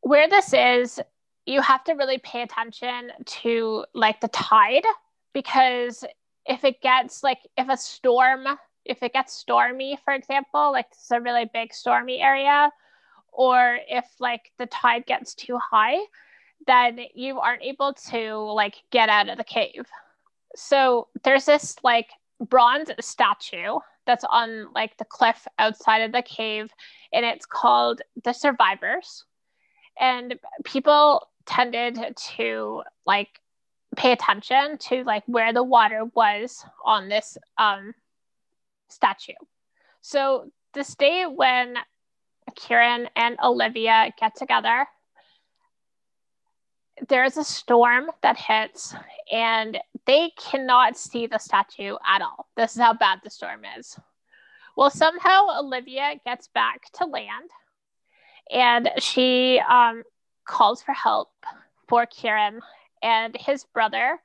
where 0.03 0.29
this 0.29 0.53
is, 0.53 1.01
you 1.47 1.63
have 1.63 1.83
to 1.85 1.95
really 1.95 2.19
pay 2.19 2.43
attention 2.43 3.11
to 3.25 3.85
like 3.95 4.21
the 4.21 4.29
tide 4.29 4.85
because 5.33 6.05
if 6.47 6.65
it 6.65 6.81
gets 6.81 7.23
like 7.23 7.39
if 7.57 7.69
a 7.69 7.77
storm 7.77 8.47
if 8.85 9.03
it 9.03 9.13
gets 9.13 9.35
stormy 9.35 9.99
for 10.05 10.13
example 10.13 10.73
like 10.73 10.87
it's 10.91 11.11
a 11.11 11.21
really 11.21 11.49
big 11.53 11.73
stormy 11.73 12.21
area 12.21 12.71
or 13.33 13.79
if 13.89 14.05
like 14.19 14.51
the 14.59 14.67
tide 14.67 15.07
gets 15.07 15.35
too 15.35 15.59
high 15.59 15.99
then 16.67 16.99
you 17.15 17.39
aren't 17.39 17.63
able 17.63 17.93
to 17.93 18.35
like 18.35 18.77
get 18.91 19.09
out 19.09 19.29
of 19.29 19.39
the 19.39 19.45
cave 19.45 19.87
so 20.55 21.09
there's 21.25 21.45
this 21.45 21.77
like 21.83 22.09
bronze 22.41 22.91
statue 23.01 23.79
that's 24.09 24.25
on 24.25 24.73
like 24.75 24.97
the 24.97 25.05
cliff 25.05 25.47
outside 25.59 25.99
of 25.99 26.13
the 26.13 26.23
cave 26.23 26.73
and 27.13 27.25
it's 27.25 27.47
called 27.47 28.01
the 28.25 28.33
survivors. 28.33 29.25
And 30.01 30.39
people 30.65 31.29
tended 31.47 32.17
to 32.37 32.83
like 33.07 33.29
pay 33.97 34.13
attention 34.13 34.79
to 34.79 35.05
like 35.05 35.25
where 35.27 35.53
the 35.53 35.63
water 35.63 36.05
was 36.15 36.65
on 36.85 37.09
this 37.09 37.37
um 37.59 37.95
statue. 38.89 39.33
So 40.01 40.51
this 40.73 40.95
day 40.95 41.27
when 41.27 41.77
kieran 42.57 43.09
and 43.15 43.37
olivia 43.45 44.13
get 44.19 44.35
together 44.35 44.87
there's 47.09 47.37
a 47.37 47.45
storm 47.45 48.11
that 48.23 48.37
hits 48.37 48.95
and 49.31 49.79
they 50.07 50.31
cannot 50.39 50.97
see 50.97 51.27
the 51.27 51.39
statue 51.39 51.97
at 52.07 52.23
all. 52.23 52.49
This 52.57 52.75
is 52.75 52.81
how 52.81 52.95
bad 52.95 53.21
the 53.23 53.31
storm 53.31 53.63
is. 53.79 53.99
Well, 54.77 54.91
somehow 54.91 55.59
Olivia 55.59 56.15
gets 56.25 56.49
back 56.49 56.91
to 56.95 57.05
land 57.05 57.51
and 58.51 58.91
she 58.99 59.61
um, 59.69 60.03
calls 60.47 60.83
for 60.83 60.93
help 60.93 61.31
for 61.89 62.07
Kieran 62.07 62.61
and 63.03 63.37
his 63.37 63.65
brother 63.65 64.21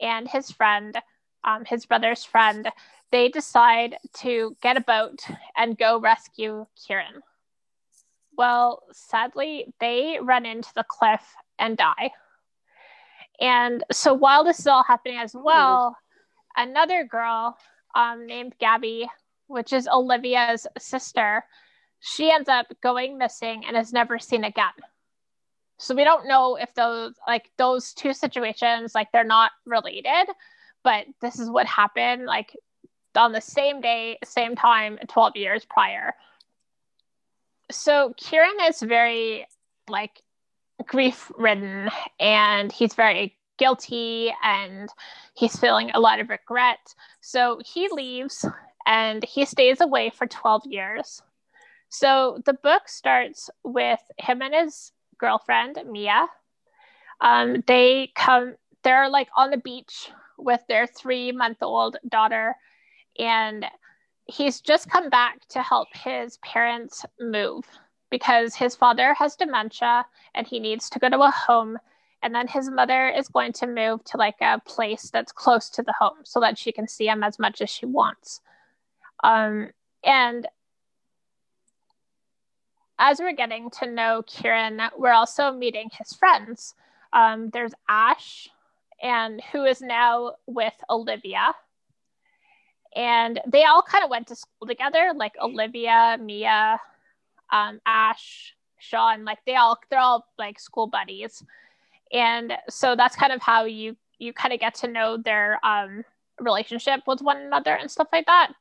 and 0.00 0.28
his 0.28 0.50
friend, 0.50 0.96
um, 1.44 1.64
his 1.64 1.86
brother's 1.86 2.24
friend. 2.24 2.68
They 3.10 3.28
decide 3.28 3.96
to 4.18 4.56
get 4.62 4.76
a 4.76 4.82
boat 4.82 5.20
and 5.56 5.78
go 5.78 5.98
rescue 5.98 6.66
Kieran. 6.86 7.22
Well, 8.36 8.82
sadly, 8.92 9.72
they 9.80 10.18
run 10.22 10.46
into 10.46 10.70
the 10.74 10.84
cliff 10.84 11.22
and 11.58 11.76
die. 11.76 12.10
And 13.40 13.84
so 13.92 14.14
while 14.14 14.44
this 14.44 14.58
is 14.58 14.66
all 14.66 14.82
happening 14.82 15.18
as 15.18 15.34
well, 15.34 15.96
another 16.56 17.04
girl 17.04 17.56
um, 17.94 18.26
named 18.26 18.54
Gabby, 18.58 19.08
which 19.46 19.72
is 19.72 19.88
Olivia's 19.88 20.66
sister, 20.78 21.44
she 22.00 22.30
ends 22.30 22.48
up 22.48 22.66
going 22.82 23.18
missing 23.18 23.64
and 23.66 23.76
is 23.76 23.92
never 23.92 24.18
seen 24.18 24.44
again. 24.44 24.72
So 25.78 25.94
we 25.94 26.04
don't 26.04 26.26
know 26.26 26.56
if 26.56 26.74
those 26.74 27.14
like 27.26 27.50
those 27.56 27.92
two 27.92 28.12
situations 28.12 28.94
like 28.94 29.12
they're 29.12 29.22
not 29.24 29.52
related, 29.64 30.26
but 30.82 31.06
this 31.20 31.38
is 31.38 31.48
what 31.48 31.66
happened 31.66 32.26
like 32.26 32.56
on 33.14 33.32
the 33.32 33.40
same 33.40 33.80
day, 33.80 34.18
same 34.24 34.56
time, 34.56 34.98
12 35.08 35.36
years 35.36 35.64
prior. 35.64 36.14
So 37.70 38.14
Kieran 38.16 38.56
is 38.68 38.80
very 38.80 39.46
like 39.88 40.22
grief 40.86 41.30
ridden 41.36 41.90
and 42.18 42.72
he's 42.72 42.94
very 42.94 43.36
guilty 43.58 44.32
and 44.42 44.88
he's 45.34 45.58
feeling 45.58 45.90
a 45.92 46.00
lot 46.00 46.20
of 46.20 46.30
regret. 46.30 46.94
So 47.20 47.60
he 47.64 47.88
leaves 47.90 48.44
and 48.86 49.24
he 49.24 49.44
stays 49.44 49.80
away 49.80 50.10
for 50.10 50.26
12 50.26 50.62
years. 50.66 51.22
So 51.88 52.40
the 52.44 52.54
book 52.54 52.88
starts 52.88 53.50
with 53.64 54.00
him 54.18 54.42
and 54.42 54.54
his 54.54 54.92
girlfriend, 55.18 55.78
Mia. 55.90 56.26
Um, 57.20 57.62
they 57.66 58.12
come, 58.14 58.54
they're 58.84 59.08
like 59.08 59.28
on 59.36 59.50
the 59.50 59.56
beach 59.56 60.10
with 60.38 60.60
their 60.68 60.86
three 60.86 61.32
month 61.32 61.58
old 61.62 61.96
daughter, 62.08 62.54
and 63.18 63.66
he's 64.26 64.60
just 64.60 64.88
come 64.88 65.10
back 65.10 65.46
to 65.48 65.62
help 65.62 65.88
his 65.94 66.36
parents 66.38 67.04
move 67.18 67.64
because 68.10 68.54
his 68.54 68.74
father 68.74 69.14
has 69.14 69.36
dementia 69.36 70.06
and 70.34 70.46
he 70.46 70.60
needs 70.60 70.88
to 70.90 70.98
go 70.98 71.08
to 71.08 71.20
a 71.20 71.30
home. 71.30 71.78
And 72.22 72.34
then 72.34 72.48
his 72.48 72.70
mother 72.70 73.08
is 73.08 73.28
going 73.28 73.52
to 73.54 73.66
move 73.66 74.02
to 74.04 74.16
like 74.16 74.40
a 74.40 74.60
place 74.64 75.10
that's 75.10 75.32
close 75.32 75.70
to 75.70 75.82
the 75.82 75.94
home 75.98 76.18
so 76.24 76.40
that 76.40 76.58
she 76.58 76.72
can 76.72 76.88
see 76.88 77.06
him 77.06 77.22
as 77.22 77.38
much 77.38 77.60
as 77.60 77.70
she 77.70 77.86
wants. 77.86 78.40
Um, 79.22 79.70
and 80.04 80.46
as 82.98 83.20
we're 83.20 83.32
getting 83.32 83.70
to 83.70 83.90
know 83.90 84.22
kieran 84.26 84.80
we're 84.96 85.12
also 85.12 85.52
meeting 85.52 85.90
his 85.96 86.12
friends. 86.12 86.74
Um, 87.12 87.50
there's 87.50 87.72
ash 87.88 88.48
and 89.00 89.40
who 89.52 89.64
is 89.64 89.80
now 89.80 90.32
with 90.46 90.74
olivia. 90.90 91.54
And 92.96 93.40
they 93.46 93.64
all 93.64 93.82
kind 93.82 94.02
of 94.02 94.10
went 94.10 94.26
to 94.28 94.36
school 94.36 94.66
together 94.66 95.12
like 95.14 95.34
olivia 95.40 96.18
mia 96.20 96.80
um, 97.52 97.80
Ash, 97.86 98.54
Sean, 98.78 99.24
like 99.24 99.38
they 99.46 99.56
all 99.56 99.78
they're 99.90 99.98
all 99.98 100.26
like 100.38 100.58
school 100.60 100.86
buddies. 100.86 101.42
And 102.12 102.54
so 102.68 102.96
that's 102.96 103.16
kind 103.16 103.32
of 103.32 103.42
how 103.42 103.64
you 103.64 103.96
you 104.18 104.32
kind 104.32 104.52
of 104.52 104.60
get 104.60 104.74
to 104.76 104.88
know 104.88 105.16
their 105.16 105.64
um, 105.64 106.04
relationship 106.40 107.00
with 107.06 107.20
one 107.22 107.38
another 107.38 107.72
and 107.72 107.90
stuff 107.90 108.08
like 108.12 108.26
that. 108.26 108.52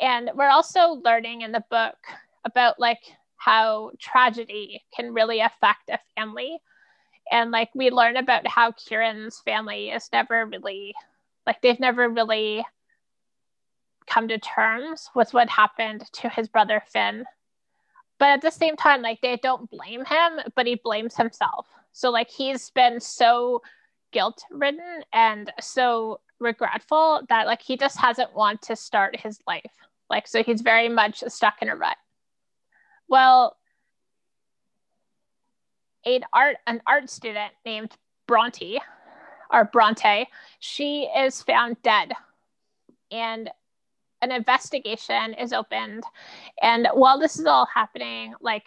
And 0.00 0.30
we're 0.34 0.48
also 0.48 1.00
learning 1.04 1.42
in 1.42 1.52
the 1.52 1.64
book 1.70 1.96
about 2.44 2.78
like 2.80 3.00
how 3.36 3.90
tragedy 3.98 4.82
can 4.94 5.12
really 5.12 5.40
affect 5.40 5.90
a 5.90 5.98
family. 6.16 6.58
And 7.30 7.50
like 7.50 7.70
we 7.74 7.90
learn 7.90 8.16
about 8.16 8.46
how 8.46 8.72
Kieran's 8.72 9.40
family 9.40 9.90
is 9.90 10.08
never 10.12 10.46
really 10.46 10.94
like 11.46 11.60
they've 11.62 11.80
never 11.80 12.08
really 12.08 12.64
come 14.06 14.28
to 14.28 14.38
terms 14.38 15.08
with 15.14 15.32
what 15.32 15.48
happened 15.48 16.04
to 16.12 16.28
his 16.28 16.48
brother 16.48 16.82
Finn. 16.92 17.24
But 18.20 18.28
at 18.28 18.42
the 18.42 18.50
same 18.50 18.76
time, 18.76 19.00
like 19.00 19.22
they 19.22 19.38
don't 19.38 19.68
blame 19.70 20.04
him, 20.04 20.40
but 20.54 20.66
he 20.66 20.76
blames 20.76 21.16
himself. 21.16 21.66
So 21.92 22.10
like 22.10 22.30
he's 22.30 22.70
been 22.70 23.00
so 23.00 23.62
guilt 24.12 24.44
ridden 24.50 25.02
and 25.12 25.50
so 25.58 26.20
regretful 26.38 27.22
that 27.30 27.46
like 27.46 27.62
he 27.62 27.78
just 27.78 27.98
hasn't 27.98 28.34
want 28.36 28.60
to 28.62 28.76
start 28.76 29.18
his 29.18 29.40
life. 29.46 29.72
Like 30.10 30.28
so 30.28 30.42
he's 30.42 30.60
very 30.60 30.90
much 30.90 31.24
stuck 31.28 31.62
in 31.62 31.70
a 31.70 31.74
rut. 31.74 31.96
Well, 33.08 33.56
an 36.04 36.20
art 36.32 36.58
an 36.66 36.82
art 36.86 37.08
student 37.08 37.52
named 37.64 37.96
Bronte 38.26 38.80
or 39.50 39.64
Bronte, 39.64 40.28
she 40.58 41.04
is 41.16 41.42
found 41.42 41.80
dead. 41.82 42.12
And 43.10 43.50
an 44.22 44.32
investigation 44.32 45.34
is 45.34 45.52
opened. 45.52 46.04
And 46.62 46.88
while 46.94 47.18
this 47.18 47.38
is 47.38 47.46
all 47.46 47.66
happening, 47.66 48.34
like 48.40 48.66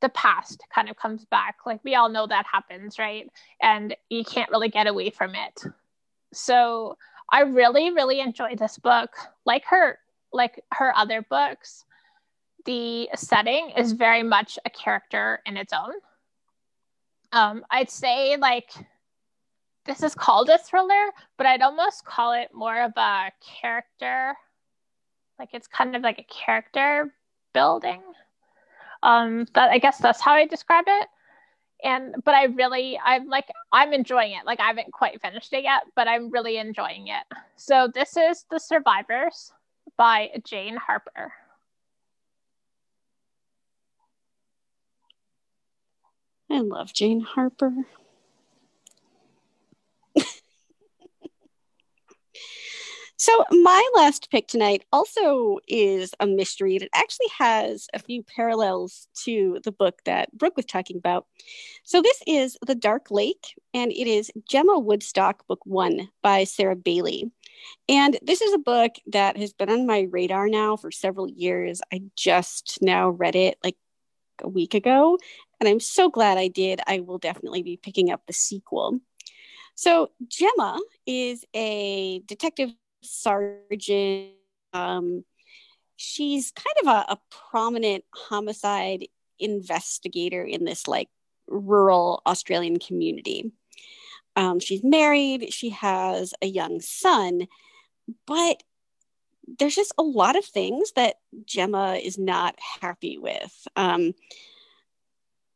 the 0.00 0.08
past 0.10 0.62
kind 0.74 0.88
of 0.88 0.96
comes 0.96 1.24
back. 1.26 1.56
Like 1.66 1.80
we 1.84 1.94
all 1.94 2.08
know 2.08 2.26
that 2.26 2.46
happens, 2.50 2.98
right? 2.98 3.30
And 3.60 3.94
you 4.08 4.24
can't 4.24 4.50
really 4.50 4.68
get 4.68 4.86
away 4.86 5.10
from 5.10 5.34
it. 5.34 5.62
So 6.32 6.96
I 7.30 7.42
really, 7.42 7.90
really 7.90 8.20
enjoyed 8.20 8.58
this 8.58 8.78
book. 8.78 9.10
Like 9.44 9.64
her, 9.66 9.98
like 10.32 10.64
her 10.72 10.96
other 10.96 11.22
books, 11.22 11.84
the 12.64 13.08
setting 13.14 13.70
is 13.76 13.92
very 13.92 14.22
much 14.22 14.58
a 14.64 14.70
character 14.70 15.40
in 15.46 15.56
its 15.56 15.72
own. 15.72 15.92
Um, 17.32 17.64
I'd 17.70 17.90
say 17.90 18.36
like 18.36 18.70
this 19.86 20.02
is 20.02 20.14
called 20.14 20.48
a 20.50 20.58
thriller, 20.58 21.10
but 21.36 21.46
I'd 21.46 21.62
almost 21.62 22.04
call 22.04 22.32
it 22.32 22.50
more 22.52 22.82
of 22.82 22.92
a 22.96 23.30
character. 23.60 24.34
Like 25.40 25.54
it's 25.54 25.66
kind 25.66 25.96
of 25.96 26.02
like 26.02 26.18
a 26.18 26.24
character 26.24 27.14
building 27.54 28.02
um, 29.02 29.46
that 29.54 29.70
I 29.70 29.78
guess 29.78 29.96
that's 29.96 30.20
how 30.20 30.34
I 30.34 30.44
describe 30.44 30.84
it. 30.86 31.08
And 31.82 32.16
but 32.26 32.34
I 32.34 32.44
really 32.44 33.00
I'm 33.02 33.26
like 33.26 33.48
I'm 33.72 33.94
enjoying 33.94 34.32
it. 34.32 34.44
Like 34.44 34.60
I 34.60 34.66
haven't 34.66 34.92
quite 34.92 35.18
finished 35.22 35.50
it 35.54 35.62
yet, 35.62 35.84
but 35.96 36.06
I'm 36.06 36.30
really 36.30 36.58
enjoying 36.58 37.08
it. 37.08 37.24
So 37.56 37.88
this 37.92 38.18
is 38.18 38.44
The 38.50 38.60
Survivors 38.60 39.50
by 39.96 40.28
Jane 40.44 40.76
Harper. 40.76 41.32
I 46.50 46.58
love 46.60 46.92
Jane 46.92 47.22
Harper. 47.22 47.72
So, 53.20 53.44
my 53.50 53.86
last 53.94 54.30
pick 54.30 54.48
tonight 54.48 54.84
also 54.94 55.58
is 55.68 56.14
a 56.20 56.26
mystery. 56.26 56.76
It 56.76 56.88
actually 56.94 57.28
has 57.36 57.86
a 57.92 57.98
few 57.98 58.22
parallels 58.22 59.08
to 59.24 59.60
the 59.62 59.72
book 59.72 60.00
that 60.06 60.32
Brooke 60.32 60.56
was 60.56 60.64
talking 60.64 60.96
about. 60.96 61.26
So, 61.84 62.00
this 62.00 62.22
is 62.26 62.56
The 62.66 62.74
Dark 62.74 63.10
Lake, 63.10 63.54
and 63.74 63.92
it 63.92 64.06
is 64.06 64.32
Gemma 64.48 64.78
Woodstock, 64.78 65.46
Book 65.46 65.60
One 65.66 66.08
by 66.22 66.44
Sarah 66.44 66.76
Bailey. 66.76 67.30
And 67.90 68.18
this 68.22 68.40
is 68.40 68.54
a 68.54 68.58
book 68.58 68.92
that 69.08 69.36
has 69.36 69.52
been 69.52 69.68
on 69.68 69.86
my 69.86 70.08
radar 70.10 70.48
now 70.48 70.78
for 70.78 70.90
several 70.90 71.28
years. 71.28 71.82
I 71.92 72.00
just 72.16 72.78
now 72.80 73.10
read 73.10 73.36
it 73.36 73.58
like 73.62 73.76
a 74.42 74.48
week 74.48 74.72
ago, 74.72 75.18
and 75.60 75.68
I'm 75.68 75.80
so 75.80 76.08
glad 76.08 76.38
I 76.38 76.48
did. 76.48 76.80
I 76.86 77.00
will 77.00 77.18
definitely 77.18 77.64
be 77.64 77.76
picking 77.76 78.10
up 78.10 78.22
the 78.26 78.32
sequel. 78.32 78.98
So, 79.74 80.10
Gemma 80.26 80.80
is 81.04 81.44
a 81.54 82.20
detective 82.20 82.70
sergeant. 83.02 84.32
Um, 84.72 85.24
she's 85.96 86.52
kind 86.52 86.76
of 86.82 86.86
a, 86.86 87.12
a 87.12 87.18
prominent 87.50 88.04
homicide 88.14 89.06
investigator 89.38 90.42
in 90.42 90.64
this 90.64 90.86
like 90.86 91.08
rural 91.48 92.22
Australian 92.26 92.78
community. 92.78 93.52
Um, 94.36 94.60
she's 94.60 94.84
married, 94.84 95.52
she 95.52 95.70
has 95.70 96.32
a 96.40 96.46
young 96.46 96.80
son, 96.80 97.48
but 98.26 98.62
there's 99.58 99.74
just 99.74 99.92
a 99.98 100.02
lot 100.02 100.36
of 100.36 100.44
things 100.44 100.92
that 100.94 101.16
Gemma 101.44 101.94
is 101.94 102.18
not 102.18 102.56
happy 102.80 103.18
with. 103.18 103.66
Um, 103.76 104.14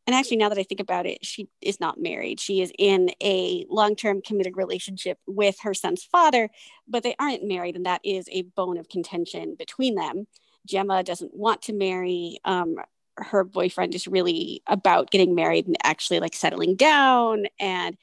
and 0.07 0.15
actually 0.15 0.37
now 0.37 0.49
that 0.49 0.59
i 0.59 0.63
think 0.63 0.81
about 0.81 1.07
it 1.07 1.25
she 1.25 1.49
is 1.61 1.81
not 1.81 2.01
married. 2.01 2.41
She 2.41 2.61
is 2.61 2.73
in 2.79 3.11
a 3.23 3.67
long-term 3.69 4.23
committed 4.23 4.57
relationship 4.57 5.19
with 5.27 5.57
her 5.63 5.75
son's 5.75 6.05
father 6.05 6.51
but 6.87 7.03
they 7.03 7.15
aren't 7.19 7.47
married 7.47 7.77
and 7.77 7.87
that 7.87 8.01
is 8.05 8.29
a 8.31 8.43
bone 8.43 8.79
of 8.79 8.89
contention 8.89 9.55
between 9.59 9.95
them. 9.95 10.27
Gemma 10.67 11.03
doesn't 11.03 11.35
want 11.35 11.63
to 11.63 11.73
marry 11.73 12.39
um, 12.45 12.77
her 13.17 13.45
boyfriend 13.45 13.95
is 13.95 14.09
really 14.09 14.63
about 14.67 15.11
getting 15.11 15.35
married 15.35 15.67
and 15.67 15.77
actually 15.83 16.21
like 16.21 16.35
settling 16.35 16.75
down 16.77 17.47
and 17.59 17.97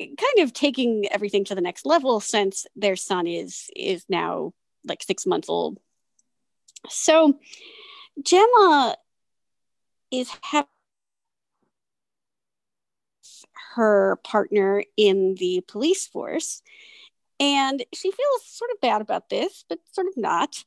kind 0.00 0.38
of 0.38 0.52
taking 0.52 1.06
everything 1.10 1.44
to 1.44 1.54
the 1.54 1.60
next 1.60 1.86
level 1.86 2.18
since 2.20 2.66
their 2.74 2.96
son 2.96 3.26
is 3.26 3.70
is 3.76 4.04
now 4.08 4.52
like 4.84 5.02
six 5.02 5.26
months 5.26 5.48
old. 5.48 5.78
So 6.88 7.38
gemma 8.22 8.96
is 10.10 10.30
having 10.42 10.68
her 13.74 14.16
partner 14.24 14.84
in 14.96 15.34
the 15.36 15.62
police 15.66 16.06
force. 16.06 16.62
And 17.40 17.84
she 17.92 18.10
feels 18.10 18.44
sort 18.46 18.70
of 18.72 18.80
bad 18.80 19.00
about 19.00 19.28
this, 19.28 19.64
but 19.68 19.80
sort 19.92 20.06
of 20.06 20.16
not. 20.16 20.64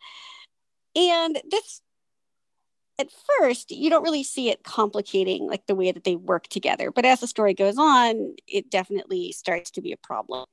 And 0.96 1.42
this, 1.50 1.82
at 3.00 3.10
first, 3.40 3.72
you 3.72 3.90
don't 3.90 4.04
really 4.04 4.24
see 4.24 4.50
it 4.50 4.64
complicating 4.64 5.48
like 5.48 5.68
the 5.68 5.76
way 5.76 5.92
that 5.92 6.04
they 6.04 6.16
work 6.16 6.48
together. 6.48 6.92
But 6.92 7.06
as 7.06 7.20
the 7.20 7.28
story 7.28 7.54
goes 7.54 7.78
on, 7.78 8.36
it 8.48 8.70
definitely 8.70 9.32
starts 9.32 9.72
to 9.72 9.82
be 9.82 9.92
a 9.92 9.98
problem. 9.98 10.46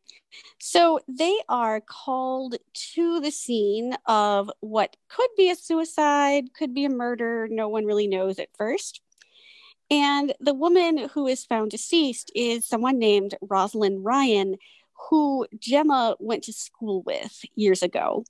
So 0.59 1.01
they 1.09 1.39
are 1.49 1.81
called 1.81 2.57
to 2.95 3.21
the 3.21 3.31
scene 3.31 3.97
of 4.07 4.51
what 4.61 4.97
could 5.09 5.31
be 5.37 5.51
a 5.51 5.57
suicide, 5.57 6.55
could 6.55 6.75
be 6.75 6.85
a 6.85 6.91
murder. 6.91 7.49
No 7.51 7.69
one 7.69 7.85
really 7.85 8.07
knows 8.07 8.39
at 8.39 8.49
first. 8.57 9.02
And 9.93 10.33
the 10.41 10.55
woman 10.55 11.11
who 11.11 11.27
is 11.27 11.45
found 11.45 11.71
deceased 11.71 12.33
is 12.35 12.67
someone 12.67 12.99
named 12.99 13.35
Rosalind 13.43 14.03
Ryan, 14.03 14.57
who 15.11 15.47
Gemma 15.59 16.17
went 16.19 16.45
to 16.45 16.53
school 16.55 17.03
with 17.03 17.45
years 17.57 17.83
ago. 17.83 18.25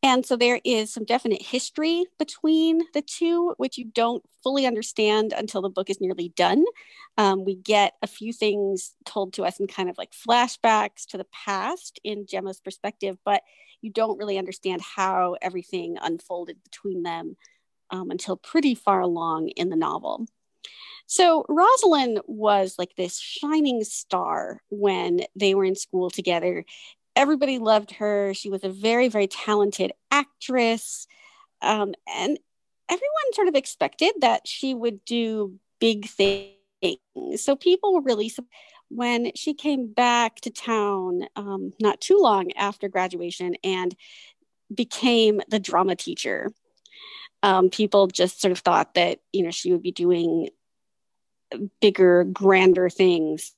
And 0.00 0.24
so 0.24 0.36
there 0.36 0.60
is 0.64 0.92
some 0.92 1.04
definite 1.04 1.42
history 1.42 2.04
between 2.20 2.82
the 2.94 3.02
two, 3.02 3.54
which 3.56 3.78
you 3.78 3.84
don't 3.84 4.22
fully 4.44 4.64
understand 4.64 5.34
until 5.36 5.60
the 5.60 5.68
book 5.68 5.90
is 5.90 6.00
nearly 6.00 6.28
done. 6.36 6.64
Um, 7.18 7.44
we 7.44 7.56
get 7.56 7.94
a 8.02 8.06
few 8.06 8.32
things 8.32 8.94
told 9.04 9.32
to 9.34 9.44
us 9.44 9.58
in 9.58 9.66
kind 9.66 9.90
of 9.90 9.98
like 9.98 10.12
flashbacks 10.12 11.04
to 11.06 11.18
the 11.18 11.26
past 11.32 11.98
in 12.04 12.26
Gemma's 12.26 12.60
perspective, 12.60 13.18
but 13.24 13.42
you 13.80 13.90
don't 13.90 14.18
really 14.18 14.38
understand 14.38 14.82
how 14.82 15.36
everything 15.42 15.96
unfolded 16.00 16.62
between 16.62 17.02
them 17.02 17.36
um, 17.90 18.12
until 18.12 18.36
pretty 18.36 18.76
far 18.76 19.00
along 19.00 19.48
in 19.48 19.68
the 19.68 19.76
novel. 19.76 20.26
So 21.12 21.44
Rosalind 21.46 22.20
was 22.26 22.76
like 22.78 22.96
this 22.96 23.20
shining 23.20 23.84
star 23.84 24.62
when 24.70 25.20
they 25.36 25.54
were 25.54 25.66
in 25.66 25.74
school 25.74 26.08
together. 26.08 26.64
Everybody 27.14 27.58
loved 27.58 27.90
her. 27.96 28.32
She 28.32 28.48
was 28.48 28.64
a 28.64 28.70
very, 28.70 29.08
very 29.08 29.26
talented 29.26 29.92
actress. 30.10 31.06
Um, 31.60 31.92
and 32.08 32.38
everyone 32.88 33.32
sort 33.34 33.48
of 33.48 33.54
expected 33.54 34.12
that 34.22 34.48
she 34.48 34.72
would 34.72 35.04
do 35.04 35.58
big 35.80 36.08
things. 36.08 36.96
So 37.36 37.56
people 37.56 37.92
were 37.92 38.00
really, 38.00 38.32
when 38.88 39.32
she 39.34 39.52
came 39.52 39.92
back 39.92 40.36
to 40.36 40.50
town 40.50 41.24
um, 41.36 41.74
not 41.78 42.00
too 42.00 42.16
long 42.22 42.52
after 42.52 42.88
graduation 42.88 43.54
and 43.62 43.94
became 44.74 45.42
the 45.46 45.60
drama 45.60 45.94
teacher. 45.94 46.54
Um, 47.42 47.68
people 47.68 48.06
just 48.06 48.40
sort 48.40 48.52
of 48.52 48.60
thought 48.60 48.94
that 48.94 49.18
you 49.32 49.42
know 49.42 49.50
she 49.50 49.72
would 49.72 49.82
be 49.82 49.92
doing 49.92 50.48
bigger, 51.80 52.24
grander 52.24 52.88
things. 52.88 53.52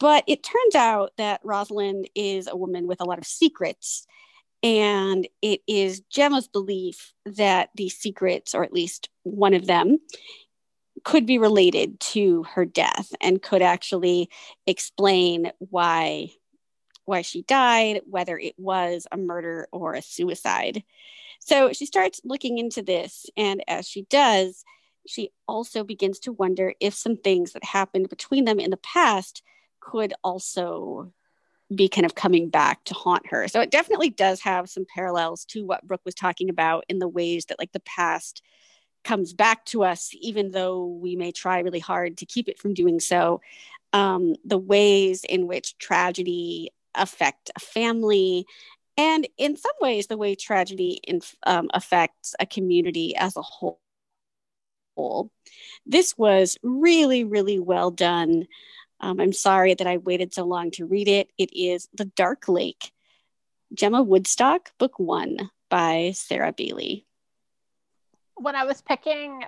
But 0.00 0.24
it 0.26 0.42
turns 0.42 0.74
out 0.74 1.12
that 1.18 1.40
Rosalind 1.42 2.08
is 2.14 2.46
a 2.46 2.56
woman 2.56 2.86
with 2.86 3.00
a 3.00 3.04
lot 3.04 3.18
of 3.18 3.26
secrets. 3.26 4.06
And 4.62 5.28
it 5.40 5.60
is 5.66 6.00
Gemma's 6.10 6.48
belief 6.48 7.12
that 7.26 7.70
these 7.74 7.96
secrets, 7.96 8.54
or 8.54 8.64
at 8.64 8.72
least 8.72 9.08
one 9.22 9.54
of 9.54 9.66
them, 9.66 9.98
could 11.04 11.26
be 11.26 11.38
related 11.38 12.00
to 12.00 12.42
her 12.44 12.64
death 12.64 13.12
and 13.20 13.42
could 13.42 13.62
actually 13.62 14.30
explain 14.66 15.52
why 15.58 16.30
why 17.04 17.22
she 17.22 17.40
died, 17.42 18.02
whether 18.04 18.38
it 18.38 18.54
was 18.58 19.06
a 19.10 19.16
murder 19.16 19.66
or 19.72 19.94
a 19.94 20.02
suicide. 20.02 20.84
So 21.40 21.72
she 21.72 21.86
starts 21.86 22.20
looking 22.22 22.58
into 22.58 22.82
this, 22.82 23.24
and 23.34 23.64
as 23.66 23.88
she 23.88 24.02
does, 24.02 24.62
she 25.08 25.30
also 25.46 25.84
begins 25.84 26.18
to 26.20 26.32
wonder 26.32 26.74
if 26.80 26.94
some 26.94 27.16
things 27.16 27.52
that 27.52 27.64
happened 27.64 28.08
between 28.08 28.44
them 28.44 28.60
in 28.60 28.70
the 28.70 28.76
past 28.78 29.42
could 29.80 30.14
also 30.22 31.12
be 31.74 31.88
kind 31.88 32.06
of 32.06 32.14
coming 32.14 32.48
back 32.48 32.84
to 32.84 32.94
haunt 32.94 33.26
her. 33.26 33.46
So 33.48 33.60
it 33.60 33.70
definitely 33.70 34.10
does 34.10 34.40
have 34.40 34.70
some 34.70 34.86
parallels 34.92 35.44
to 35.46 35.64
what 35.64 35.86
Brooke 35.86 36.04
was 36.04 36.14
talking 36.14 36.48
about 36.48 36.84
in 36.88 36.98
the 36.98 37.08
ways 37.08 37.46
that 37.46 37.58
like 37.58 37.72
the 37.72 37.80
past 37.80 38.42
comes 39.04 39.32
back 39.32 39.64
to 39.66 39.84
us, 39.84 40.10
even 40.14 40.50
though 40.50 40.86
we 40.86 41.16
may 41.16 41.32
try 41.32 41.60
really 41.60 41.78
hard 41.78 42.18
to 42.18 42.26
keep 42.26 42.48
it 42.48 42.58
from 42.58 42.74
doing 42.74 43.00
so. 43.00 43.40
Um, 43.92 44.34
the 44.44 44.58
ways 44.58 45.24
in 45.24 45.46
which 45.46 45.78
tragedy 45.78 46.70
affect 46.94 47.50
a 47.56 47.60
family 47.60 48.46
and 48.98 49.28
in 49.38 49.56
some 49.56 49.72
ways 49.80 50.08
the 50.08 50.16
way 50.16 50.34
tragedy 50.34 51.00
in, 51.04 51.20
um, 51.46 51.70
affects 51.72 52.34
a 52.40 52.46
community 52.46 53.14
as 53.16 53.36
a 53.36 53.42
whole 53.42 53.80
this 55.86 56.16
was 56.16 56.56
really 56.62 57.24
really 57.24 57.58
well 57.58 57.90
done 57.90 58.46
um, 59.00 59.20
i'm 59.20 59.32
sorry 59.32 59.74
that 59.74 59.86
i 59.86 59.96
waited 59.96 60.32
so 60.34 60.44
long 60.44 60.70
to 60.70 60.86
read 60.86 61.08
it 61.08 61.30
it 61.38 61.50
is 61.52 61.88
the 61.94 62.04
dark 62.04 62.48
lake 62.48 62.92
gemma 63.72 64.02
woodstock 64.02 64.70
book 64.78 64.98
one 64.98 65.50
by 65.70 66.12
sarah 66.14 66.52
bailey 66.52 67.06
when 68.36 68.54
i 68.54 68.64
was 68.64 68.82
picking 68.82 69.44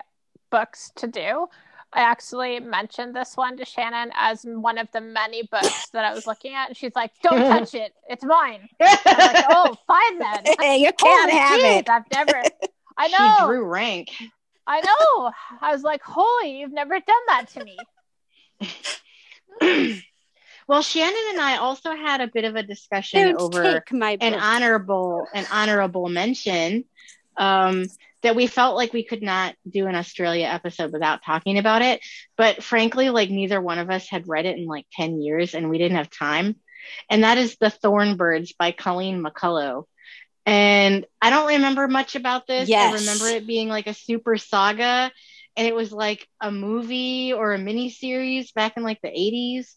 books 0.51 0.90
to 0.96 1.07
do 1.07 1.48
I 1.92 2.03
actually 2.03 2.61
mentioned 2.61 3.16
this 3.16 3.36
one 3.36 3.57
to 3.57 3.64
Shannon 3.64 4.12
as 4.14 4.44
one 4.44 4.78
of 4.78 4.88
the 4.92 5.01
many 5.01 5.42
books 5.42 5.88
that 5.90 6.05
I 6.05 6.14
was 6.14 6.26
looking 6.26 6.55
at, 6.55 6.68
and 6.68 6.76
she's 6.76 6.94
like, 6.94 7.11
"Don't 7.22 7.38
touch 7.48 7.74
it, 7.74 7.92
it's 8.09 8.24
mine." 8.24 8.68
I'm 8.80 8.98
like, 9.05 9.44
"Oh, 9.48 9.76
fine 9.86 10.18
then." 10.18 10.44
you 10.80 10.92
can't 10.92 11.32
have 11.32 11.59
geez, 11.59 11.80
it. 11.80 11.88
I've 11.88 12.05
never. 12.12 12.42
I 12.96 13.09
know. 13.09 13.36
She 13.40 13.46
drew 13.46 13.64
rank. 13.64 14.11
I 14.66 14.80
know. 14.80 15.32
I 15.61 15.72
was 15.72 15.82
like, 15.82 16.02
"Holy, 16.02 16.61
you've 16.61 16.72
never 16.72 16.98
done 16.98 17.22
that 17.28 17.48
to 17.50 17.64
me." 17.64 17.78
well, 20.68 20.82
Shannon 20.82 21.24
and 21.30 21.40
I 21.40 21.56
also 21.56 21.94
had 21.94 22.20
a 22.20 22.28
bit 22.28 22.44
of 22.44 22.56
a 22.56 22.62
discussion 22.62 23.22
Don't 23.22 23.40
over 23.40 23.82
an 24.20 24.34
honorable 24.34 25.26
an 25.34 25.46
honorable 25.50 26.08
mention. 26.08 26.84
Um, 27.36 27.86
that 28.22 28.36
we 28.36 28.46
felt 28.46 28.76
like 28.76 28.92
we 28.92 29.04
could 29.04 29.22
not 29.22 29.54
do 29.68 29.86
an 29.86 29.94
Australia 29.94 30.46
episode 30.46 30.92
without 30.92 31.24
talking 31.24 31.58
about 31.58 31.82
it. 31.82 32.00
But 32.36 32.62
frankly, 32.62 33.11
like 33.11 33.30
neither 33.30 33.61
one 33.61 33.78
of 33.78 33.90
us 33.90 34.08
had 34.08 34.28
read 34.28 34.46
it 34.46 34.58
in 34.58 34.66
like 34.66 34.86
10 34.92 35.20
years 35.20 35.54
and 35.54 35.70
we 35.70 35.78
didn't 35.78 35.96
have 35.96 36.11
time. 36.11 36.56
And 37.08 37.24
that 37.24 37.38
is 37.38 37.56
The 37.56 37.70
Thorn 37.70 38.16
Birds 38.16 38.52
by 38.52 38.72
Colleen 38.72 39.22
McCullough. 39.22 39.84
And 40.47 41.07
I 41.20 41.30
don't 41.30 41.49
remember 41.49 41.86
much 41.88 42.16
about 42.16 42.47
this. 42.47 42.68
Yes. 42.68 42.93
I 42.93 42.97
remember 42.97 43.28
it 43.28 43.47
being 43.47 43.68
like 43.68 43.86
a 43.86 43.95
super 43.95 44.36
saga 44.36 45.11
and 45.57 45.66
it 45.66 45.74
was 45.74 45.93
like 45.93 46.26
a 46.41 46.51
movie 46.51 47.32
or 47.32 47.53
a 47.53 47.59
mini 47.59 47.91
series 47.91 48.53
back 48.53 48.76
in 48.76 48.82
like 48.82 49.01
the 49.03 49.11
80s 49.11 49.76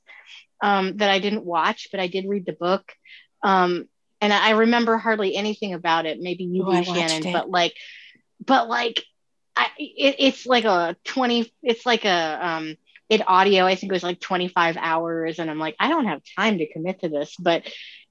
um, 0.62 0.98
that 0.98 1.10
I 1.10 1.20
didn't 1.20 1.46
watch, 1.46 1.90
but 1.92 2.00
I 2.00 2.08
did 2.08 2.26
read 2.28 2.46
the 2.46 2.54
book. 2.54 2.84
Um, 3.44 3.88
and 4.22 4.32
I 4.32 4.52
remember 4.52 4.98
hardly 4.98 5.36
anything 5.36 5.74
about 5.74 6.06
it. 6.06 6.20
Maybe 6.22 6.46
you 6.46 6.64
do, 6.64 6.84
Shannon, 6.84 7.30
but 7.32 7.50
like 7.50 7.74
but 8.46 8.68
like 8.70 9.04
I, 9.56 9.68
it, 9.78 10.16
it's 10.20 10.46
like 10.46 10.66
a 10.66 10.96
20 11.04 11.52
it's 11.62 11.86
like 11.86 12.06
a 12.06 12.40
um 12.42 12.76
audio 13.22 13.66
i 13.66 13.76
think 13.76 13.92
it 13.92 13.94
was 13.94 14.04
like 14.04 14.20
25 14.20 14.78
hours 14.78 15.40
and 15.40 15.52
i'm 15.52 15.60
like 15.60 15.76
i 15.80 15.90
don't 15.90 16.06
have 16.06 16.22
time 16.38 16.58
to 16.58 16.72
commit 16.72 17.00
to 17.02 17.10
this 17.10 17.36
but 17.38 17.64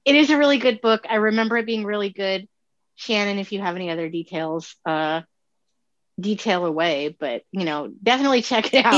it 0.05 0.15
is 0.15 0.29
a 0.29 0.37
really 0.37 0.57
good 0.57 0.81
book. 0.81 1.05
I 1.09 1.15
remember 1.15 1.57
it 1.57 1.65
being 1.65 1.85
really 1.85 2.09
good. 2.09 2.47
Shannon 2.95 3.39
if 3.39 3.51
you 3.51 3.59
have 3.59 3.75
any 3.75 3.89
other 3.89 4.07
details 4.07 4.75
uh 4.85 5.21
detail 6.19 6.63
away 6.63 7.15
but 7.19 7.41
you 7.51 7.65
know 7.65 7.91
definitely 8.03 8.43
check 8.43 8.71
it 8.71 8.85
out. 8.85 8.93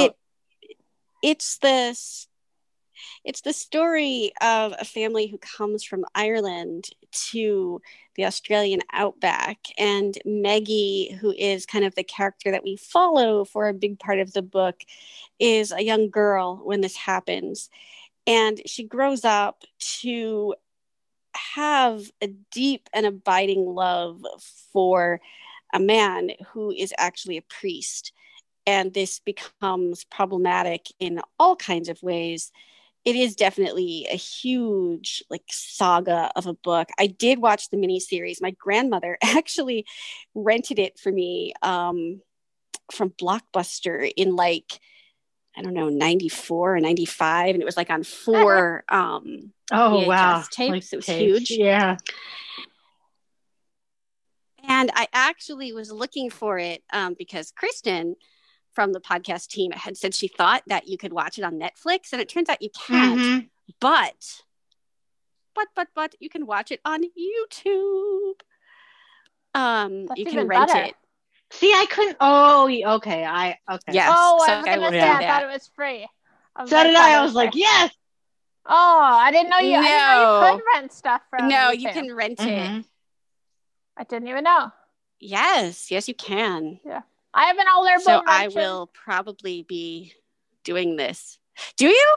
It, 0.61 0.75
it's 1.23 1.57
this 1.59 2.27
it's 3.23 3.41
the 3.41 3.53
story 3.53 4.33
of 4.41 4.73
a 4.77 4.83
family 4.83 5.27
who 5.27 5.37
comes 5.37 5.83
from 5.83 6.03
Ireland 6.13 6.89
to 7.31 7.81
the 8.15 8.25
Australian 8.25 8.81
outback. 8.93 9.59
And 9.77 10.17
Maggie, 10.25 11.17
who 11.19 11.31
is 11.37 11.65
kind 11.65 11.85
of 11.85 11.95
the 11.95 12.03
character 12.03 12.51
that 12.51 12.63
we 12.63 12.77
follow 12.77 13.45
for 13.45 13.67
a 13.67 13.73
big 13.73 13.99
part 13.99 14.19
of 14.19 14.33
the 14.33 14.41
book, 14.41 14.81
is 15.39 15.71
a 15.71 15.83
young 15.83 16.09
girl 16.09 16.61
when 16.63 16.81
this 16.81 16.95
happens. 16.95 17.69
And 18.27 18.61
she 18.65 18.83
grows 18.83 19.23
up 19.23 19.63
to 20.01 20.55
have 21.35 22.09
a 22.21 22.27
deep 22.51 22.89
and 22.93 23.05
abiding 23.05 23.65
love 23.65 24.23
for 24.71 25.19
a 25.73 25.79
man 25.79 26.31
who 26.53 26.71
is 26.71 26.93
actually 26.97 27.37
a 27.37 27.41
priest. 27.41 28.13
And 28.65 28.93
this 28.93 29.19
becomes 29.19 30.05
problematic 30.05 30.87
in 30.99 31.21
all 31.37 31.55
kinds 31.55 31.89
of 31.89 32.01
ways 32.01 32.51
it 33.05 33.15
is 33.15 33.35
definitely 33.35 34.07
a 34.11 34.15
huge 34.15 35.23
like 35.29 35.43
saga 35.49 36.31
of 36.35 36.47
a 36.47 36.53
book. 36.53 36.89
I 36.99 37.05
did 37.05 37.39
watch 37.39 37.69
the 37.69 37.77
miniseries. 37.77 38.41
My 38.41 38.51
grandmother 38.51 39.17
actually 39.23 39.85
rented 40.33 40.79
it 40.79 40.99
for 40.99 41.11
me 41.11 41.53
um, 41.61 42.21
from 42.91 43.11
Blockbuster 43.11 44.11
in 44.17 44.35
like 44.35 44.79
I 45.57 45.61
don't 45.61 45.73
know 45.73 45.87
94 45.87 46.75
or 46.75 46.79
95 46.81 47.55
and 47.55 47.61
it 47.61 47.65
was 47.65 47.77
like 47.77 47.89
on 47.89 48.03
four 48.03 48.83
um 48.89 49.53
oh 49.71 50.03
VHS 50.03 50.07
wow 50.07 50.43
tapes. 50.51 50.71
Like 50.71 50.93
it 50.93 50.95
was 50.95 51.05
tapes. 51.05 51.49
huge. 51.49 51.51
Yeah. 51.51 51.97
And 54.67 54.91
I 54.95 55.07
actually 55.13 55.73
was 55.73 55.91
looking 55.91 56.31
for 56.31 56.57
it 56.57 56.83
um, 56.91 57.15
because 57.17 57.51
Kristen 57.51 58.15
from 58.75 58.91
the 58.91 58.99
podcast 58.99 59.47
team 59.47 59.71
had 59.71 59.97
said 59.97 60.13
she 60.13 60.27
thought 60.27 60.61
that 60.67 60.87
you 60.87 60.97
could 60.97 61.13
watch 61.13 61.39
it 61.39 61.43
on 61.43 61.59
Netflix, 61.59 62.11
and 62.11 62.21
it 62.21 62.29
turns 62.29 62.49
out 62.49 62.61
you 62.61 62.69
can't. 62.69 63.19
Mm-hmm. 63.19 63.47
But, 63.79 64.43
but, 65.55 65.67
but, 65.75 65.87
but 65.95 66.15
you 66.19 66.29
can 66.29 66.45
watch 66.45 66.71
it 66.71 66.81
on 66.85 67.01
YouTube. 67.03 68.41
Um, 69.55 70.05
That's 70.07 70.19
you 70.19 70.25
can 70.25 70.47
rent 70.47 70.67
better. 70.67 70.85
it. 70.87 70.95
See, 71.51 71.71
I 71.71 71.85
couldn't. 71.89 72.17
Oh, 72.19 72.69
okay. 72.97 73.23
I 73.23 73.57
okay. 73.71 73.93
Yes. 73.93 74.13
Oh, 74.13 74.45
I 74.47 74.57
was 74.57 74.65
gonna 74.65 74.89
say 74.89 75.01
I 75.01 75.25
thought 75.25 75.43
it 75.43 75.53
was 75.53 75.69
free. 75.73 76.07
I 76.55 76.65
so 76.65 76.75
like, 76.75 76.87
did 76.87 76.95
I. 76.95 77.13
I 77.13 77.21
was 77.21 77.31
free. 77.31 77.35
like, 77.37 77.55
yes. 77.55 77.91
Oh, 78.65 78.99
I 79.01 79.31
didn't 79.31 79.49
know 79.49 79.59
you. 79.59 79.73
No. 79.73 79.79
I 79.79 79.81
didn't 79.81 80.41
know 80.41 80.51
you 80.51 80.57
could 80.57 80.63
rent 80.75 80.93
stuff 80.93 81.21
from. 81.29 81.47
No, 81.47 81.71
YouTube. 81.71 81.79
you 81.79 81.89
can 81.89 82.15
rent 82.15 82.39
mm-hmm. 82.39 82.79
it. 82.79 82.85
I 83.95 84.03
didn't 84.03 84.27
even 84.27 84.43
know. 84.43 84.71
Yes, 85.19 85.89
yes, 85.91 86.07
you 86.07 86.13
can. 86.13 86.79
Yeah. 86.85 87.01
I 87.35 87.45
have 87.45 87.57
an 87.57 87.65
older 87.75 87.95
book. 87.95 88.03
So 88.03 88.23
I 88.25 88.47
will 88.47 88.87
probably 88.87 89.63
be 89.63 90.13
doing 90.63 90.95
this. 90.95 91.37
Do 91.77 91.87
you? 91.87 92.15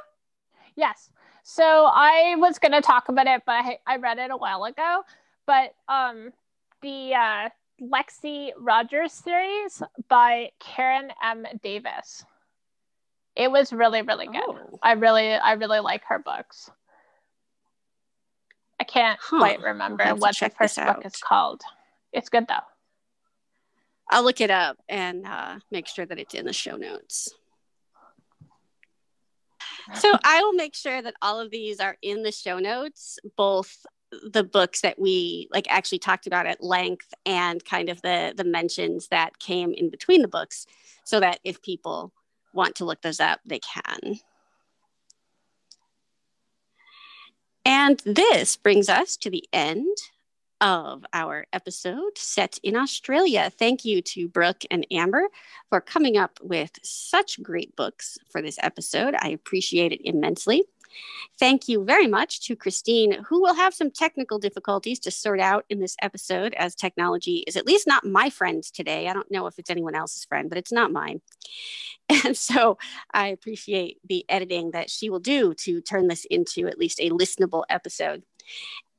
Yes. 0.77 1.11
So 1.43 1.64
I 1.64 2.37
was 2.39 2.59
going 2.59 2.73
to 2.73 2.81
talk 2.81 3.09
about 3.09 3.27
it, 3.27 3.43
but 3.45 3.53
I, 3.53 3.79
I 3.87 3.97
read 3.97 4.19
it 4.19 4.31
a 4.31 4.37
while 4.37 4.64
ago. 4.64 5.03
But 5.45 5.75
um, 5.89 6.33
the 6.83 7.14
uh, 7.14 7.49
Lexi 7.83 8.51
Rogers 8.57 9.12
series 9.12 9.83
by 10.09 10.51
Karen 10.61 11.11
M. 11.23 11.47
Davis. 11.62 12.25
It 13.35 13.51
was 13.51 13.73
really, 13.73 14.03
really 14.03 14.27
good. 14.27 14.41
Oh. 14.47 14.79
I 14.83 14.93
really, 14.93 15.33
I 15.33 15.53
really 15.53 15.81
like 15.81 16.05
her 16.09 16.19
books. 16.19 16.71
I 18.81 18.85
can't 18.85 19.19
huh. 19.21 19.39
quite 19.39 19.61
remember 19.61 20.05
what 20.14 20.39
the 20.39 20.51
first 20.51 20.77
book 20.77 21.05
is 21.05 21.16
called. 21.16 21.62
It's 22.12 22.29
good 22.29 22.47
though. 22.47 22.55
I'll 24.11 24.24
look 24.24 24.40
it 24.40 24.50
up 24.50 24.78
and 24.88 25.26
uh, 25.26 25.59
make 25.70 25.86
sure 25.86 26.06
that 26.06 26.18
it's 26.18 26.34
in 26.34 26.46
the 26.46 26.52
show 26.52 26.76
notes. 26.76 27.34
So 29.94 30.12
I 30.22 30.42
will 30.42 30.52
make 30.52 30.74
sure 30.74 31.00
that 31.00 31.14
all 31.22 31.40
of 31.40 31.50
these 31.50 31.80
are 31.80 31.96
in 32.02 32.22
the 32.22 32.32
show 32.32 32.59
notes, 32.59 33.18
both 33.36 33.86
the 34.11 34.44
books 34.44 34.80
that 34.80 34.98
we 34.98 35.48
like 35.50 35.66
actually 35.68 35.98
talked 35.98 36.26
about 36.26 36.46
at 36.46 36.62
length 36.62 37.12
and 37.26 37.64
kind 37.64 37.88
of 37.88 38.00
the 38.02 38.32
the 38.36 38.44
mentions 38.44 39.09
that 39.09 39.38
came 39.38 39.72
in 39.72 39.90
between 39.90 40.22
the 40.22 40.28
books 40.28 40.66
so 41.04 41.20
that 41.20 41.40
if 41.44 41.61
people 41.62 42.12
want 42.54 42.74
to 42.74 42.84
look 42.84 43.02
those 43.02 43.20
up 43.20 43.40
they 43.44 43.61
can 43.61 44.18
and 47.64 48.00
this 48.06 48.56
brings 48.56 48.88
us 48.88 49.16
to 49.16 49.28
the 49.28 49.44
end 49.52 49.94
of 50.61 51.04
our 51.12 51.46
episode 51.52 52.16
set 52.16 52.59
in 52.62 52.76
Australia. 52.76 53.50
Thank 53.50 53.84
you 53.84 54.02
to 54.02 54.28
Brooke 54.28 54.64
and 54.70 54.86
Amber 54.90 55.28
for 55.68 55.80
coming 55.80 56.16
up 56.16 56.38
with 56.42 56.72
such 56.82 57.42
great 57.42 57.74
books 57.76 58.18
for 58.30 58.42
this 58.42 58.59
episode. 58.62 59.14
I 59.18 59.28
appreciate 59.28 59.92
it 59.92 60.00
immensely. 60.04 60.64
Thank 61.38 61.68
you 61.68 61.84
very 61.84 62.06
much 62.06 62.40
to 62.46 62.56
Christine, 62.56 63.22
who 63.24 63.40
will 63.40 63.54
have 63.54 63.74
some 63.74 63.90
technical 63.90 64.38
difficulties 64.38 64.98
to 65.00 65.11
sort 65.11 65.40
out 65.40 65.64
in 65.68 65.80
this 65.80 65.96
episode, 66.02 66.54
as 66.54 66.74
technology 66.74 67.44
is 67.46 67.56
at 67.56 67.66
least 67.66 67.86
not 67.86 68.04
my 68.04 68.30
friend 68.30 68.62
today. 68.62 69.09
I 69.09 69.12
don't 69.12 69.30
know 69.30 69.46
if 69.46 69.59
it's 69.59 69.70
anyone 69.70 69.94
else's 69.94 70.24
friend, 70.24 70.48
but 70.48 70.59
it's 70.59 70.72
not 70.72 70.92
mine. 70.92 71.20
And 72.24 72.34
so 72.34 72.78
I 73.12 73.28
appreciate 73.28 73.98
the 74.02 74.24
editing 74.30 74.70
that 74.70 74.88
she 74.88 75.11
will 75.11 75.18
do 75.20 75.52
to 75.52 75.82
turn 75.82 76.09
this 76.09 76.24
into 76.30 76.66
at 76.66 76.78
least 76.78 77.00
a 77.00 77.11
listenable 77.11 77.64
episode. 77.68 78.22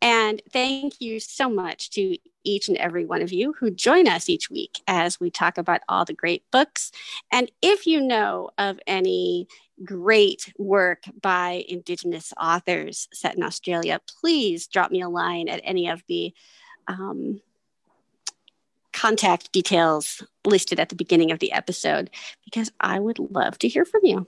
And 0.01 0.41
thank 0.51 1.01
you 1.01 1.19
so 1.19 1.49
much 1.49 1.89
to 1.91 2.17
each 2.43 2.69
and 2.69 2.77
every 2.77 3.05
one 3.05 3.21
of 3.21 3.33
you 3.33 3.53
who 3.59 3.69
join 3.69 4.07
us 4.07 4.29
each 4.29 4.49
week 4.49 4.81
as 4.87 5.19
we 5.19 5.29
talk 5.29 5.57
about 5.57 5.81
all 5.89 6.05
the 6.05 6.13
great 6.13 6.43
books. 6.51 6.91
And 7.31 7.51
if 7.61 7.85
you 7.85 7.99
know 7.99 8.49
of 8.57 8.79
any 8.87 9.47
great 9.83 10.53
work 10.57 11.03
by 11.21 11.65
Indigenous 11.67 12.33
authors 12.39 13.07
set 13.13 13.35
in 13.35 13.43
Australia, 13.43 13.99
please 14.21 14.67
drop 14.67 14.91
me 14.91 15.01
a 15.01 15.09
line 15.09 15.49
at 15.49 15.61
any 15.63 15.89
of 15.89 16.01
the 16.07 16.33
um, 16.87 17.41
contact 18.93 19.51
details 19.51 20.23
listed 20.45 20.79
at 20.79 20.89
the 20.89 20.95
beginning 20.95 21.31
of 21.31 21.39
the 21.39 21.51
episode 21.51 22.09
because 22.45 22.71
I 22.79 22.99
would 22.99 23.19
love 23.19 23.57
to 23.59 23.67
hear 23.67 23.85
from 23.85 24.01
you. 24.03 24.27